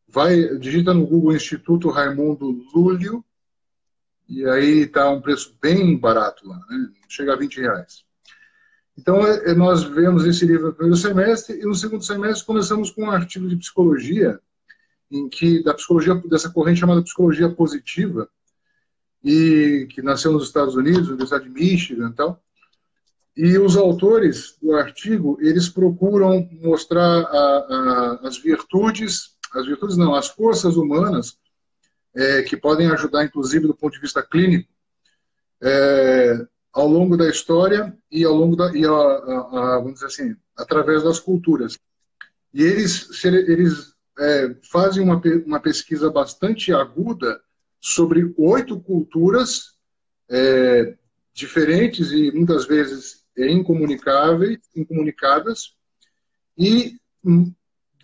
Vai, 0.06 0.58
digita 0.58 0.92
no 0.92 1.06
Google 1.06 1.34
Instituto 1.34 1.88
Raimundo 1.88 2.64
Lúlio, 2.74 3.24
e 4.28 4.44
aí 4.44 4.80
está 4.82 5.10
um 5.10 5.20
preço 5.20 5.56
bem 5.60 5.96
barato 5.96 6.46
lá, 6.46 6.56
né? 6.68 6.90
chega 7.08 7.32
a 7.32 7.36
20 7.36 7.60
reais. 7.60 8.04
Então, 8.98 9.26
é, 9.26 9.50
é, 9.50 9.54
nós 9.54 9.82
vemos 9.82 10.24
esse 10.26 10.44
livro 10.44 10.68
no 10.68 10.74
primeiro 10.74 10.96
semestre, 10.96 11.58
e 11.58 11.64
no 11.64 11.74
segundo 11.74 12.04
semestre 12.04 12.46
começamos 12.46 12.90
com 12.90 13.04
um 13.04 13.10
artigo 13.10 13.48
de 13.48 13.56
psicologia, 13.56 14.38
em 15.10 15.28
que, 15.28 15.62
da 15.62 15.74
psicologia, 15.74 16.14
dessa 16.26 16.50
corrente 16.50 16.80
chamada 16.80 17.02
psicologia 17.02 17.48
positiva, 17.48 18.28
e 19.22 19.86
que 19.90 20.02
nasceu 20.02 20.32
nos 20.32 20.44
Estados 20.44 20.74
Unidos, 20.74 21.02
na 21.02 21.14
Universidade 21.14 21.44
de 21.44 21.50
Michigan 21.50 22.10
e 22.10 22.14
tal. 22.14 22.42
E 23.36 23.58
os 23.58 23.76
autores 23.76 24.56
do 24.60 24.74
artigo, 24.74 25.38
eles 25.40 25.68
procuram 25.68 26.48
mostrar 26.60 27.22
a, 27.22 28.18
a, 28.20 28.20
as 28.28 28.38
virtudes, 28.38 29.36
as 29.54 29.66
virtudes 29.66 29.96
não, 29.96 30.14
as 30.14 30.28
forças 30.28 30.76
humanas 30.76 31.38
é, 32.14 32.42
que 32.42 32.56
podem 32.56 32.90
ajudar, 32.90 33.24
inclusive, 33.24 33.66
do 33.66 33.74
ponto 33.74 33.94
de 33.94 34.00
vista 34.00 34.22
clínico, 34.22 34.68
é, 35.62 36.46
ao 36.72 36.86
longo 36.86 37.16
da 37.16 37.28
história 37.28 37.96
e 38.10 38.24
ao 38.24 38.34
longo 38.34 38.56
da, 38.56 38.74
e 38.76 38.84
a, 38.84 38.90
a, 38.90 39.78
vamos 39.78 39.94
dizer 39.94 40.06
assim, 40.06 40.36
através 40.56 41.02
das 41.02 41.18
culturas. 41.18 41.78
E 42.52 42.62
eles, 42.62 43.24
eles 43.24 43.94
é, 44.18 44.56
fazem 44.70 45.02
uma, 45.02 45.20
uma 45.46 45.60
pesquisa 45.60 46.10
bastante 46.10 46.72
aguda 46.72 47.40
sobre 47.80 48.32
oito 48.36 48.78
culturas 48.80 49.74
é, 50.28 50.96
diferentes 51.32 52.12
e 52.12 52.30
muitas 52.32 52.66
vezes 52.66 53.24
incomunicáveis, 53.36 54.58
incomunicadas, 54.76 55.74
e 56.58 56.98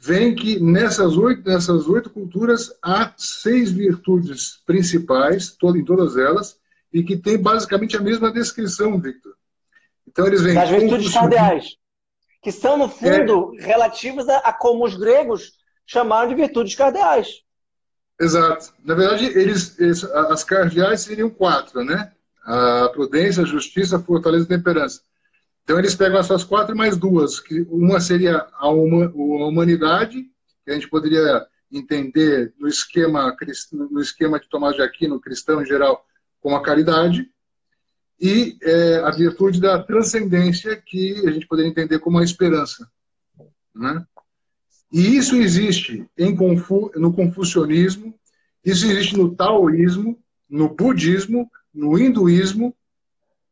vem 0.00 0.34
que 0.34 0.58
nessas 0.60 1.16
oito, 1.16 1.48
nessas 1.48 1.86
oito 1.88 2.10
culturas 2.10 2.72
há 2.82 3.12
seis 3.16 3.70
virtudes 3.70 4.62
principais, 4.64 5.56
em 5.62 5.84
todas 5.84 6.16
elas, 6.16 6.58
e 6.92 7.02
que 7.02 7.16
tem 7.16 7.40
basicamente 7.40 7.96
a 7.96 8.00
mesma 8.00 8.32
descrição, 8.32 9.00
Victor. 9.00 9.34
Então 10.06 10.26
eles 10.26 10.42
vêm. 10.42 10.56
As 10.56 10.70
virtudes 10.70 11.12
cardeais, 11.12 11.76
que 12.42 12.52
são, 12.52 12.76
no 12.76 12.88
fundo, 12.88 13.52
é... 13.58 13.64
relativas 13.64 14.28
a, 14.28 14.38
a, 14.38 14.52
como 14.52 14.84
os 14.84 14.96
gregos 14.96 15.52
chamaram 15.86 16.28
de 16.28 16.34
virtudes 16.34 16.74
cardeais. 16.74 17.42
Exato. 18.18 18.72
Na 18.82 18.94
verdade, 18.94 19.26
eles, 19.26 19.78
eles, 19.78 20.02
as 20.04 20.42
cardeais 20.42 21.02
seriam 21.02 21.28
quatro, 21.28 21.84
né? 21.84 22.12
A 22.44 22.88
prudência, 22.90 23.42
a 23.42 23.46
justiça, 23.46 23.96
a 23.96 24.02
fortaleza 24.02 24.44
e 24.44 24.46
a 24.46 24.56
temperança. 24.56 25.02
Então 25.64 25.78
eles 25.78 25.96
pegam 25.96 26.18
essas 26.18 26.44
quatro 26.44 26.76
mais 26.76 26.96
duas, 26.96 27.40
que 27.40 27.66
uma 27.68 28.00
seria 28.00 28.46
a, 28.54 28.70
uma, 28.70 29.06
a 29.06 29.48
humanidade, 29.48 30.24
que 30.64 30.70
a 30.70 30.74
gente 30.74 30.88
poderia 30.88 31.44
entender 31.70 32.54
no 32.58 32.68
esquema, 32.68 33.36
no 33.90 34.00
esquema 34.00 34.38
de 34.38 34.48
Tomás 34.48 34.76
de 34.76 34.82
Aquino, 34.82 35.20
cristão 35.20 35.60
em 35.60 35.66
geral, 35.66 36.06
como 36.40 36.56
a 36.56 36.62
caridade. 36.62 37.30
e 38.18 38.56
é, 38.62 39.00
a 39.00 39.10
virtude 39.10 39.60
da 39.60 39.82
transcendência, 39.82 40.74
que 40.74 41.26
a 41.26 41.30
gente 41.30 41.46
poderia 41.46 41.70
entender 41.70 41.98
como 41.98 42.18
a 42.18 42.24
esperança. 42.24 42.90
Né? 43.74 44.04
E 44.90 45.16
isso 45.16 45.36
existe 45.36 46.08
Confu 46.36 46.90
no 46.96 47.12
confucionismo, 47.12 48.18
isso 48.64 48.86
existe 48.86 49.16
no 49.16 49.34
taoísmo, 49.34 50.18
no 50.48 50.68
budismo, 50.68 51.50
no 51.74 51.98
hinduísmo, 51.98 52.74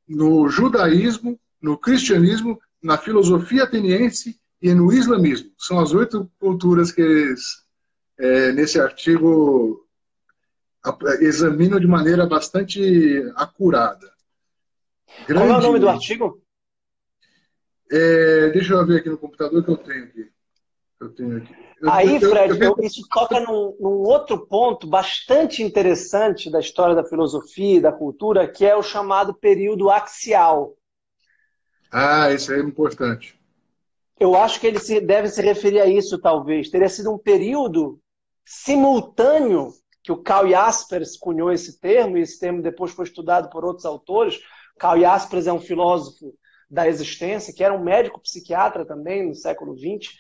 no 0.09 0.49
judaísmo, 0.49 1.39
no 1.61 1.77
cristianismo, 1.77 2.61
na 2.83 2.97
filosofia 2.99 3.65
ateniense 3.65 4.39
e 4.61 4.73
no 4.75 4.93
islamismo. 4.93 5.51
São 5.59 5.79
as 5.79 5.93
oito 5.93 6.31
culturas 6.39 6.91
que 6.91 7.01
eles, 7.01 7.65
é, 8.19 8.53
nesse 8.53 8.81
artigo, 8.81 9.84
examinam 11.21 11.81
de 11.81 11.87
maneira 11.87 12.27
bastante 12.27 13.23
acurada. 13.37 14.13
Grande... 15.27 15.49
Qual 15.49 15.49
é 15.49 15.59
o 15.59 15.63
nome 15.63 15.79
do 15.79 15.89
artigo? 15.89 16.43
É, 17.91 18.51
deixa 18.51 18.75
eu 18.75 18.87
ver 18.87 18.99
aqui 18.99 19.09
no 19.09 19.19
computador 19.19 19.63
que 19.63 19.71
eu 19.71 19.77
tenho 19.77 20.05
aqui. 20.05 20.31
Eu 21.01 21.09
tenho 21.11 21.37
aqui. 21.39 21.55
Eu, 21.81 21.91
Aí, 21.91 22.19
Fred, 22.19 22.59
eu, 22.63 22.77
isso 22.83 23.07
toca 23.11 23.41
num, 23.41 23.77
num, 23.79 24.03
outro 24.03 24.47
ponto 24.47 24.87
bastante 24.87 25.63
interessante 25.63 26.51
da 26.51 26.59
história 26.59 26.95
da 26.95 27.05
filosofia 27.05 27.77
e 27.77 27.81
da 27.81 27.93
cultura, 27.93 28.49
que 28.49 28.65
é 28.65 28.75
o 28.75 28.83
chamado 28.83 29.35
período 29.35 29.91
axial. 29.91 30.77
Ah, 31.93 32.33
isso 32.33 32.53
é 32.53 32.59
importante. 32.59 33.39
Eu 34.19 34.35
acho 34.37 34.61
que 34.61 34.67
ele 34.67 34.79
se, 34.79 35.01
deve 35.01 35.29
se 35.29 35.43
referir 35.43 35.81
a 35.81 35.87
isso, 35.87 36.19
talvez. 36.19 36.71
Teria 36.71 36.89
sido 36.89 37.13
um 37.13 37.19
período 37.19 38.01
simultâneo, 38.45 39.73
que 40.05 40.13
o 40.13 40.23
Karl 40.23 40.51
Jaspers 40.51 41.17
cunhou 41.17 41.51
esse 41.51 41.81
termo, 41.81 42.19
e 42.19 42.21
esse 42.21 42.39
termo 42.39 42.61
depois 42.61 42.93
foi 42.93 43.07
estudado 43.07 43.49
por 43.49 43.65
outros 43.65 43.87
autores. 43.87 44.39
Karl 44.79 45.01
Jaspers 45.01 45.47
é 45.47 45.53
um 45.53 45.61
filósofo 45.61 46.37
da 46.71 46.87
existência, 46.87 47.55
que 47.55 47.65
era 47.65 47.73
um 47.73 47.83
médico 47.83 48.21
psiquiatra 48.21 48.85
também 48.85 49.27
no 49.27 49.35
século 49.35 49.75
XX, 49.75 50.15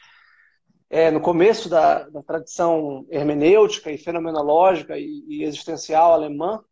é, 0.88 1.10
no 1.10 1.20
começo 1.20 1.68
da, 1.68 2.08
da, 2.08 2.22
tradição 2.22 3.06
hermenêutica 3.10 3.92
e 3.92 3.98
fenomenológica 3.98 4.98
e, 4.98 5.22
e 5.28 5.44
existencial 5.44 6.14
alemã, 6.14 6.64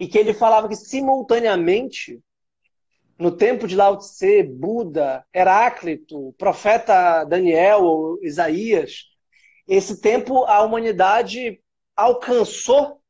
e 0.00 0.08
que 0.08 0.18
ele 0.18 0.34
falava 0.34 0.68
que 0.68 0.74
simultaneamente 0.74 2.20
no 3.16 3.30
tempo 3.30 3.68
de 3.68 3.76
Lao 3.76 3.98
Tse, 3.98 4.42
Buda, 4.42 5.24
Heráclito, 5.32 6.34
profeta 6.36 7.22
Daniel 7.22 7.84
ou 7.84 8.18
Isaías, 8.20 9.04
esse 9.68 10.00
tempo 10.00 10.44
a 10.44 10.60
humanidade 10.62 11.60
alcançou 11.96 13.00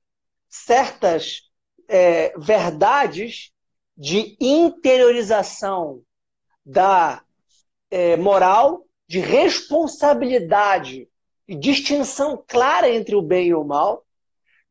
certas 0.48 1.42
é, 1.88 2.32
verdades 2.38 3.52
de 3.96 4.36
interiorização 4.40 6.02
da 6.64 7.22
é, 7.90 8.16
moral, 8.16 8.86
de 9.06 9.20
responsabilidade 9.20 11.08
e 11.46 11.54
distinção 11.54 12.42
clara 12.46 12.88
entre 12.88 13.14
o 13.14 13.22
bem 13.22 13.48
e 13.48 13.54
o 13.54 13.64
mal, 13.64 14.04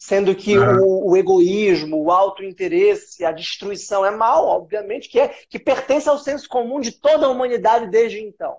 Sendo 0.05 0.35
que 0.35 0.57
o, 0.57 1.11
o, 1.11 1.15
egoísmo, 1.15 2.03
o 2.03 2.11
autointeresse, 2.11 3.23
a 3.23 3.31
destruição 3.31 4.05
é 4.05 4.11
mal, 4.11 4.45
obviamente, 4.47 5.07
que, 5.07 5.17
é, 5.17 5.29
que 5.49 5.57
pertence 5.57 6.09
ao 6.09 6.17
senso 6.17 6.45
comum 6.49 6.81
de 6.81 6.91
toda 6.91 7.25
a 7.25 7.29
humanidade 7.29 7.89
desde 7.89 8.19
então. 8.19 8.57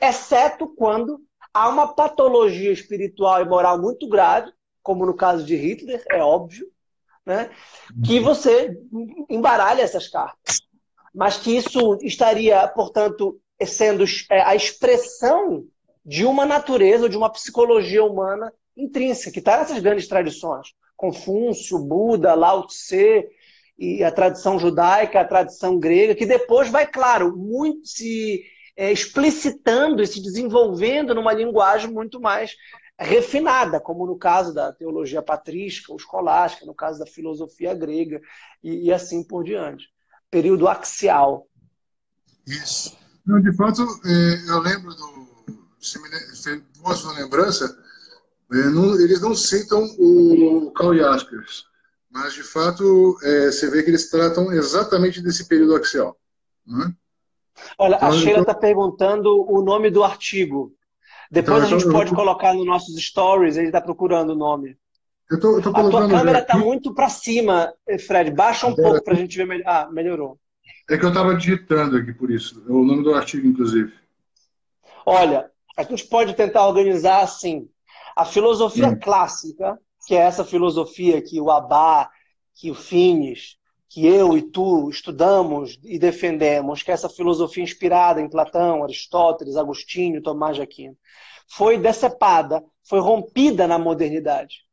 Exceto 0.00 0.66
quando 0.74 1.20
há 1.54 1.68
uma 1.68 1.94
patologia 1.94 2.72
espiritual 2.72 3.40
e 3.40 3.48
moral 3.48 3.80
muito 3.80 4.08
grave, 4.08 4.52
como 4.86 5.04
no 5.04 5.14
caso 5.14 5.44
de 5.44 5.56
Hitler, 5.56 6.00
é 6.08 6.22
óbvio, 6.22 6.68
né, 7.26 7.50
que 8.04 8.20
uhum. 8.20 8.24
você 8.24 8.78
embaralha 9.28 9.82
essas 9.82 10.06
cartas. 10.06 10.60
Mas 11.12 11.36
que 11.36 11.56
isso 11.56 11.98
estaria, 12.02 12.68
portanto, 12.68 13.36
sendo 13.66 14.04
é, 14.30 14.42
a 14.42 14.54
expressão 14.54 15.64
de 16.04 16.24
uma 16.24 16.46
natureza, 16.46 17.08
de 17.08 17.16
uma 17.16 17.28
psicologia 17.28 18.04
humana 18.04 18.52
intrínseca, 18.76 19.32
que 19.32 19.40
está 19.40 19.56
nessas 19.56 19.80
grandes 19.80 20.06
tradições. 20.06 20.68
Confúcio, 20.96 21.80
Buda, 21.80 22.34
Lao 22.34 22.64
Tse, 22.68 23.28
e 23.76 24.04
a 24.04 24.12
tradição 24.12 24.56
judaica, 24.56 25.20
a 25.20 25.24
tradição 25.24 25.80
grega, 25.80 26.14
que 26.14 26.26
depois 26.26 26.70
vai, 26.70 26.86
claro, 26.86 27.36
muito 27.36 27.88
se 27.88 28.44
é, 28.76 28.92
explicitando 28.92 30.00
e 30.00 30.06
se 30.06 30.22
desenvolvendo 30.22 31.12
numa 31.12 31.32
linguagem 31.32 31.90
muito 31.90 32.20
mais 32.20 32.54
refinada, 33.04 33.78
como 33.78 34.06
no 34.06 34.16
caso 34.16 34.54
da 34.54 34.72
teologia 34.72 35.22
patrística 35.22 35.92
ou 35.92 35.98
escolástica, 35.98 36.64
no 36.64 36.74
caso 36.74 36.98
da 36.98 37.06
filosofia 37.06 37.74
grega 37.74 38.20
e, 38.62 38.86
e 38.86 38.92
assim 38.92 39.22
por 39.22 39.44
diante. 39.44 39.88
Período 40.30 40.66
axial. 40.66 41.46
Isso. 42.46 42.96
Não, 43.24 43.40
de 43.40 43.52
fato, 43.54 43.82
é, 44.04 44.50
eu 44.50 44.58
lembro 44.60 44.94
do. 44.94 45.26
Se 45.80 46.00
me 46.00 46.08
lembrança, 47.16 47.76
eles 48.50 49.20
não 49.20 49.34
citam 49.34 49.84
o 49.98 50.72
Karl 50.72 50.96
Jaspers, 50.96 51.64
mas 52.10 52.34
de 52.34 52.42
fato 52.42 53.16
é, 53.22 53.46
você 53.46 53.70
vê 53.70 53.82
que 53.82 53.90
eles 53.90 54.10
tratam 54.10 54.52
exatamente 54.52 55.20
desse 55.20 55.46
período 55.46 55.76
axial. 55.76 56.16
Né? 56.66 56.92
Olha, 57.78 57.96
então, 57.96 58.08
a 58.08 58.12
Sheila 58.12 58.40
está 58.40 58.54
tô... 58.54 58.60
perguntando 58.60 59.44
o 59.50 59.62
nome 59.62 59.90
do 59.90 60.02
artigo. 60.02 60.74
Depois 61.30 61.64
então, 61.64 61.76
a 61.76 61.80
gente 61.80 61.90
pode 61.90 62.14
colocar 62.14 62.54
nos 62.54 62.66
nossos 62.66 62.94
stories, 63.02 63.56
ele 63.56 63.66
está 63.66 63.80
procurando 63.80 64.30
o 64.30 64.36
nome. 64.36 64.76
Eu 65.30 65.40
tô, 65.40 65.56
eu 65.56 65.62
tô 65.62 65.70
a 65.70 65.90
tua 65.90 66.08
câmera 66.08 66.38
está 66.38 66.56
muito 66.56 66.94
para 66.94 67.08
cima, 67.08 67.72
Fred. 68.06 68.30
Baixa 68.30 68.66
um 68.66 68.72
é, 68.72 68.76
pouco 68.76 69.02
para 69.02 69.14
a 69.14 69.16
gente 69.16 69.36
ver 69.36 69.46
melhor. 69.46 69.64
Ah, 69.66 69.88
melhorou. 69.90 70.38
É 70.88 70.96
que 70.96 71.04
eu 71.04 71.08
estava 71.08 71.34
digitando 71.34 71.96
aqui 71.96 72.12
por 72.12 72.30
isso. 72.30 72.64
É 72.68 72.70
o 72.70 72.84
nome 72.84 73.02
do 73.02 73.12
artigo, 73.12 73.46
inclusive. 73.46 73.92
Olha, 75.04 75.50
a 75.76 75.82
gente 75.82 76.06
pode 76.06 76.34
tentar 76.34 76.66
organizar 76.66 77.22
assim. 77.22 77.68
A 78.14 78.24
filosofia 78.24 78.88
hum. 78.88 78.98
clássica, 78.98 79.78
que 80.06 80.14
é 80.14 80.18
essa 80.18 80.44
filosofia 80.44 81.20
que 81.20 81.40
o 81.40 81.50
Abá, 81.50 82.08
que 82.54 82.70
o 82.70 82.74
Finis, 82.74 83.56
que 83.88 84.06
eu 84.06 84.36
e 84.36 84.42
tu 84.42 84.90
estudamos 84.90 85.78
e 85.84 85.98
defendemos, 85.98 86.82
que 86.82 86.90
é 86.90 86.94
essa 86.94 87.08
filosofia 87.08 87.62
inspirada 87.62 88.20
em 88.20 88.28
Platão, 88.28 88.82
Aristóteles, 88.82 89.56
Agostinho, 89.56 90.22
Tomás 90.22 90.56
de 90.56 90.62
Aquino, 90.62 90.96
foi 91.48 91.78
decepada, 91.78 92.64
foi 92.82 93.00
rompida 93.00 93.66
na 93.66 93.78
modernidade. 93.78 94.64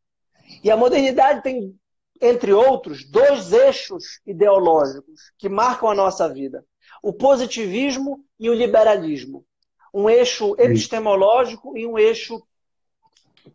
E 0.63 0.71
a 0.71 0.77
modernidade 0.77 1.43
tem, 1.43 1.75
entre 2.21 2.51
outros, 2.51 3.09
dois 3.09 3.53
eixos 3.53 4.19
ideológicos 4.25 5.31
que 5.37 5.47
marcam 5.47 5.89
a 5.89 5.95
nossa 5.95 6.27
vida: 6.27 6.65
o 7.01 7.13
positivismo 7.13 8.23
e 8.39 8.49
o 8.49 8.53
liberalismo. 8.53 9.45
Um 9.93 10.09
eixo 10.09 10.55
epistemológico 10.57 11.77
e 11.77 11.85
um 11.85 11.99
eixo 11.99 12.41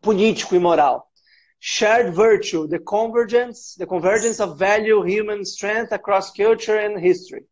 político 0.00 0.54
e 0.54 0.58
moral. 0.58 1.07
Shared 1.60 2.14
virtue, 2.14 2.68
the 2.68 2.78
convergence, 2.78 3.74
the 3.76 3.86
convergence 3.86 4.40
of 4.40 4.58
value, 4.58 5.02
human 5.02 5.44
strength 5.44 5.92
across 5.92 6.30
culture 6.32 6.78
and 6.78 6.98
history. 6.98 7.44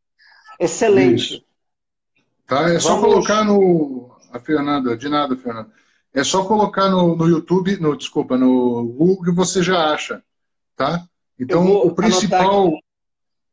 Excelente. 0.61 1.35
Isso. 1.35 1.45
Tá, 2.47 2.71
é 2.71 2.79
só 2.79 3.01
colocar 3.01 3.45
no. 3.45 4.15
A 4.33 4.39
Fernanda, 4.39 4.97
de 4.97 5.09
nada, 5.09 5.37
Fernanda. 5.37 5.71
É 6.13 6.23
só 6.23 6.45
colocar 6.45 6.89
no, 6.89 7.17
no 7.17 7.29
YouTube, 7.29 7.77
no, 7.79 7.97
desculpa, 7.97 8.39
no 8.39 8.85
Google 8.85 9.25
que 9.25 9.31
você 9.31 9.63
já 9.63 9.93
acha. 9.93 10.23
Tá? 10.77 11.05
Então, 11.39 11.67
o 11.67 11.95
principal. 11.95 12.69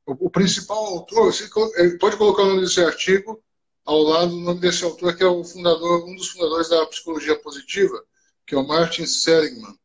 O, 0.05 0.25
o, 0.25 0.29
principal 0.29 0.77
autor, 0.77 1.33
você 1.33 1.49
é, 1.77 1.97
pode 1.97 2.17
colocar 2.17 2.43
o 2.43 2.47
nome 2.47 2.61
desse 2.61 2.83
artigo 2.83 3.41
ao 3.85 4.01
lado 4.01 4.31
do 4.31 4.39
nome 4.39 4.59
desse 4.59 4.83
autor, 4.83 5.15
que 5.15 5.23
é 5.23 5.27
o 5.27 5.43
fundador, 5.43 6.05
um 6.05 6.15
dos 6.15 6.29
fundadores 6.29 6.69
da 6.69 6.85
psicologia 6.85 7.39
positiva, 7.39 8.01
que 8.45 8.53
é 8.53 8.57
o 8.57 8.67
Martin 8.67 9.05
Seligman. 9.05 9.77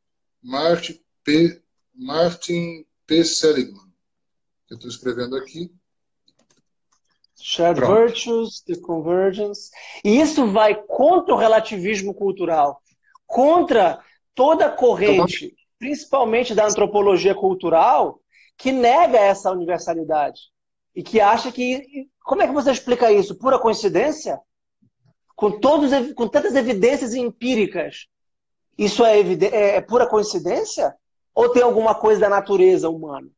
Martin 0.42 1.00
P. 1.24 1.62
Martin 1.94 2.84
P. 3.06 3.24
Seligman. 3.24 3.92
Eu 4.70 4.76
estou 4.76 4.88
escrevendo 4.88 5.36
aqui. 5.36 5.72
Shared 7.40 7.80
Pronto. 7.80 7.94
Virtues, 7.94 8.60
The 8.60 8.76
Convergence. 8.80 9.70
E 10.04 10.20
isso 10.20 10.46
vai 10.48 10.74
contra 10.74 11.34
o 11.34 11.38
relativismo 11.38 12.12
cultural, 12.12 12.82
contra 13.26 14.02
toda 14.34 14.66
a 14.66 14.70
corrente, 14.70 15.56
principalmente 15.78 16.54
da 16.54 16.66
antropologia 16.66 17.34
cultural, 17.34 18.20
que 18.56 18.72
nega 18.72 19.18
essa 19.18 19.50
universalidade. 19.50 20.40
E 20.94 21.02
que 21.02 21.20
acha 21.20 21.52
que. 21.52 22.08
Como 22.22 22.42
é 22.42 22.46
que 22.46 22.52
você 22.52 22.72
explica 22.72 23.12
isso? 23.12 23.38
Pura 23.38 23.58
coincidência? 23.58 24.40
Com, 25.36 25.60
todos, 25.60 25.90
com 26.14 26.26
tantas 26.26 26.56
evidências 26.56 27.14
empíricas 27.14 28.08
isso 28.78 29.04
é, 29.04 29.20
é, 29.20 29.76
é 29.76 29.80
pura 29.80 30.06
coincidência? 30.06 30.94
Ou 31.34 31.50
tem 31.50 31.62
alguma 31.62 31.94
coisa 31.94 32.20
da 32.20 32.28
natureza 32.28 32.88
humana? 32.88 33.28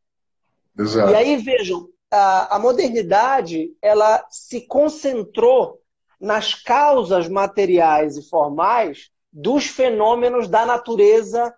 Exato. 0.79 1.11
E 1.13 1.15
aí, 1.15 1.37
vejam, 1.39 1.89
a, 2.11 2.57
a 2.57 2.59
modernidade 2.59 3.73
ela 3.81 4.25
se 4.31 4.61
concentrou 4.63 5.81
nas 6.21 6.55
causas 6.55 7.29
materiais 7.29 8.17
e 8.17 8.29
formais 8.29 9.11
dos 9.33 9.67
fenômenos 9.67 10.49
da 10.49 10.67
natureza 10.67 11.55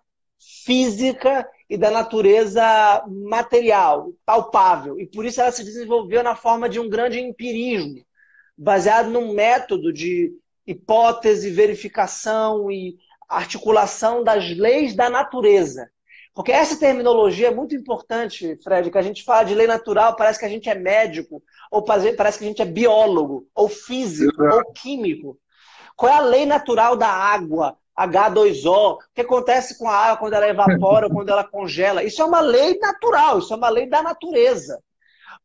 física 0.65 1.47
e 1.69 1.77
da 1.77 1.89
natureza 1.89 3.03
material, 3.07 4.11
palpável. 4.25 4.99
E 4.99 5.05
por 5.05 5.25
isso 5.25 5.41
ela 5.41 5.51
se 5.51 5.63
desenvolveu 5.63 6.23
na 6.23 6.35
forma 6.35 6.69
de 6.69 6.79
um 6.79 6.89
grande 6.89 7.19
empirismo, 7.19 8.05
baseado 8.57 9.09
num 9.09 9.33
método 9.33 9.91
de 9.91 10.33
hipótese, 10.65 11.49
verificação 11.49 12.71
e 12.71 12.97
articulação 13.35 14.23
das 14.23 14.49
leis 14.55 14.95
da 14.95 15.09
natureza. 15.09 15.89
Porque 16.33 16.51
essa 16.51 16.79
terminologia 16.79 17.49
é 17.49 17.53
muito 17.53 17.75
importante, 17.75 18.57
Fred, 18.63 18.89
que 18.89 18.97
a 18.97 19.03
gente 19.03 19.23
fala 19.23 19.43
de 19.43 19.53
lei 19.53 19.67
natural, 19.67 20.15
parece 20.15 20.39
que 20.39 20.45
a 20.45 20.49
gente 20.49 20.67
é 20.67 20.73
médico, 20.73 21.43
ou 21.69 21.83
parece 21.83 22.39
que 22.39 22.43
a 22.43 22.47
gente 22.47 22.61
é 22.61 22.65
biólogo, 22.65 23.47
ou 23.53 23.69
físico, 23.69 24.43
ou 24.43 24.73
químico. 24.73 25.37
Qual 25.95 26.11
é 26.11 26.15
a 26.15 26.21
lei 26.21 26.45
natural 26.45 26.97
da 26.97 27.07
água? 27.07 27.77
H2O. 27.95 28.95
O 28.95 28.99
que 29.13 29.21
acontece 29.21 29.77
com 29.77 29.87
a 29.87 29.95
água 29.95 30.17
quando 30.17 30.33
ela 30.33 30.49
evapora, 30.49 31.07
quando 31.07 31.29
ela 31.29 31.43
congela? 31.43 32.03
Isso 32.03 32.19
é 32.21 32.25
uma 32.25 32.41
lei 32.41 32.79
natural, 32.79 33.37
isso 33.37 33.53
é 33.53 33.55
uma 33.57 33.69
lei 33.69 33.87
da 33.87 34.01
natureza. 34.01 34.81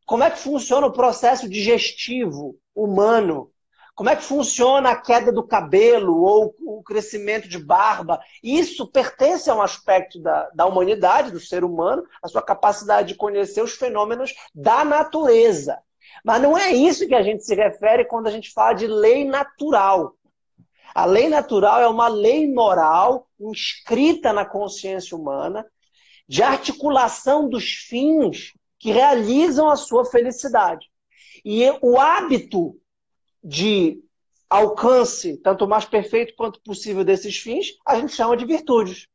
Como 0.07 0.25
é 0.25 0.31
que 0.31 0.39
funciona 0.39 0.87
o 0.87 0.93
processo 0.93 1.47
digestivo 1.47 2.57
humano? 2.75 3.51
Como 3.99 4.11
é 4.11 4.15
que 4.15 4.23
funciona 4.23 4.91
a 4.91 4.97
queda 4.97 5.33
do 5.33 5.43
cabelo 5.43 6.23
ou 6.23 6.55
o 6.61 6.85
crescimento 6.85 7.49
de 7.49 7.59
barba? 7.59 8.21
Isso 8.41 8.87
pertence 8.87 9.51
a 9.51 9.57
um 9.57 9.61
aspecto 9.61 10.21
da, 10.21 10.49
da 10.51 10.67
humanidade, 10.67 11.33
do 11.33 11.41
ser 11.41 11.65
humano, 11.65 12.05
a 12.23 12.29
sua 12.29 12.41
capacidade 12.41 13.09
de 13.09 13.17
conhecer 13.17 13.61
os 13.61 13.73
fenômenos 13.73 14.33
da 14.55 14.85
natureza. 14.85 15.81
Mas 16.25 16.41
não 16.41 16.57
é 16.57 16.71
isso 16.71 17.09
que 17.09 17.15
a 17.17 17.23
gente 17.23 17.45
se 17.45 17.57
refere 17.57 18.05
quando 18.05 18.29
a 18.29 18.31
gente 18.31 18.53
fala 18.53 18.73
de 18.75 18.87
lei 18.87 19.25
natural. 19.25 20.15
A 20.95 21.05
lei 21.05 21.29
natural 21.29 21.81
é 21.81 21.89
uma 21.89 22.07
lei 22.07 22.49
moral 22.49 23.27
inscrita 23.41 24.33
na 24.33 24.45
consciência 24.45 25.17
humana 25.17 25.67
de 26.29 26.41
articulação 26.45 27.49
dos 27.49 27.65
fins 27.69 28.53
que 28.79 28.93
realizam 28.93 29.69
a 29.69 29.75
sua 29.75 30.05
felicidade. 30.05 30.87
E 31.45 31.69
o 31.83 31.99
hábito 31.99 32.77
de 33.49 34.03
alcance, 34.51 35.39
tanto 35.39 35.67
mais 35.67 35.87
perfeito 35.87 36.35
quanto 36.37 36.61
possível 36.61 37.03
desses 37.03 37.39
fins, 37.39 37.69
a 37.87 37.97
gente 37.97 38.13
chama 38.13 38.37
de 38.37 38.45
virtudes. 38.45 39.07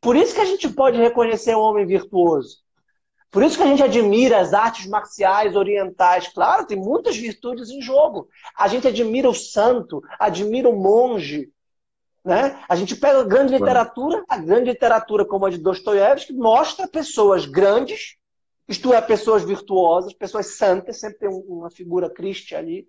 Por 0.00 0.16
isso 0.16 0.34
que 0.34 0.40
a 0.40 0.46
gente 0.46 0.68
pode 0.70 0.98
reconhecer 0.98 1.54
um 1.54 1.60
homem 1.60 1.86
virtuoso. 1.86 2.56
Por 3.30 3.42
isso 3.42 3.58
que 3.58 3.62
a 3.62 3.66
gente 3.66 3.82
admira 3.82 4.38
as 4.38 4.54
artes 4.54 4.86
marciais 4.86 5.54
orientais. 5.54 6.28
Claro, 6.28 6.66
tem 6.66 6.78
muitas 6.78 7.14
virtudes 7.14 7.68
em 7.68 7.82
jogo. 7.82 8.26
A 8.56 8.68
gente 8.68 8.88
admira 8.88 9.28
o 9.28 9.34
santo, 9.34 10.02
admira 10.18 10.66
o 10.66 10.76
monge. 10.76 11.52
Né? 12.24 12.58
A 12.66 12.74
gente 12.74 12.96
pega 12.96 13.20
a 13.20 13.24
grande 13.24 13.52
literatura, 13.52 14.24
a 14.28 14.38
grande 14.38 14.70
literatura 14.70 15.26
como 15.26 15.44
a 15.44 15.50
de 15.50 15.58
Dostoiévski, 15.58 16.32
mostra 16.32 16.88
pessoas 16.88 17.44
grandes, 17.44 18.16
isto 18.66 18.94
é, 18.94 19.00
pessoas 19.00 19.44
virtuosas, 19.44 20.14
pessoas 20.14 20.56
santas, 20.56 20.98
sempre 20.98 21.18
tem 21.18 21.28
uma 21.28 21.70
figura 21.70 22.10
Cristo 22.10 22.56
ali, 22.56 22.88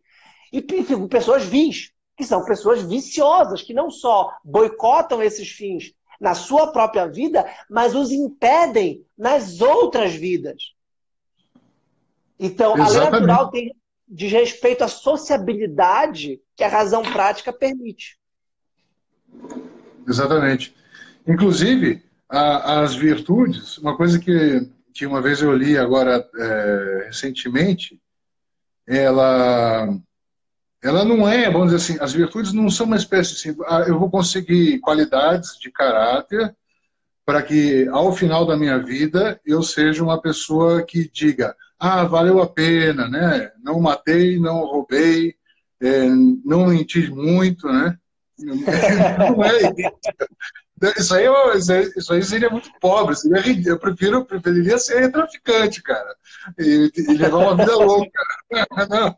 e 0.52 0.62
pessoas 1.08 1.44
vis, 1.46 1.92
que 2.18 2.24
são 2.24 2.44
pessoas 2.46 2.82
viciosas, 2.84 3.62
que 3.62 3.74
não 3.74 3.90
só 3.90 4.36
boicotam 4.44 5.22
esses 5.22 5.50
fins 5.50 5.94
na 6.20 6.34
sua 6.34 6.72
própria 6.72 7.08
vida, 7.08 7.46
mas 7.70 7.96
os 7.96 8.12
impedem 8.12 9.06
nas 9.18 9.62
outras 9.62 10.14
vidas. 10.14 10.74
Então, 12.38 12.74
Exatamente. 12.78 12.98
a 12.98 13.02
lei 13.02 13.12
natural 13.12 13.52
tem 13.52 13.76
diz 14.10 14.32
respeito 14.32 14.84
à 14.84 14.88
sociabilidade 14.88 16.42
que 16.56 16.64
a 16.64 16.68
razão 16.68 17.04
prática 17.04 17.54
permite. 17.54 18.18
Exatamente. 20.08 20.76
Inclusive, 21.28 22.04
a, 22.28 22.82
as 22.82 22.96
virtudes, 22.96 23.78
uma 23.78 23.96
coisa 23.96 24.18
que, 24.18 24.68
que 24.94 25.06
uma 25.06 25.22
vez 25.22 25.42
eu 25.42 25.56
li 25.56 25.78
agora 25.78 26.28
é, 26.38 27.04
recentemente, 27.06 28.02
ela 28.88 29.88
ela 30.82 31.04
não 31.04 31.28
é, 31.28 31.50
vamos 31.50 31.72
dizer 31.72 31.94
assim, 31.94 32.04
as 32.04 32.14
virtudes 32.14 32.54
não 32.54 32.70
são 32.70 32.86
uma 32.86 32.96
espécie 32.96 33.34
assim, 33.34 33.60
ah, 33.68 33.84
eu 33.88 34.00
vou 34.00 34.10
conseguir 34.10 34.80
qualidades 34.80 35.58
de 35.60 35.72
caráter 35.72 36.56
para 37.26 37.44
que 37.44 37.88
ao 37.90 38.14
final 38.14 38.46
da 38.46 38.58
minha 38.58 38.80
vida 38.80 39.40
eu 39.46 39.62
seja 39.62 40.04
uma 40.04 40.22
pessoa 40.22 40.84
que 40.84 41.10
diga, 41.12 41.56
ah, 41.78 42.04
valeu 42.04 42.42
a 42.42 42.48
pena, 42.48 43.08
né? 43.08 43.52
Não 43.64 43.80
matei, 43.80 44.40
não 44.40 44.66
roubei, 44.66 45.36
é, 45.82 46.08
não 46.44 46.68
menti 46.68 47.10
muito, 47.10 47.68
né? 47.68 47.98
Não 48.40 49.44
é 49.44 49.58
isso 49.58 49.74
aí, 51.14 51.92
isso 51.96 52.14
aí 52.14 52.24
seria 52.24 52.50
muito 52.50 52.70
pobre. 52.80 53.16
Seria, 53.16 53.70
eu 53.70 53.80
prefiro, 53.80 54.26
preferiria 54.26 54.78
ser 54.78 55.12
traficante, 55.12 55.82
cara. 55.82 56.16
E, 56.58 56.92
e 56.96 57.18
levar 57.18 57.38
uma 57.38 57.56
vida 57.56 57.76
louca. 57.76 58.22
Não, 58.90 59.16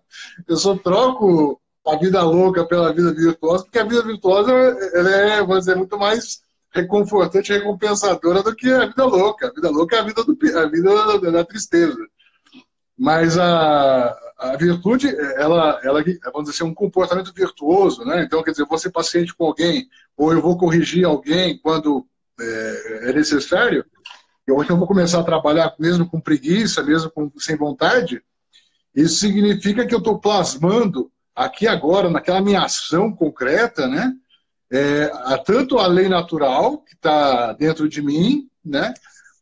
eu 0.48 0.58
só 0.58 0.76
troco 0.78 1.62
a 1.86 1.98
vida 1.98 2.22
louca 2.24 2.66
pela 2.66 2.94
vida 2.94 3.14
virtuosa, 3.14 3.64
porque 3.64 3.80
a 3.80 3.84
vida 3.84 4.04
virtuosa 4.04 4.52
ela 4.94 5.10
é, 5.12 5.46
dizer, 5.46 5.76
muito 5.76 5.98
mais 5.98 6.44
reconfortante 6.72 7.52
e 7.52 7.58
recompensadora 7.58 8.44
do 8.44 8.56
que 8.56 8.72
a 8.72 8.86
vida 8.86 9.06
louca. 9.06 9.48
A 9.48 9.54
vida 9.54 9.70
louca 9.70 9.96
é 9.96 10.00
a 10.00 10.04
vida, 10.04 10.24
do, 10.24 10.38
a 10.58 10.68
vida 10.68 11.32
da 11.32 11.44
tristeza. 11.44 11.98
Mas 12.98 13.38
a, 13.38 14.16
a 14.42 14.58
virtude, 14.58 15.08
ela, 15.36 15.80
ela, 15.84 16.04
vamos 16.34 16.50
dizer 16.50 16.56
assim, 16.56 16.64
é 16.64 16.66
um 16.66 16.74
comportamento 16.74 17.32
virtuoso, 17.32 18.04
né? 18.04 18.24
Então, 18.24 18.42
quer 18.42 18.50
dizer, 18.50 18.64
eu 18.64 18.68
vou 18.68 18.78
ser 18.80 18.90
paciente 18.90 19.36
com 19.36 19.46
alguém, 19.46 19.88
ou 20.18 20.34
eu 20.34 20.42
vou 20.42 20.58
corrigir 20.58 21.06
alguém 21.06 21.60
quando 21.60 22.08
é, 22.40 23.10
é 23.10 23.14
necessário, 23.14 23.86
ou 24.50 24.64
então 24.64 24.76
eu 24.76 24.80
vou 24.80 24.88
começar 24.88 25.20
a 25.20 25.24
trabalhar 25.24 25.76
mesmo 25.78 26.10
com 26.10 26.20
preguiça, 26.20 26.82
mesmo 26.82 27.12
com, 27.12 27.32
sem 27.38 27.56
vontade, 27.56 28.24
isso 28.96 29.20
significa 29.20 29.86
que 29.86 29.94
eu 29.94 30.00
estou 30.00 30.18
plasmando 30.20 31.12
aqui 31.36 31.68
agora, 31.68 32.10
naquela 32.10 32.42
minha 32.42 32.64
ação 32.64 33.16
concreta, 33.16 33.88
né? 33.88 34.12
É, 34.72 35.12
tanto 35.46 35.78
a 35.78 35.86
lei 35.86 36.10
natural 36.10 36.80
que 36.80 36.96
está 36.96 37.54
dentro 37.54 37.88
de 37.88 38.02
mim, 38.02 38.50
né? 38.66 38.92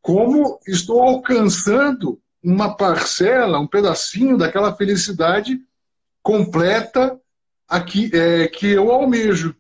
Como 0.02 0.60
estou 0.68 1.02
alcançando 1.02 2.20
uma 2.44 2.76
parcela, 2.76 3.60
um 3.60 3.68
pedacinho 3.68 4.38
daquela 4.38 4.76
felicidade 4.76 5.60
completa 6.22 7.20
aqui, 7.68 8.10
é, 8.14 8.48
que 8.48 8.68
eu 8.68 8.92
almejo 8.92 9.56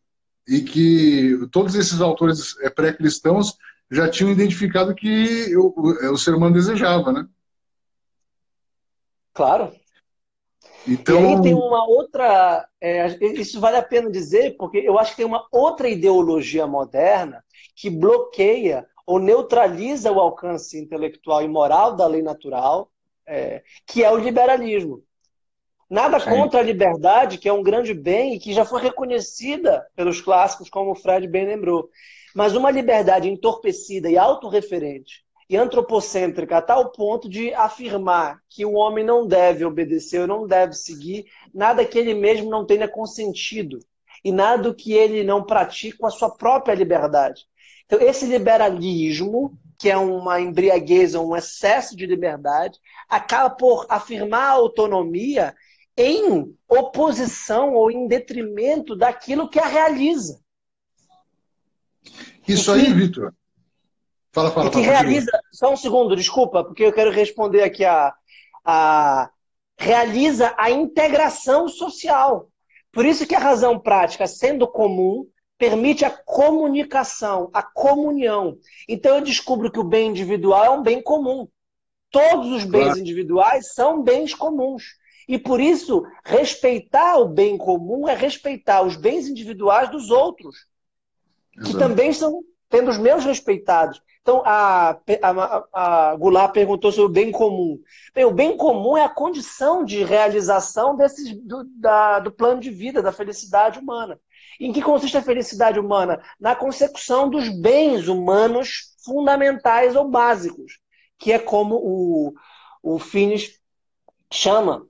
e 0.47 0.61
que 0.61 1.47
todos 1.51 1.75
esses 1.75 2.01
autores 2.01 2.57
é, 2.61 2.69
pré-cristãos 2.69 3.57
já 3.91 4.09
tinham 4.09 4.31
identificado 4.31 4.95
que 4.95 5.55
o, 5.57 5.73
o, 6.11 6.17
ser 6.17 6.33
humano 6.33 6.53
desejava, 6.53 7.11
né? 7.11 7.27
Claro. 9.33 9.73
Então... 10.87 11.21
E 11.21 11.25
aí 11.25 11.41
tem 11.41 11.53
uma 11.53 11.87
outra. 11.87 12.67
É, 12.79 13.07
isso 13.39 13.59
vale 13.59 13.77
a 13.77 13.83
pena 13.83 14.09
dizer, 14.09 14.55
porque 14.57 14.77
eu 14.77 14.97
acho 14.97 15.11
que 15.11 15.17
tem 15.17 15.25
uma 15.25 15.47
outra 15.51 15.89
ideologia 15.89 16.65
moderna 16.65 17.43
que 17.75 17.89
bloqueia 17.89 18.87
ou 19.09 19.17
neutraliza 19.17 20.11
o 20.11 20.19
alcance 20.19 20.79
intelectual 20.79 21.41
e 21.41 21.47
moral 21.47 21.95
da 21.95 22.05
lei 22.05 22.21
natural, 22.21 22.91
é, 23.25 23.63
que 23.87 24.03
é 24.03 24.11
o 24.11 24.17
liberalismo. 24.17 25.03
Nada 25.89 26.19
Sim. 26.19 26.29
contra 26.29 26.59
a 26.59 26.63
liberdade, 26.63 27.39
que 27.39 27.49
é 27.49 27.51
um 27.51 27.63
grande 27.63 27.91
bem 27.91 28.35
e 28.35 28.39
que 28.39 28.53
já 28.53 28.63
foi 28.63 28.79
reconhecida 28.83 29.83
pelos 29.95 30.21
clássicos, 30.21 30.69
como 30.69 30.91
o 30.91 30.95
Fred 30.95 31.27
bem 31.27 31.47
lembrou. 31.47 31.89
Mas 32.35 32.55
uma 32.55 32.69
liberdade 32.69 33.27
entorpecida 33.27 34.11
e 34.11 34.15
autorreferente 34.15 35.25
e 35.49 35.57
antropocêntrica 35.57 36.57
a 36.57 36.61
tal 36.61 36.91
ponto 36.91 37.27
de 37.27 37.51
afirmar 37.55 38.39
que 38.47 38.63
o 38.63 38.73
homem 38.73 39.03
não 39.03 39.25
deve 39.25 39.65
obedecer 39.65 40.21
ou 40.21 40.27
não 40.27 40.45
deve 40.45 40.73
seguir 40.73 41.25
nada 41.51 41.83
que 41.83 41.97
ele 41.97 42.13
mesmo 42.13 42.47
não 42.47 42.63
tenha 42.63 42.87
consentido 42.87 43.79
e 44.23 44.31
nada 44.31 44.71
que 44.71 44.93
ele 44.93 45.23
não 45.23 45.43
pratique 45.43 45.97
com 45.97 46.05
a 46.05 46.11
sua 46.11 46.29
própria 46.29 46.75
liberdade. 46.75 47.48
Então, 47.89 48.07
esse 48.07 48.27
liberalismo, 48.27 49.57
que 49.75 49.89
é 49.89 49.97
uma 49.97 50.39
embriagueza, 50.39 51.19
um 51.19 51.35
excesso 51.35 51.95
de 51.95 52.05
liberdade, 52.05 52.77
acaba 53.09 53.49
por 53.49 53.87
afirmar 53.89 54.49
a 54.49 54.51
autonomia 54.51 55.55
em 55.97 56.55
oposição 56.67 57.73
ou 57.73 57.89
em 57.89 58.07
detrimento 58.07 58.95
daquilo 58.95 59.49
que 59.49 59.59
a 59.59 59.65
realiza. 59.65 60.39
Isso 62.47 62.71
aí, 62.71 62.93
Vitor. 62.93 63.33
Fala, 64.31 64.51
fala. 64.51 64.67
E 64.67 64.71
que 64.71 64.81
realiza. 64.81 65.31
Só 65.51 65.73
um 65.73 65.77
segundo, 65.77 66.15
desculpa, 66.15 66.63
porque 66.63 66.83
eu 66.83 66.93
quero 66.93 67.09
responder 67.09 67.63
aqui 67.63 67.83
a, 67.83 68.13
a. 68.63 69.31
Realiza 69.79 70.53
a 70.57 70.69
integração 70.69 71.67
social. 71.67 72.51
Por 72.91 73.03
isso 73.05 73.25
que 73.25 73.33
a 73.33 73.39
razão 73.39 73.79
prática, 73.79 74.27
sendo 74.27 74.67
comum, 74.67 75.25
permite 75.59 76.05
a 76.05 76.09
comunicação, 76.09 77.49
a 77.53 77.61
comunhão. 77.61 78.57
Então 78.87 79.17
eu 79.17 79.21
descubro 79.21 79.69
que 79.69 79.79
o 79.79 79.83
bem 79.83 80.09
individual 80.09 80.63
é 80.63 80.69
um 80.69 80.81
bem 80.81 81.03
comum. 81.03 81.47
Todos 82.09 82.49
os 82.49 82.63
bens 82.63 82.85
claro. 82.85 82.99
individuais 82.99 83.73
são 83.73 84.01
bens 84.01 84.33
comuns. 84.33 84.97
E 85.27 85.37
por 85.37 85.59
isso, 85.59 86.03
respeitar 86.25 87.17
o 87.17 87.27
bem 87.27 87.57
comum 87.57 88.07
é 88.07 88.15
respeitar 88.15 88.81
os 88.81 88.95
bens 88.95 89.27
individuais 89.27 89.91
dos 89.91 90.09
outros, 90.09 90.65
Exato. 91.55 91.71
que 91.71 91.77
também 91.77 92.11
são 92.13 92.41
tendo 92.69 92.89
os 92.89 92.97
meus 92.97 93.25
respeitados. 93.25 94.01
Então, 94.21 94.41
a, 94.45 94.97
a, 95.21 96.11
a 96.11 96.15
Goulart 96.15 96.53
perguntou 96.53 96.91
sobre 96.91 97.09
o 97.09 97.13
bem 97.13 97.31
comum. 97.31 97.79
Bem, 98.13 98.25
o 98.25 98.31
bem 98.31 98.55
comum 98.57 98.97
é 98.97 99.03
a 99.03 99.09
condição 99.09 99.83
de 99.83 100.03
realização 100.03 100.95
desses, 100.95 101.35
do, 101.41 101.63
da, 101.79 102.19
do 102.19 102.31
plano 102.31 102.61
de 102.61 102.69
vida, 102.69 103.01
da 103.01 103.11
felicidade 103.11 103.79
humana. 103.79 104.19
Em 104.59 104.73
que 104.73 104.81
consiste 104.81 105.17
a 105.17 105.21
felicidade 105.21 105.79
humana? 105.79 106.21
Na 106.39 106.55
consecução 106.55 107.29
dos 107.29 107.47
bens 107.49 108.07
humanos 108.07 108.95
fundamentais 109.05 109.95
ou 109.95 110.09
básicos, 110.09 110.79
que 111.17 111.31
é 111.31 111.39
como 111.39 111.75
o, 111.75 112.33
o 112.83 112.99
Finis 112.99 113.59
chama. 114.31 114.85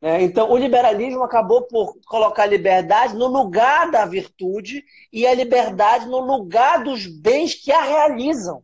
Né? 0.00 0.22
Então, 0.22 0.50
o 0.50 0.56
liberalismo 0.56 1.22
acabou 1.22 1.62
por 1.62 1.98
colocar 2.06 2.44
a 2.44 2.46
liberdade 2.46 3.14
no 3.14 3.26
lugar 3.26 3.90
da 3.90 4.04
virtude 4.04 4.84
e 5.12 5.26
a 5.26 5.34
liberdade 5.34 6.06
no 6.06 6.20
lugar 6.20 6.84
dos 6.84 7.06
bens 7.06 7.54
que 7.54 7.72
a 7.72 7.82
realizam. 7.82 8.62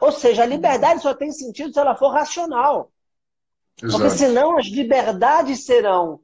Ou 0.00 0.12
seja, 0.12 0.42
a 0.42 0.46
liberdade 0.46 1.02
só 1.02 1.14
tem 1.14 1.32
sentido 1.32 1.72
se 1.72 1.78
ela 1.78 1.94
for 1.94 2.12
racional. 2.12 2.92
Exato. 3.82 4.02
Porque 4.02 4.16
senão 4.16 4.58
as 4.58 4.66
liberdades 4.66 5.64
serão 5.64 6.20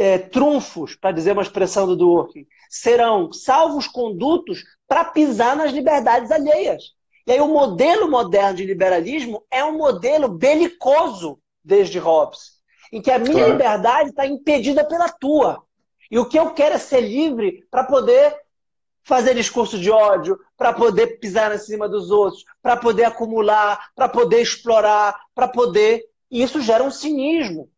é, 0.00 0.16
trunfos, 0.16 0.96
para 0.96 1.12
dizer 1.12 1.32
uma 1.32 1.42
expressão 1.42 1.86
do 1.86 1.94
Durkheim, 1.94 2.46
serão 2.70 3.30
salvos 3.30 3.86
condutos 3.86 4.64
para 4.88 5.04
pisar 5.04 5.54
nas 5.54 5.72
liberdades 5.72 6.30
alheias. 6.30 6.94
E 7.26 7.32
aí 7.32 7.40
o 7.42 7.46
modelo 7.46 8.10
moderno 8.10 8.56
de 8.56 8.64
liberalismo 8.64 9.44
é 9.50 9.62
um 9.62 9.76
modelo 9.76 10.26
belicoso 10.26 11.38
desde 11.62 11.98
Hobbes, 11.98 12.52
em 12.90 13.02
que 13.02 13.10
a 13.10 13.18
minha 13.18 13.34
claro. 13.34 13.52
liberdade 13.52 14.08
está 14.08 14.26
impedida 14.26 14.82
pela 14.88 15.10
tua. 15.10 15.62
E 16.10 16.18
o 16.18 16.24
que 16.24 16.38
eu 16.38 16.54
quero 16.54 16.76
é 16.76 16.78
ser 16.78 17.02
livre 17.02 17.66
para 17.70 17.84
poder 17.84 18.34
fazer 19.04 19.34
discurso 19.34 19.78
de 19.78 19.90
ódio, 19.90 20.38
para 20.56 20.72
poder 20.72 21.18
pisar 21.18 21.54
em 21.54 21.58
cima 21.58 21.86
dos 21.86 22.10
outros, 22.10 22.42
para 22.62 22.74
poder 22.74 23.04
acumular, 23.04 23.90
para 23.94 24.08
poder 24.08 24.40
explorar, 24.40 25.14
para 25.34 25.46
poder. 25.46 26.02
E 26.30 26.42
isso 26.42 26.58
gera 26.62 26.82
um 26.82 26.90
cinismo. 26.90 27.68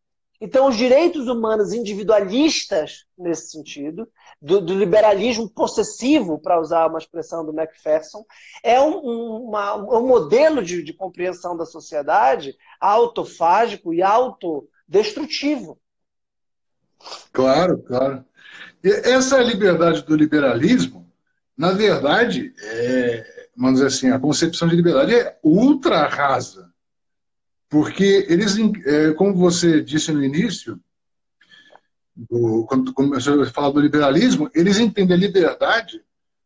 Então, 0.45 0.67
os 0.67 0.75
direitos 0.75 1.29
humanos 1.29 1.71
individualistas, 1.71 3.05
nesse 3.17 3.51
sentido, 3.51 4.09
do, 4.41 4.59
do 4.59 4.77
liberalismo 4.77 5.49
possessivo, 5.49 6.37
para 6.37 6.59
usar 6.59 6.87
uma 6.87 6.99
expressão 6.99 7.45
do 7.45 7.53
Macpherson, 7.53 8.25
é 8.61 8.77
um, 8.81 9.47
uma, 9.47 9.73
um 9.77 10.05
modelo 10.05 10.61
de, 10.61 10.83
de 10.83 10.91
compreensão 10.91 11.55
da 11.55 11.65
sociedade 11.65 12.53
autofágico 12.77 13.93
e 13.93 14.01
autodestrutivo. 14.01 15.79
Claro, 17.31 17.81
claro. 17.81 18.25
E 18.83 18.89
essa 18.89 19.37
liberdade 19.41 20.01
do 20.01 20.13
liberalismo, 20.13 21.09
na 21.57 21.71
verdade, 21.71 22.53
é, 22.61 23.47
vamos 23.55 23.75
dizer 23.75 23.87
assim, 23.87 24.11
a 24.11 24.19
concepção 24.19 24.67
de 24.67 24.75
liberdade 24.75 25.15
é 25.15 25.39
ultra 25.41 26.05
rasa. 26.05 26.72
Porque 27.73 28.27
eles, 28.29 28.55
é, 28.85 29.13
como 29.15 29.33
você 29.33 29.81
disse 29.81 30.11
no 30.11 30.23
início, 30.23 30.79
do, 32.15 32.65
quando 32.67 32.93
começou 32.93 33.41
a 33.41 33.47
falar 33.47 33.71
do 33.71 33.79
liberalismo, 33.79 34.47
eles 34.53 34.77
entendem 34.77 35.17
a 35.17 35.19
liberdade 35.19 35.99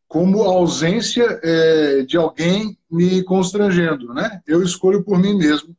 como 0.07 0.41
a 0.45 0.47
ausência 0.47 1.37
é, 1.43 2.03
de 2.03 2.15
alguém 2.15 2.79
me 2.89 3.21
constrangendo. 3.23 4.13
Né? 4.13 4.41
Eu 4.47 4.63
escolho 4.63 5.03
por 5.03 5.19
mim 5.19 5.37
mesmo, 5.37 5.75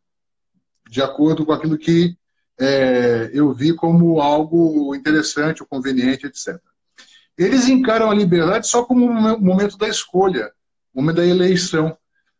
de 0.86 1.00
acordo 1.00 1.46
com 1.46 1.52
aquilo 1.52 1.78
que 1.78 2.14
é, 2.60 3.30
eu 3.32 3.50
vi 3.54 3.72
como 3.72 4.20
algo 4.20 4.94
interessante 4.94 5.62
ou 5.62 5.66
conveniente, 5.66 6.26
etc. 6.26 6.60
Eles 7.38 7.66
encaram 7.66 8.10
a 8.10 8.14
liberdade 8.14 8.68
só 8.68 8.84
como 8.84 9.06
um 9.06 9.40
momento 9.40 9.78
da 9.78 9.88
escolha, 9.88 10.52
um 10.94 11.00
momento 11.00 11.16
da 11.16 11.26
eleição. 11.26 11.96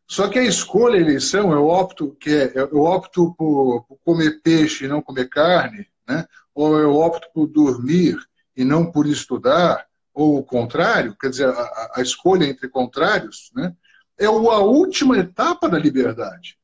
Só 0.09 0.26
que 0.26 0.38
a 0.38 0.44
escolha, 0.44 0.96
a 0.96 1.00
eleição, 1.02 1.52
eu 1.52 1.66
opto, 1.66 2.16
que 2.18 2.30
é, 2.30 2.52
eu 2.56 2.80
opto 2.80 3.34
por, 3.34 3.84
por 3.84 3.98
comer 4.02 4.40
peixe 4.42 4.86
e 4.86 4.88
não 4.88 5.02
comer 5.02 5.28
carne, 5.28 5.86
né? 6.09 6.26
ou 6.54 6.78
eu 6.78 6.94
opto 6.96 7.28
por 7.34 7.46
dormir 7.46 8.16
e 8.56 8.64
não 8.64 8.90
por 8.90 9.06
estudar, 9.06 9.86
ou 10.14 10.38
o 10.38 10.42
contrário, 10.42 11.14
quer 11.20 11.28
dizer, 11.28 11.48
a, 11.48 11.92
a 11.96 12.02
escolha 12.02 12.46
entre 12.46 12.68
contrários, 12.68 13.50
né? 13.54 13.76
é 14.18 14.24
a 14.24 14.30
última 14.30 15.18
etapa 15.18 15.68
da 15.68 15.78
liberdade. 15.78 16.59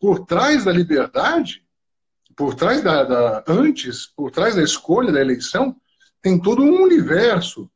Por 0.00 0.26
trás 0.26 0.64
da 0.64 0.72
liberdade, 0.72 1.64
por 2.34 2.56
trás 2.56 2.82
da, 2.82 3.04
da 3.04 3.44
antes, 3.46 4.06
por 4.06 4.32
trás 4.32 4.56
da 4.56 4.62
escolha 4.62 5.12
da 5.12 5.20
eleição, 5.20 5.76
tem 6.20 6.38
todo 6.40 6.62
um 6.62 6.82
universo 6.82 7.70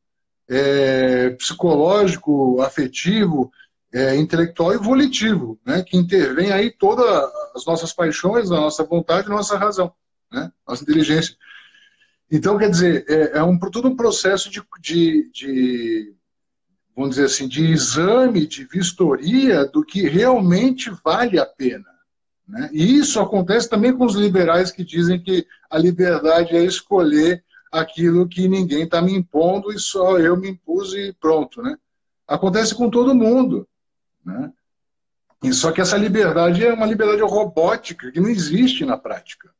é, 0.47 1.29
psicológico, 1.31 2.61
afetivo, 2.61 3.49
é, 3.95 4.13
intelectual 4.17 4.73
e 4.73 4.77
volitivo, 4.77 5.57
né, 5.65 5.81
que 5.81 5.95
intervém 5.95 6.51
aí 6.51 6.69
todas 6.69 7.07
as 7.55 7.65
nossas 7.65 7.93
paixões, 7.93 8.51
a 8.51 8.59
nossa 8.59 8.83
vontade, 8.83 9.27
a 9.27 9.33
nossa 9.33 9.57
razão, 9.57 9.89
né, 10.29 10.51
nossa 10.67 10.83
inteligência. 10.83 11.33
Então, 12.29 12.57
quer 12.57 12.69
dizer, 12.69 13.05
é, 13.07 13.37
é 13.37 13.43
um, 13.43 13.57
todo 13.57 13.87
um 13.87 13.95
processo 13.95 14.49
de, 14.49 14.61
de, 14.81 15.31
de, 15.31 16.13
vamos 16.93 17.11
dizer 17.11 17.27
assim, 17.27 17.47
de 17.47 17.71
exame, 17.71 18.45
de 18.45 18.65
vistoria 18.65 19.63
do 19.65 19.81
que 19.81 20.09
realmente 20.09 20.91
vale 21.01 21.39
a 21.39 21.45
pena. 21.45 21.85
Né? 22.45 22.69
E 22.73 22.97
isso 22.97 23.17
acontece 23.21 23.69
também 23.69 23.95
com 23.95 24.03
os 24.03 24.15
liberais 24.15 24.71
que 24.71 24.83
dizem 24.83 25.23
que 25.23 25.47
a 25.69 25.77
liberdade 25.77 26.53
é 26.53 26.65
escolher 26.65 27.41
aquilo 27.71 28.27
que 28.27 28.45
ninguém 28.49 28.83
está 28.83 29.01
me 29.01 29.13
impondo 29.13 29.71
e 29.71 29.79
só 29.79 30.19
eu 30.19 30.35
me 30.35 30.49
impus 30.49 30.93
e 30.93 31.13
pronto. 31.13 31.61
Né? 31.61 31.77
Acontece 32.27 32.75
com 32.75 32.89
todo 32.89 33.15
mundo. 33.15 33.65
Né? 34.25 34.51
E 35.43 35.53
só 35.53 35.71
que 35.71 35.79
essa 35.79 35.97
liberdade 35.97 36.65
é 36.65 36.73
uma 36.73 36.85
liberdade 36.85 37.21
robótica 37.21 38.11
que 38.11 38.19
não 38.19 38.29
existe 38.29 38.83
na 38.83 38.97
prática. 38.97 39.53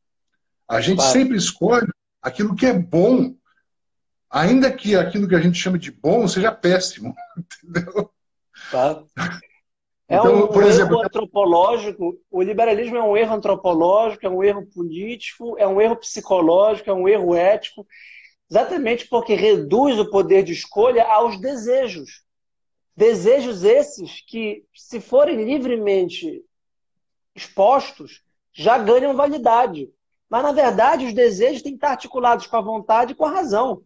A 0.68 0.82
gente 0.82 0.98
claro. 0.98 1.12
sempre 1.12 1.38
escolhe 1.38 1.88
aquilo 2.22 2.56
que 2.56 2.66
é 2.66 2.74
bom, 2.74 3.36
ainda 4.30 4.72
que 4.72 4.96
aquilo 4.96 5.28
que 5.28 5.36
a 5.36 5.42
gente 5.42 5.60
chama 5.60 5.78
de 5.78 5.92
bom 5.92 6.28
seja 6.28 6.52
péssimo. 6.52 7.16
Entendeu? 7.38 8.10
Claro. 8.72 9.08
É 10.08 10.18
então, 10.18 10.46
um, 10.46 10.48
por 10.48 10.64
exemplo, 10.64 10.96
erro 10.96 11.06
antropológico. 11.06 12.20
O 12.32 12.42
liberalismo 12.42 12.98
é 12.98 13.04
um 13.04 13.18
erro 13.18 13.36
antropológico, 13.36 14.26
é 14.26 14.30
um 14.30 14.44
erro 14.44 14.66
político, 14.68 15.56
é 15.58 15.68
um 15.68 15.80
erro 15.80 15.98
psicológico, 15.98 16.90
é 16.90 16.94
um 16.94 17.08
erro 17.08 17.36
ético, 17.36 17.86
exatamente 18.50 19.08
porque 19.08 19.36
reduz 19.36 20.00
o 20.00 20.10
poder 20.10 20.44
de 20.44 20.54
escolha 20.54 21.04
aos 21.06 21.40
desejos. 21.40 22.25
Desejos 22.96 23.64
esses 23.64 24.22
que, 24.22 24.64
se 24.74 25.02
forem 25.02 25.44
livremente 25.44 26.44
expostos, 27.36 28.24
já 28.54 28.78
ganham 28.78 29.16
validade. 29.16 29.90
Mas, 30.30 30.44
na 30.44 30.54
verdade, 30.54 31.06
os 31.06 31.14
desejos 31.14 31.62
têm 31.62 31.74
que 31.74 31.78
estar 31.78 31.92
articulados 31.92 32.48
com 32.48 32.56
a 32.56 32.62
vontade 32.62 33.12
e 33.12 33.16
com 33.16 33.26
a 33.26 33.32
razão. 33.32 33.84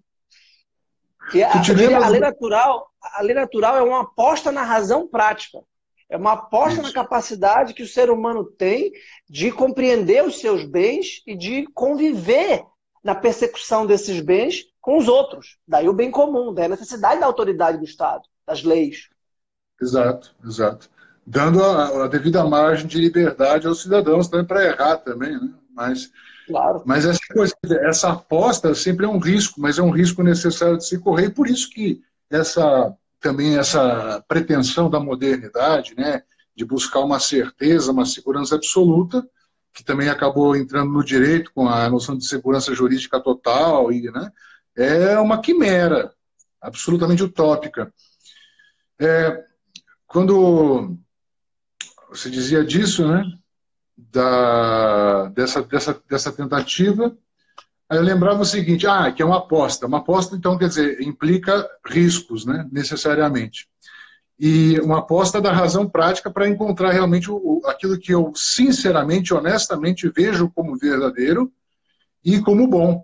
E 1.34 1.44
a, 1.44 1.52
a, 1.52 2.08
lei 2.08 2.20
natural, 2.20 2.88
a 3.02 3.22
lei 3.22 3.34
natural 3.34 3.78
é 3.78 3.82
uma 3.82 4.02
aposta 4.02 4.52
na 4.52 4.64
razão 4.64 5.08
prática. 5.08 5.60
É 6.08 6.16
uma 6.16 6.34
aposta 6.34 6.82
Isso. 6.82 6.84
na 6.84 6.94
capacidade 6.94 7.74
que 7.74 7.84
o 7.84 7.88
ser 7.88 8.10
humano 8.10 8.44
tem 8.44 8.92
de 9.28 9.52
compreender 9.52 10.24
os 10.24 10.40
seus 10.40 10.66
bens 10.66 11.22
e 11.26 11.36
de 11.36 11.68
conviver 11.74 12.64
na 13.04 13.14
persecução 13.16 13.86
desses 13.86 14.20
bens 14.22 14.66
com 14.82 14.98
os 14.98 15.08
outros. 15.08 15.58
Daí 15.68 15.90
o 15.90 15.94
bem 15.94 16.10
comum, 16.10 16.54
daí 16.54 16.66
a 16.66 16.70
necessidade 16.70 17.20
da 17.20 17.26
autoridade 17.26 17.78
do 17.78 17.84
Estado 17.84 18.24
das 18.50 18.64
leis. 18.64 19.10
Exato, 19.80 20.36
exato. 20.44 20.90
Dando 21.26 21.64
a, 21.64 22.06
a 22.06 22.08
devida 22.08 22.44
margem 22.44 22.88
de 22.88 23.00
liberdade 23.00 23.68
aos 23.68 23.84
cidadãos 23.84 24.28
também 24.28 24.48
para 24.48 24.66
errar 24.66 24.98
também, 24.98 25.40
né? 25.40 25.54
Mas, 25.72 26.12
claro. 26.48 26.82
mas 26.84 27.06
essa, 27.06 27.20
coisa, 27.32 27.54
essa 27.84 28.10
aposta 28.10 28.74
sempre 28.74 29.06
é 29.06 29.10
um 29.10 29.20
risco, 29.20 29.62
mas 29.62 29.78
é 29.78 29.84
um 29.84 29.92
risco 29.92 30.24
necessário 30.24 30.78
de 30.78 30.86
se 30.86 30.98
correr, 30.98 31.28
e 31.28 31.34
por 31.34 31.48
isso 31.48 31.70
que 31.70 32.02
essa 32.30 32.94
também 33.22 33.58
essa 33.58 34.24
pretensão 34.28 34.90
da 34.90 35.00
modernidade, 35.00 35.94
né, 35.94 36.24
de 36.56 36.64
buscar 36.64 37.02
uma 37.02 37.20
certeza, 37.20 37.92
uma 37.92 38.06
segurança 38.06 38.56
absoluta, 38.56 39.28
que 39.74 39.84
também 39.84 40.08
acabou 40.08 40.56
entrando 40.56 40.92
no 40.92 41.04
direito 41.04 41.52
com 41.54 41.68
a 41.68 41.90
noção 41.90 42.18
de 42.18 42.26
segurança 42.26 42.74
jurídica 42.74 43.20
total, 43.20 43.92
e, 43.92 44.10
né, 44.10 44.32
é 44.76 45.20
uma 45.20 45.42
quimera 45.42 46.14
absolutamente 46.62 47.24
utópica. 47.24 47.94
É, 49.00 49.44
quando 50.06 50.98
você 52.10 52.30
dizia 52.30 52.64
disso, 52.66 53.08
né? 53.08 53.24
Da, 53.98 55.26
dessa, 55.30 55.62
dessa, 55.62 56.02
dessa 56.10 56.32
tentativa, 56.32 57.16
eu 57.92 58.02
lembrava 58.02 58.42
o 58.42 58.46
seguinte, 58.46 58.88
ah, 58.88 59.12
que 59.12 59.22
é 59.22 59.26
uma 59.26 59.38
aposta. 59.38 59.88
Uma 59.88 60.00
aposta, 60.00 60.36
então, 60.36 60.58
quer 60.58 60.68
dizer, 60.70 61.02
implica 61.02 61.68
riscos, 61.86 62.46
né? 62.46 62.68
Necessariamente. 62.72 63.68
E 64.40 64.80
uma 64.80 65.00
aposta 65.00 65.42
da 65.42 65.52
razão 65.52 65.88
prática 65.88 66.32
para 66.32 66.48
encontrar 66.48 66.92
realmente 66.92 67.30
o, 67.30 67.62
aquilo 67.66 68.00
que 68.00 68.14
eu, 68.14 68.32
sinceramente, 68.36 69.34
honestamente, 69.34 70.10
vejo 70.10 70.50
como 70.50 70.78
verdadeiro 70.78 71.52
e 72.24 72.40
como 72.40 72.68
bom. 72.68 73.04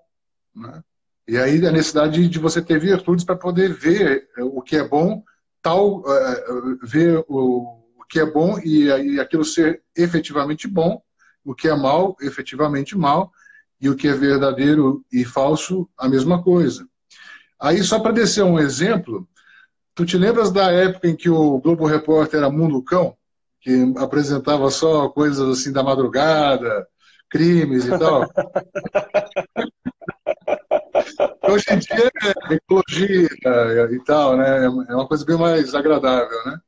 Né? 0.56 0.82
E 1.28 1.38
aí 1.38 1.66
a 1.66 1.72
necessidade 1.72 2.28
de 2.28 2.40
você 2.40 2.62
ter 2.62 2.80
virtudes 2.80 3.26
para 3.26 3.36
poder 3.36 3.74
ver 3.74 4.30
o 4.40 4.62
que 4.62 4.78
é 4.78 4.88
bom 4.88 5.24
tal, 5.66 6.02
uh, 6.02 6.78
ver 6.84 7.26
o, 7.28 7.82
o, 7.98 8.06
que 8.08 8.20
é 8.20 8.26
bom 8.26 8.60
e, 8.60 8.84
e 8.84 9.20
aquilo 9.20 9.44
ser 9.44 9.82
efetivamente 9.98 10.68
bom, 10.68 11.02
o 11.44 11.56
que 11.56 11.68
é 11.68 11.76
mal, 11.76 12.16
efetivamente 12.22 12.96
mal, 12.96 13.32
e 13.82 13.90
o 13.90 13.96
que 13.96 14.08
é 14.08 14.14
verdadeiro 14.14 15.04
e 15.12 15.26
falso, 15.26 15.90
a 15.98 16.08
mesma 16.08 16.44
coisa. 16.44 16.88
Aí, 17.60 17.84
só 17.84 18.00
para 18.00 18.12
descer 18.12 18.44
um 18.44 18.60
exemplo, 18.60 19.28
tu 19.96 20.06
te 20.06 20.20
lembras 20.20 20.52
da 20.52 20.72
época 20.72 21.08
em 21.08 21.16
que 21.16 21.32
o 21.32 21.58
Globo 21.58 21.88
Repórter 21.88 22.42
era 22.42 22.52
Mundo 22.52 22.84
Cão? 22.84 23.18
Que 23.60 23.92
apresentava 23.98 24.70
só 24.70 25.10
coisas 25.10 25.50
assim 25.50 25.72
da 25.72 25.82
madrugada, 25.82 26.86
crimes 27.28 27.86
e 27.86 27.98
tal? 27.98 28.30
Hoje 31.44 31.66
em 31.72 31.80
dia 31.80 32.12
é 32.50 32.54
ecologia 32.56 33.30
e 33.92 34.04
tal, 34.04 34.38
né? 34.38 34.66
É 34.66 34.70
uma 34.70 35.08
coisa 35.08 35.26
bem 35.26 35.38
mais 35.38 35.74
agradável, 35.74 36.38
né? 36.46 36.60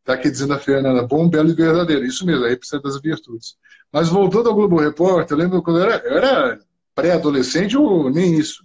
Está 0.00 0.14
aqui 0.14 0.30
dizendo 0.30 0.54
a 0.54 0.58
Fernanda, 0.58 1.06
bom, 1.06 1.28
belo 1.28 1.50
e 1.50 1.54
verdadeiro. 1.54 2.04
Isso 2.04 2.26
mesmo, 2.26 2.44
aí 2.44 2.56
precisa 2.56 2.82
das 2.82 3.00
virtudes. 3.00 3.56
Mas 3.92 4.08
voltando 4.08 4.48
ao 4.48 4.54
Globo 4.54 4.80
Repórter, 4.80 5.36
eu 5.36 5.40
lembro 5.42 5.62
quando 5.62 5.78
eu 5.78 5.84
era, 5.84 6.08
era 6.08 6.60
pré-adolescente 6.94 7.76
ou 7.76 8.10
nem 8.10 8.34
isso. 8.34 8.64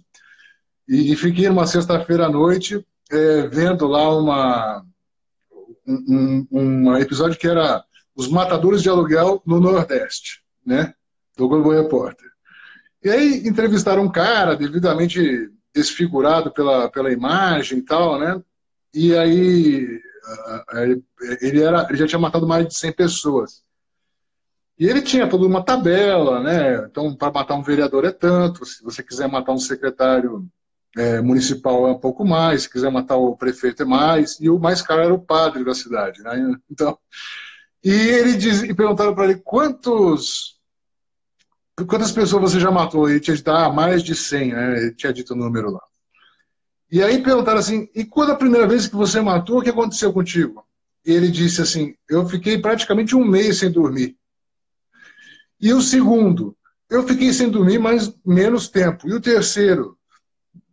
E, 0.88 1.12
e 1.12 1.16
fiquei 1.16 1.48
numa 1.48 1.66
sexta-feira 1.66 2.26
à 2.26 2.28
noite 2.28 2.84
é, 3.10 3.46
vendo 3.46 3.86
lá 3.86 4.18
uma, 4.18 4.84
um, 5.86 6.46
um, 6.50 6.96
episódio 6.96 7.38
que 7.38 7.46
era 7.46 7.84
Os 8.14 8.28
Matadores 8.28 8.82
de 8.82 8.88
Aluguel 8.88 9.42
no 9.46 9.60
Nordeste, 9.60 10.42
né? 10.64 10.94
Do 11.36 11.48
Globo 11.48 11.70
Repórter. 11.70 12.27
E 13.02 13.10
aí 13.10 13.46
entrevistaram 13.46 14.02
um 14.02 14.10
cara 14.10 14.56
devidamente 14.56 15.50
desfigurado 15.74 16.50
pela, 16.52 16.90
pela 16.90 17.12
imagem 17.12 17.78
e 17.78 17.82
tal, 17.82 18.18
né? 18.18 18.40
E 18.92 19.16
aí 19.16 20.00
ele, 21.40 21.62
era, 21.62 21.86
ele 21.88 21.98
já 21.98 22.06
tinha 22.06 22.18
matado 22.18 22.46
mais 22.46 22.66
de 22.66 22.74
100 22.74 22.92
pessoas. 22.92 23.62
E 24.78 24.86
ele 24.86 25.02
tinha 25.02 25.28
toda 25.28 25.46
uma 25.46 25.64
tabela, 25.64 26.40
né? 26.40 26.86
Então, 26.86 27.14
para 27.14 27.32
matar 27.32 27.56
um 27.56 27.62
vereador 27.62 28.04
é 28.04 28.12
tanto, 28.12 28.64
se 28.64 28.82
você 28.82 29.02
quiser 29.02 29.28
matar 29.28 29.52
um 29.52 29.58
secretário 29.58 30.46
é, 30.96 31.20
municipal 31.20 31.86
é 31.88 31.92
um 31.92 31.98
pouco 31.98 32.24
mais, 32.24 32.62
se 32.62 32.70
quiser 32.70 32.90
matar 32.90 33.16
o 33.16 33.36
prefeito 33.36 33.82
é 33.82 33.86
mais, 33.86 34.38
e 34.40 34.48
o 34.48 34.58
mais 34.58 34.80
caro 34.80 35.02
era 35.02 35.14
o 35.14 35.20
padre 35.20 35.64
da 35.64 35.74
cidade, 35.74 36.22
né? 36.22 36.56
Então, 36.70 36.96
e 37.84 37.90
ele 37.90 38.36
diz, 38.36 38.62
e 38.62 38.74
perguntaram 38.74 39.14
para 39.14 39.24
ele 39.24 39.40
quantos 39.44 40.57
quantas 41.84 42.12
pessoas 42.12 42.52
você 42.52 42.60
já 42.60 42.70
matou? 42.70 43.08
Ele 43.08 43.20
tinha 43.20 43.36
dito, 43.36 43.50
ah, 43.50 43.72
mais 43.72 44.02
de 44.02 44.14
100, 44.14 44.52
né? 44.52 44.78
Ele 44.78 44.94
tinha 44.94 45.12
dito 45.12 45.34
o 45.34 45.36
número 45.36 45.70
lá. 45.70 45.82
E 46.90 47.02
aí 47.02 47.22
perguntaram 47.22 47.58
assim, 47.58 47.88
e 47.94 48.04
quando 48.04 48.32
a 48.32 48.36
primeira 48.36 48.66
vez 48.66 48.86
que 48.86 48.96
você 48.96 49.20
matou, 49.20 49.58
o 49.58 49.62
que 49.62 49.70
aconteceu 49.70 50.12
contigo? 50.12 50.64
E 51.04 51.12
ele 51.12 51.30
disse 51.30 51.60
assim, 51.60 51.94
eu 52.08 52.26
fiquei 52.26 52.58
praticamente 52.58 53.14
um 53.14 53.24
mês 53.24 53.58
sem 53.58 53.70
dormir. 53.70 54.16
E 55.60 55.72
o 55.72 55.82
segundo, 55.82 56.56
eu 56.88 57.06
fiquei 57.06 57.32
sem 57.32 57.50
dormir 57.50 57.78
mais 57.78 58.12
menos 58.24 58.68
tempo. 58.68 59.08
E 59.08 59.12
o 59.12 59.20
terceiro, 59.20 59.98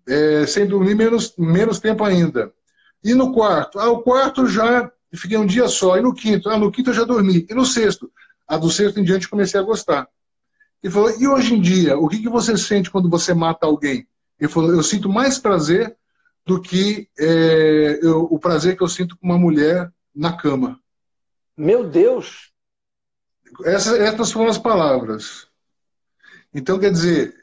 é, 0.08 0.46
sem 0.46 0.66
dormir 0.66 0.96
menos, 0.96 1.36
menos 1.38 1.80
tempo 1.80 2.04
ainda. 2.04 2.54
E 3.04 3.14
no 3.14 3.34
quarto? 3.34 3.80
Ah, 3.80 3.90
o 3.90 4.02
quarto 4.02 4.48
já 4.48 4.90
fiquei 5.14 5.38
um 5.38 5.46
dia 5.46 5.68
só. 5.68 5.98
E 5.98 6.02
no 6.02 6.14
quinto? 6.14 6.50
Ah, 6.50 6.58
no 6.58 6.72
quinto 6.72 6.92
eu 6.92 6.94
já 6.94 7.04
dormi. 7.04 7.46
E 7.50 7.54
no 7.54 7.66
sexto? 7.66 8.12
Ah, 8.48 8.58
do 8.58 8.70
sexto 8.70 9.00
em 9.00 9.04
diante 9.04 9.28
comecei 9.28 9.60
a 9.60 9.64
gostar. 9.64 10.08
Ele 10.84 10.94
falou, 10.94 11.20
e 11.20 11.28
hoje 11.28 11.56
em 11.56 11.62
dia, 11.62 11.98
o 11.98 12.08
que, 12.08 12.22
que 12.22 12.30
você 12.30 12.58
sente 12.58 12.92
quando 12.92 13.10
você 13.10 13.34
mata 13.34 13.66
alguém? 13.66 14.08
Ele 14.40 14.50
falou, 14.50 14.72
eu 14.72 14.84
sinto 14.84 15.10
mais 15.10 15.40
prazer 15.40 15.96
do 16.46 16.62
que 16.62 17.10
é, 17.18 18.00
eu, 18.02 18.24
o 18.24 18.38
prazer 18.38 18.78
que 18.78 18.84
eu 18.84 18.88
sinto 18.88 19.18
com 19.18 19.26
uma 19.26 19.38
mulher 19.38 19.92
na 20.14 20.36
cama. 20.36 20.80
Meu 21.58 21.88
Deus! 21.90 22.52
Essas, 23.64 24.00
essas 24.00 24.32
foram 24.32 24.50
as 24.50 24.58
palavras. 24.58 25.48
Então, 26.54 26.80
quer 26.80 26.92
dizer, 26.92 27.36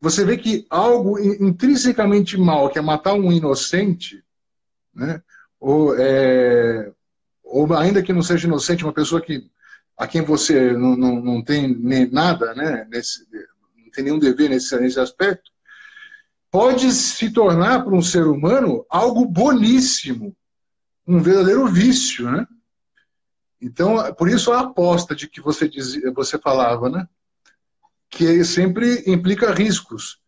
você 0.00 0.24
vê 0.24 0.36
que 0.36 0.66
algo 0.68 1.18
intrinsecamente 1.18 2.36
mal, 2.36 2.70
que 2.70 2.78
é 2.78 2.82
matar 2.82 3.14
um 3.14 3.30
inocente, 3.30 4.24
né? 4.94 5.22
ou, 5.60 5.94
é, 5.96 6.90
ou 7.44 7.72
ainda 7.74 8.02
que 8.02 8.12
não 8.12 8.22
seja 8.22 8.46
inocente, 8.46 8.84
uma 8.84 8.94
pessoa 8.94 9.20
que, 9.20 9.50
a 10.00 10.06
quem 10.06 10.22
você 10.22 10.72
não, 10.72 10.96
não, 10.96 11.20
não 11.20 11.44
tem 11.44 11.76
nem 11.76 12.10
nada, 12.10 12.54
né? 12.54 12.86
Nesse, 12.90 13.22
não 13.76 13.90
tem 13.92 14.04
nenhum 14.04 14.18
dever 14.18 14.48
nesse, 14.48 14.74
nesse 14.80 14.98
aspecto, 14.98 15.50
pode 16.50 16.90
se 16.90 17.30
tornar 17.30 17.84
para 17.84 17.94
um 17.94 18.00
ser 18.00 18.26
humano 18.26 18.86
algo 18.88 19.26
boníssimo, 19.26 20.34
um 21.06 21.20
verdadeiro 21.20 21.66
vício, 21.66 22.30
né? 22.30 22.46
Então, 23.60 23.96
por 24.14 24.30
isso 24.30 24.50
a 24.52 24.60
aposta 24.60 25.14
de 25.14 25.28
que 25.28 25.42
você 25.42 25.68
dizia, 25.68 26.10
você 26.12 26.38
falava, 26.38 26.88
né? 26.88 27.06
Que 28.08 28.42
sempre 28.42 29.04
implica 29.06 29.52
riscos. 29.52 30.18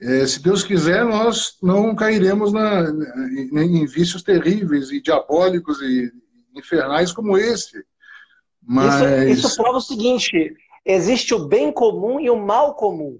É, 0.00 0.26
se 0.26 0.42
Deus 0.42 0.64
quiser, 0.64 1.04
nós 1.04 1.58
não 1.62 1.94
cairemos 1.94 2.52
na, 2.52 2.90
em, 3.30 3.82
em 3.82 3.86
vícios 3.86 4.24
terríveis 4.24 4.90
e 4.90 5.00
diabólicos 5.00 5.80
e 5.80 6.12
infernais 6.56 7.12
como 7.12 7.38
esse. 7.38 7.84
Mas... 8.62 8.94
Isso, 9.30 9.46
isso 9.46 9.56
prova 9.56 9.78
o 9.78 9.82
seguinte: 9.82 10.54
existe 10.84 11.34
o 11.34 11.46
bem 11.46 11.72
comum 11.72 12.20
e 12.20 12.30
o 12.30 12.36
mal 12.36 12.74
comum. 12.74 13.18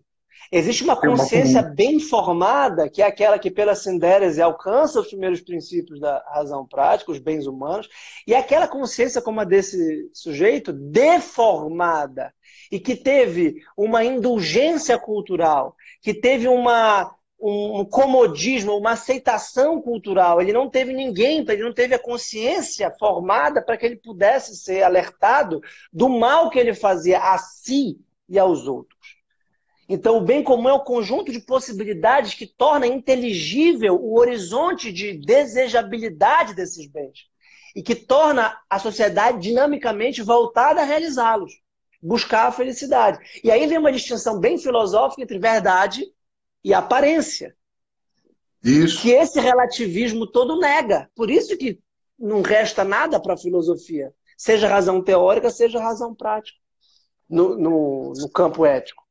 Existe 0.52 0.84
uma 0.84 1.00
consciência 1.00 1.62
bem 1.62 1.98
formada, 1.98 2.86
que 2.86 3.00
é 3.00 3.06
aquela 3.06 3.38
que, 3.38 3.50
pela 3.50 3.74
sindérese, 3.74 4.42
alcança 4.42 5.00
os 5.00 5.08
primeiros 5.08 5.40
princípios 5.40 5.98
da 5.98 6.22
razão 6.28 6.66
prática, 6.66 7.10
os 7.10 7.18
bens 7.18 7.46
humanos, 7.46 7.88
e 8.26 8.34
aquela 8.34 8.68
consciência 8.68 9.22
como 9.22 9.40
a 9.40 9.44
desse 9.44 10.10
sujeito, 10.12 10.70
deformada, 10.70 12.34
e 12.70 12.78
que 12.78 12.94
teve 12.94 13.62
uma 13.74 14.04
indulgência 14.04 14.98
cultural, 14.98 15.74
que 16.02 16.12
teve 16.12 16.46
uma, 16.46 17.14
um 17.44 17.84
comodismo, 17.84 18.76
uma 18.76 18.92
aceitação 18.92 19.82
cultural. 19.82 20.40
Ele 20.40 20.52
não 20.52 20.70
teve 20.70 20.92
ninguém, 20.92 21.44
ele 21.48 21.62
não 21.64 21.74
teve 21.74 21.92
a 21.92 21.98
consciência 21.98 22.94
formada 22.98 23.60
para 23.60 23.76
que 23.76 23.84
ele 23.84 23.96
pudesse 23.96 24.56
ser 24.56 24.82
alertado 24.82 25.60
do 25.92 26.08
mal 26.08 26.50
que 26.50 26.58
ele 26.58 26.72
fazia 26.72 27.18
a 27.18 27.36
si 27.38 27.98
e 28.28 28.38
aos 28.38 28.68
outros. 28.68 29.16
Então, 29.88 30.18
o 30.18 30.20
bem 30.20 30.42
comum 30.44 30.68
é 30.68 30.72
o 30.72 30.84
conjunto 30.84 31.32
de 31.32 31.40
possibilidades 31.40 32.34
que 32.34 32.46
torna 32.46 32.86
inteligível 32.86 33.96
o 33.96 34.18
horizonte 34.18 34.92
de 34.92 35.18
desejabilidade 35.18 36.54
desses 36.54 36.86
bens 36.86 37.26
e 37.74 37.82
que 37.82 37.96
torna 37.96 38.56
a 38.70 38.78
sociedade 38.78 39.40
dinamicamente 39.40 40.22
voltada 40.22 40.80
a 40.80 40.84
realizá-los, 40.84 41.52
buscar 42.00 42.46
a 42.46 42.52
felicidade. 42.52 43.18
E 43.42 43.50
aí 43.50 43.66
vem 43.66 43.78
uma 43.78 43.92
distinção 43.92 44.38
bem 44.38 44.56
filosófica 44.56 45.22
entre 45.22 45.38
verdade 45.38 46.04
e 46.64 46.72
aparência. 46.72 47.54
Isso. 48.62 49.02
Que 49.02 49.10
esse 49.10 49.40
relativismo 49.40 50.26
todo 50.26 50.60
nega. 50.60 51.10
Por 51.16 51.30
isso 51.30 51.56
que 51.56 51.80
não 52.18 52.42
resta 52.42 52.84
nada 52.84 53.18
para 53.20 53.34
a 53.34 53.38
filosofia, 53.38 54.12
seja 54.36 54.68
razão 54.68 55.02
teórica, 55.02 55.50
seja 55.50 55.80
razão 55.80 56.14
prática, 56.14 56.56
no, 57.28 57.58
no, 57.58 58.12
no 58.12 58.30
campo 58.30 58.64
ético. 58.64 59.02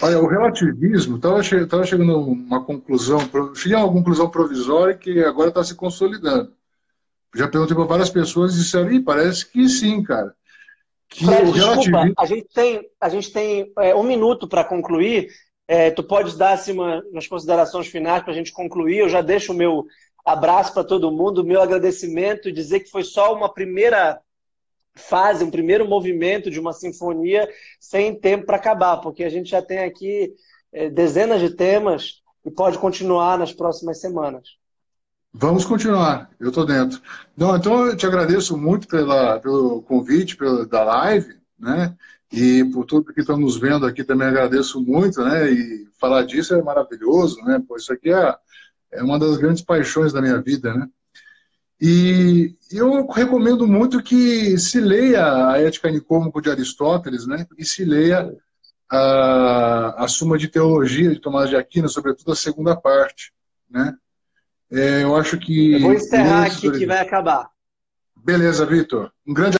Olha, 0.00 0.20
o 0.20 0.28
relativismo, 0.28 1.16
estava 1.16 1.42
che 1.42 1.66
chegando 1.84 2.12
a 2.12 2.16
uma 2.18 2.64
conclusão, 2.64 3.18
cheguei 3.54 3.76
a 3.76 3.84
uma 3.84 3.92
conclusão 3.92 4.30
provisória 4.30 4.96
que 4.96 5.22
agora 5.24 5.48
está 5.48 5.64
se 5.64 5.74
consolidando. 5.74 6.54
Já 7.34 7.48
perguntei 7.48 7.76
para 7.76 7.84
várias 7.84 8.10
pessoas 8.10 8.54
e 8.54 8.58
disseram, 8.58 9.02
parece 9.02 9.46
que 9.46 9.68
sim, 9.68 10.02
cara. 10.02 10.34
Que 11.08 11.24
Fred, 11.24 11.50
relativismo... 11.50 11.76
desculpa, 11.80 12.14
a 12.16 12.26
gente 12.26 12.48
tem, 12.54 12.90
a 13.00 13.08
gente 13.08 13.32
tem 13.32 13.72
é, 13.78 13.94
um 13.94 14.04
minuto 14.04 14.48
para 14.48 14.64
concluir. 14.64 15.28
É, 15.72 15.88
tu 15.88 16.02
pode 16.02 16.36
dar 16.36 16.54
assim, 16.54 16.72
uma, 16.72 17.00
umas 17.12 17.28
considerações 17.28 17.86
finais 17.86 18.24
para 18.24 18.32
a 18.32 18.34
gente 18.34 18.52
concluir. 18.52 18.98
Eu 18.98 19.08
já 19.08 19.20
deixo 19.20 19.52
o 19.52 19.54
meu 19.54 19.86
abraço 20.26 20.74
para 20.74 20.82
todo 20.82 21.12
mundo, 21.12 21.42
o 21.42 21.46
meu 21.46 21.62
agradecimento 21.62 22.48
e 22.48 22.52
dizer 22.52 22.80
que 22.80 22.90
foi 22.90 23.04
só 23.04 23.32
uma 23.32 23.48
primeira 23.48 24.20
fase, 24.96 25.44
um 25.44 25.50
primeiro 25.50 25.86
movimento 25.86 26.50
de 26.50 26.58
uma 26.58 26.72
sinfonia 26.72 27.48
sem 27.78 28.12
tempo 28.12 28.46
para 28.46 28.56
acabar, 28.56 28.96
porque 28.96 29.22
a 29.22 29.28
gente 29.28 29.50
já 29.50 29.62
tem 29.62 29.78
aqui 29.78 30.34
é, 30.72 30.90
dezenas 30.90 31.40
de 31.40 31.50
temas 31.50 32.20
e 32.44 32.50
pode 32.50 32.76
continuar 32.76 33.38
nas 33.38 33.52
próximas 33.52 34.00
semanas. 34.00 34.48
Vamos 35.32 35.64
continuar, 35.64 36.32
eu 36.40 36.48
estou 36.48 36.66
dentro. 36.66 37.00
Não, 37.36 37.56
então 37.56 37.86
eu 37.86 37.96
te 37.96 38.04
agradeço 38.06 38.58
muito 38.58 38.88
pela, 38.88 39.38
pelo 39.38 39.82
convite 39.82 40.36
pela, 40.36 40.66
da 40.66 40.82
live, 40.82 41.38
né? 41.56 41.96
E 42.32 42.64
por 42.66 42.84
tudo 42.84 43.12
que 43.12 43.20
estão 43.20 43.36
nos 43.36 43.56
vendo 43.56 43.84
aqui 43.84 44.04
também 44.04 44.28
agradeço 44.28 44.80
muito, 44.80 45.22
né? 45.24 45.50
E 45.50 45.88
falar 45.98 46.22
disso 46.22 46.54
é 46.54 46.62
maravilhoso, 46.62 47.42
né? 47.42 47.60
Pois 47.66 47.82
isso 47.82 47.92
aqui 47.92 48.12
é, 48.12 48.36
é 48.92 49.02
uma 49.02 49.18
das 49.18 49.36
grandes 49.36 49.62
paixões 49.62 50.12
da 50.12 50.22
minha 50.22 50.40
vida, 50.40 50.72
né? 50.74 50.88
E 51.80 52.54
eu 52.70 53.06
recomendo 53.06 53.66
muito 53.66 54.02
que 54.02 54.56
se 54.58 54.80
leia 54.80 55.50
a 55.50 55.58
Ética 55.58 55.90
Nicômaco 55.90 56.40
de 56.40 56.50
Aristóteles, 56.50 57.26
né? 57.26 57.46
E 57.58 57.64
se 57.64 57.84
leia 57.84 58.30
a, 58.88 60.04
a 60.04 60.08
Suma 60.08 60.36
de 60.36 60.46
Teologia 60.46 61.10
de 61.10 61.20
Tomás 61.20 61.48
de 61.48 61.56
Aquino, 61.56 61.88
sobretudo 61.88 62.32
a 62.32 62.36
segunda 62.36 62.76
parte, 62.76 63.32
né? 63.68 63.94
É, 64.70 65.02
eu 65.02 65.16
acho 65.16 65.38
que. 65.38 65.72
Eu 65.72 65.80
vou 65.80 65.92
encerrar 65.94 66.46
aqui 66.46 66.70
que 66.70 66.86
vai 66.86 67.00
acabar. 67.00 67.50
Beleza, 68.14 68.66
Vitor. 68.66 69.10
Um 69.26 69.32
grande 69.32 69.58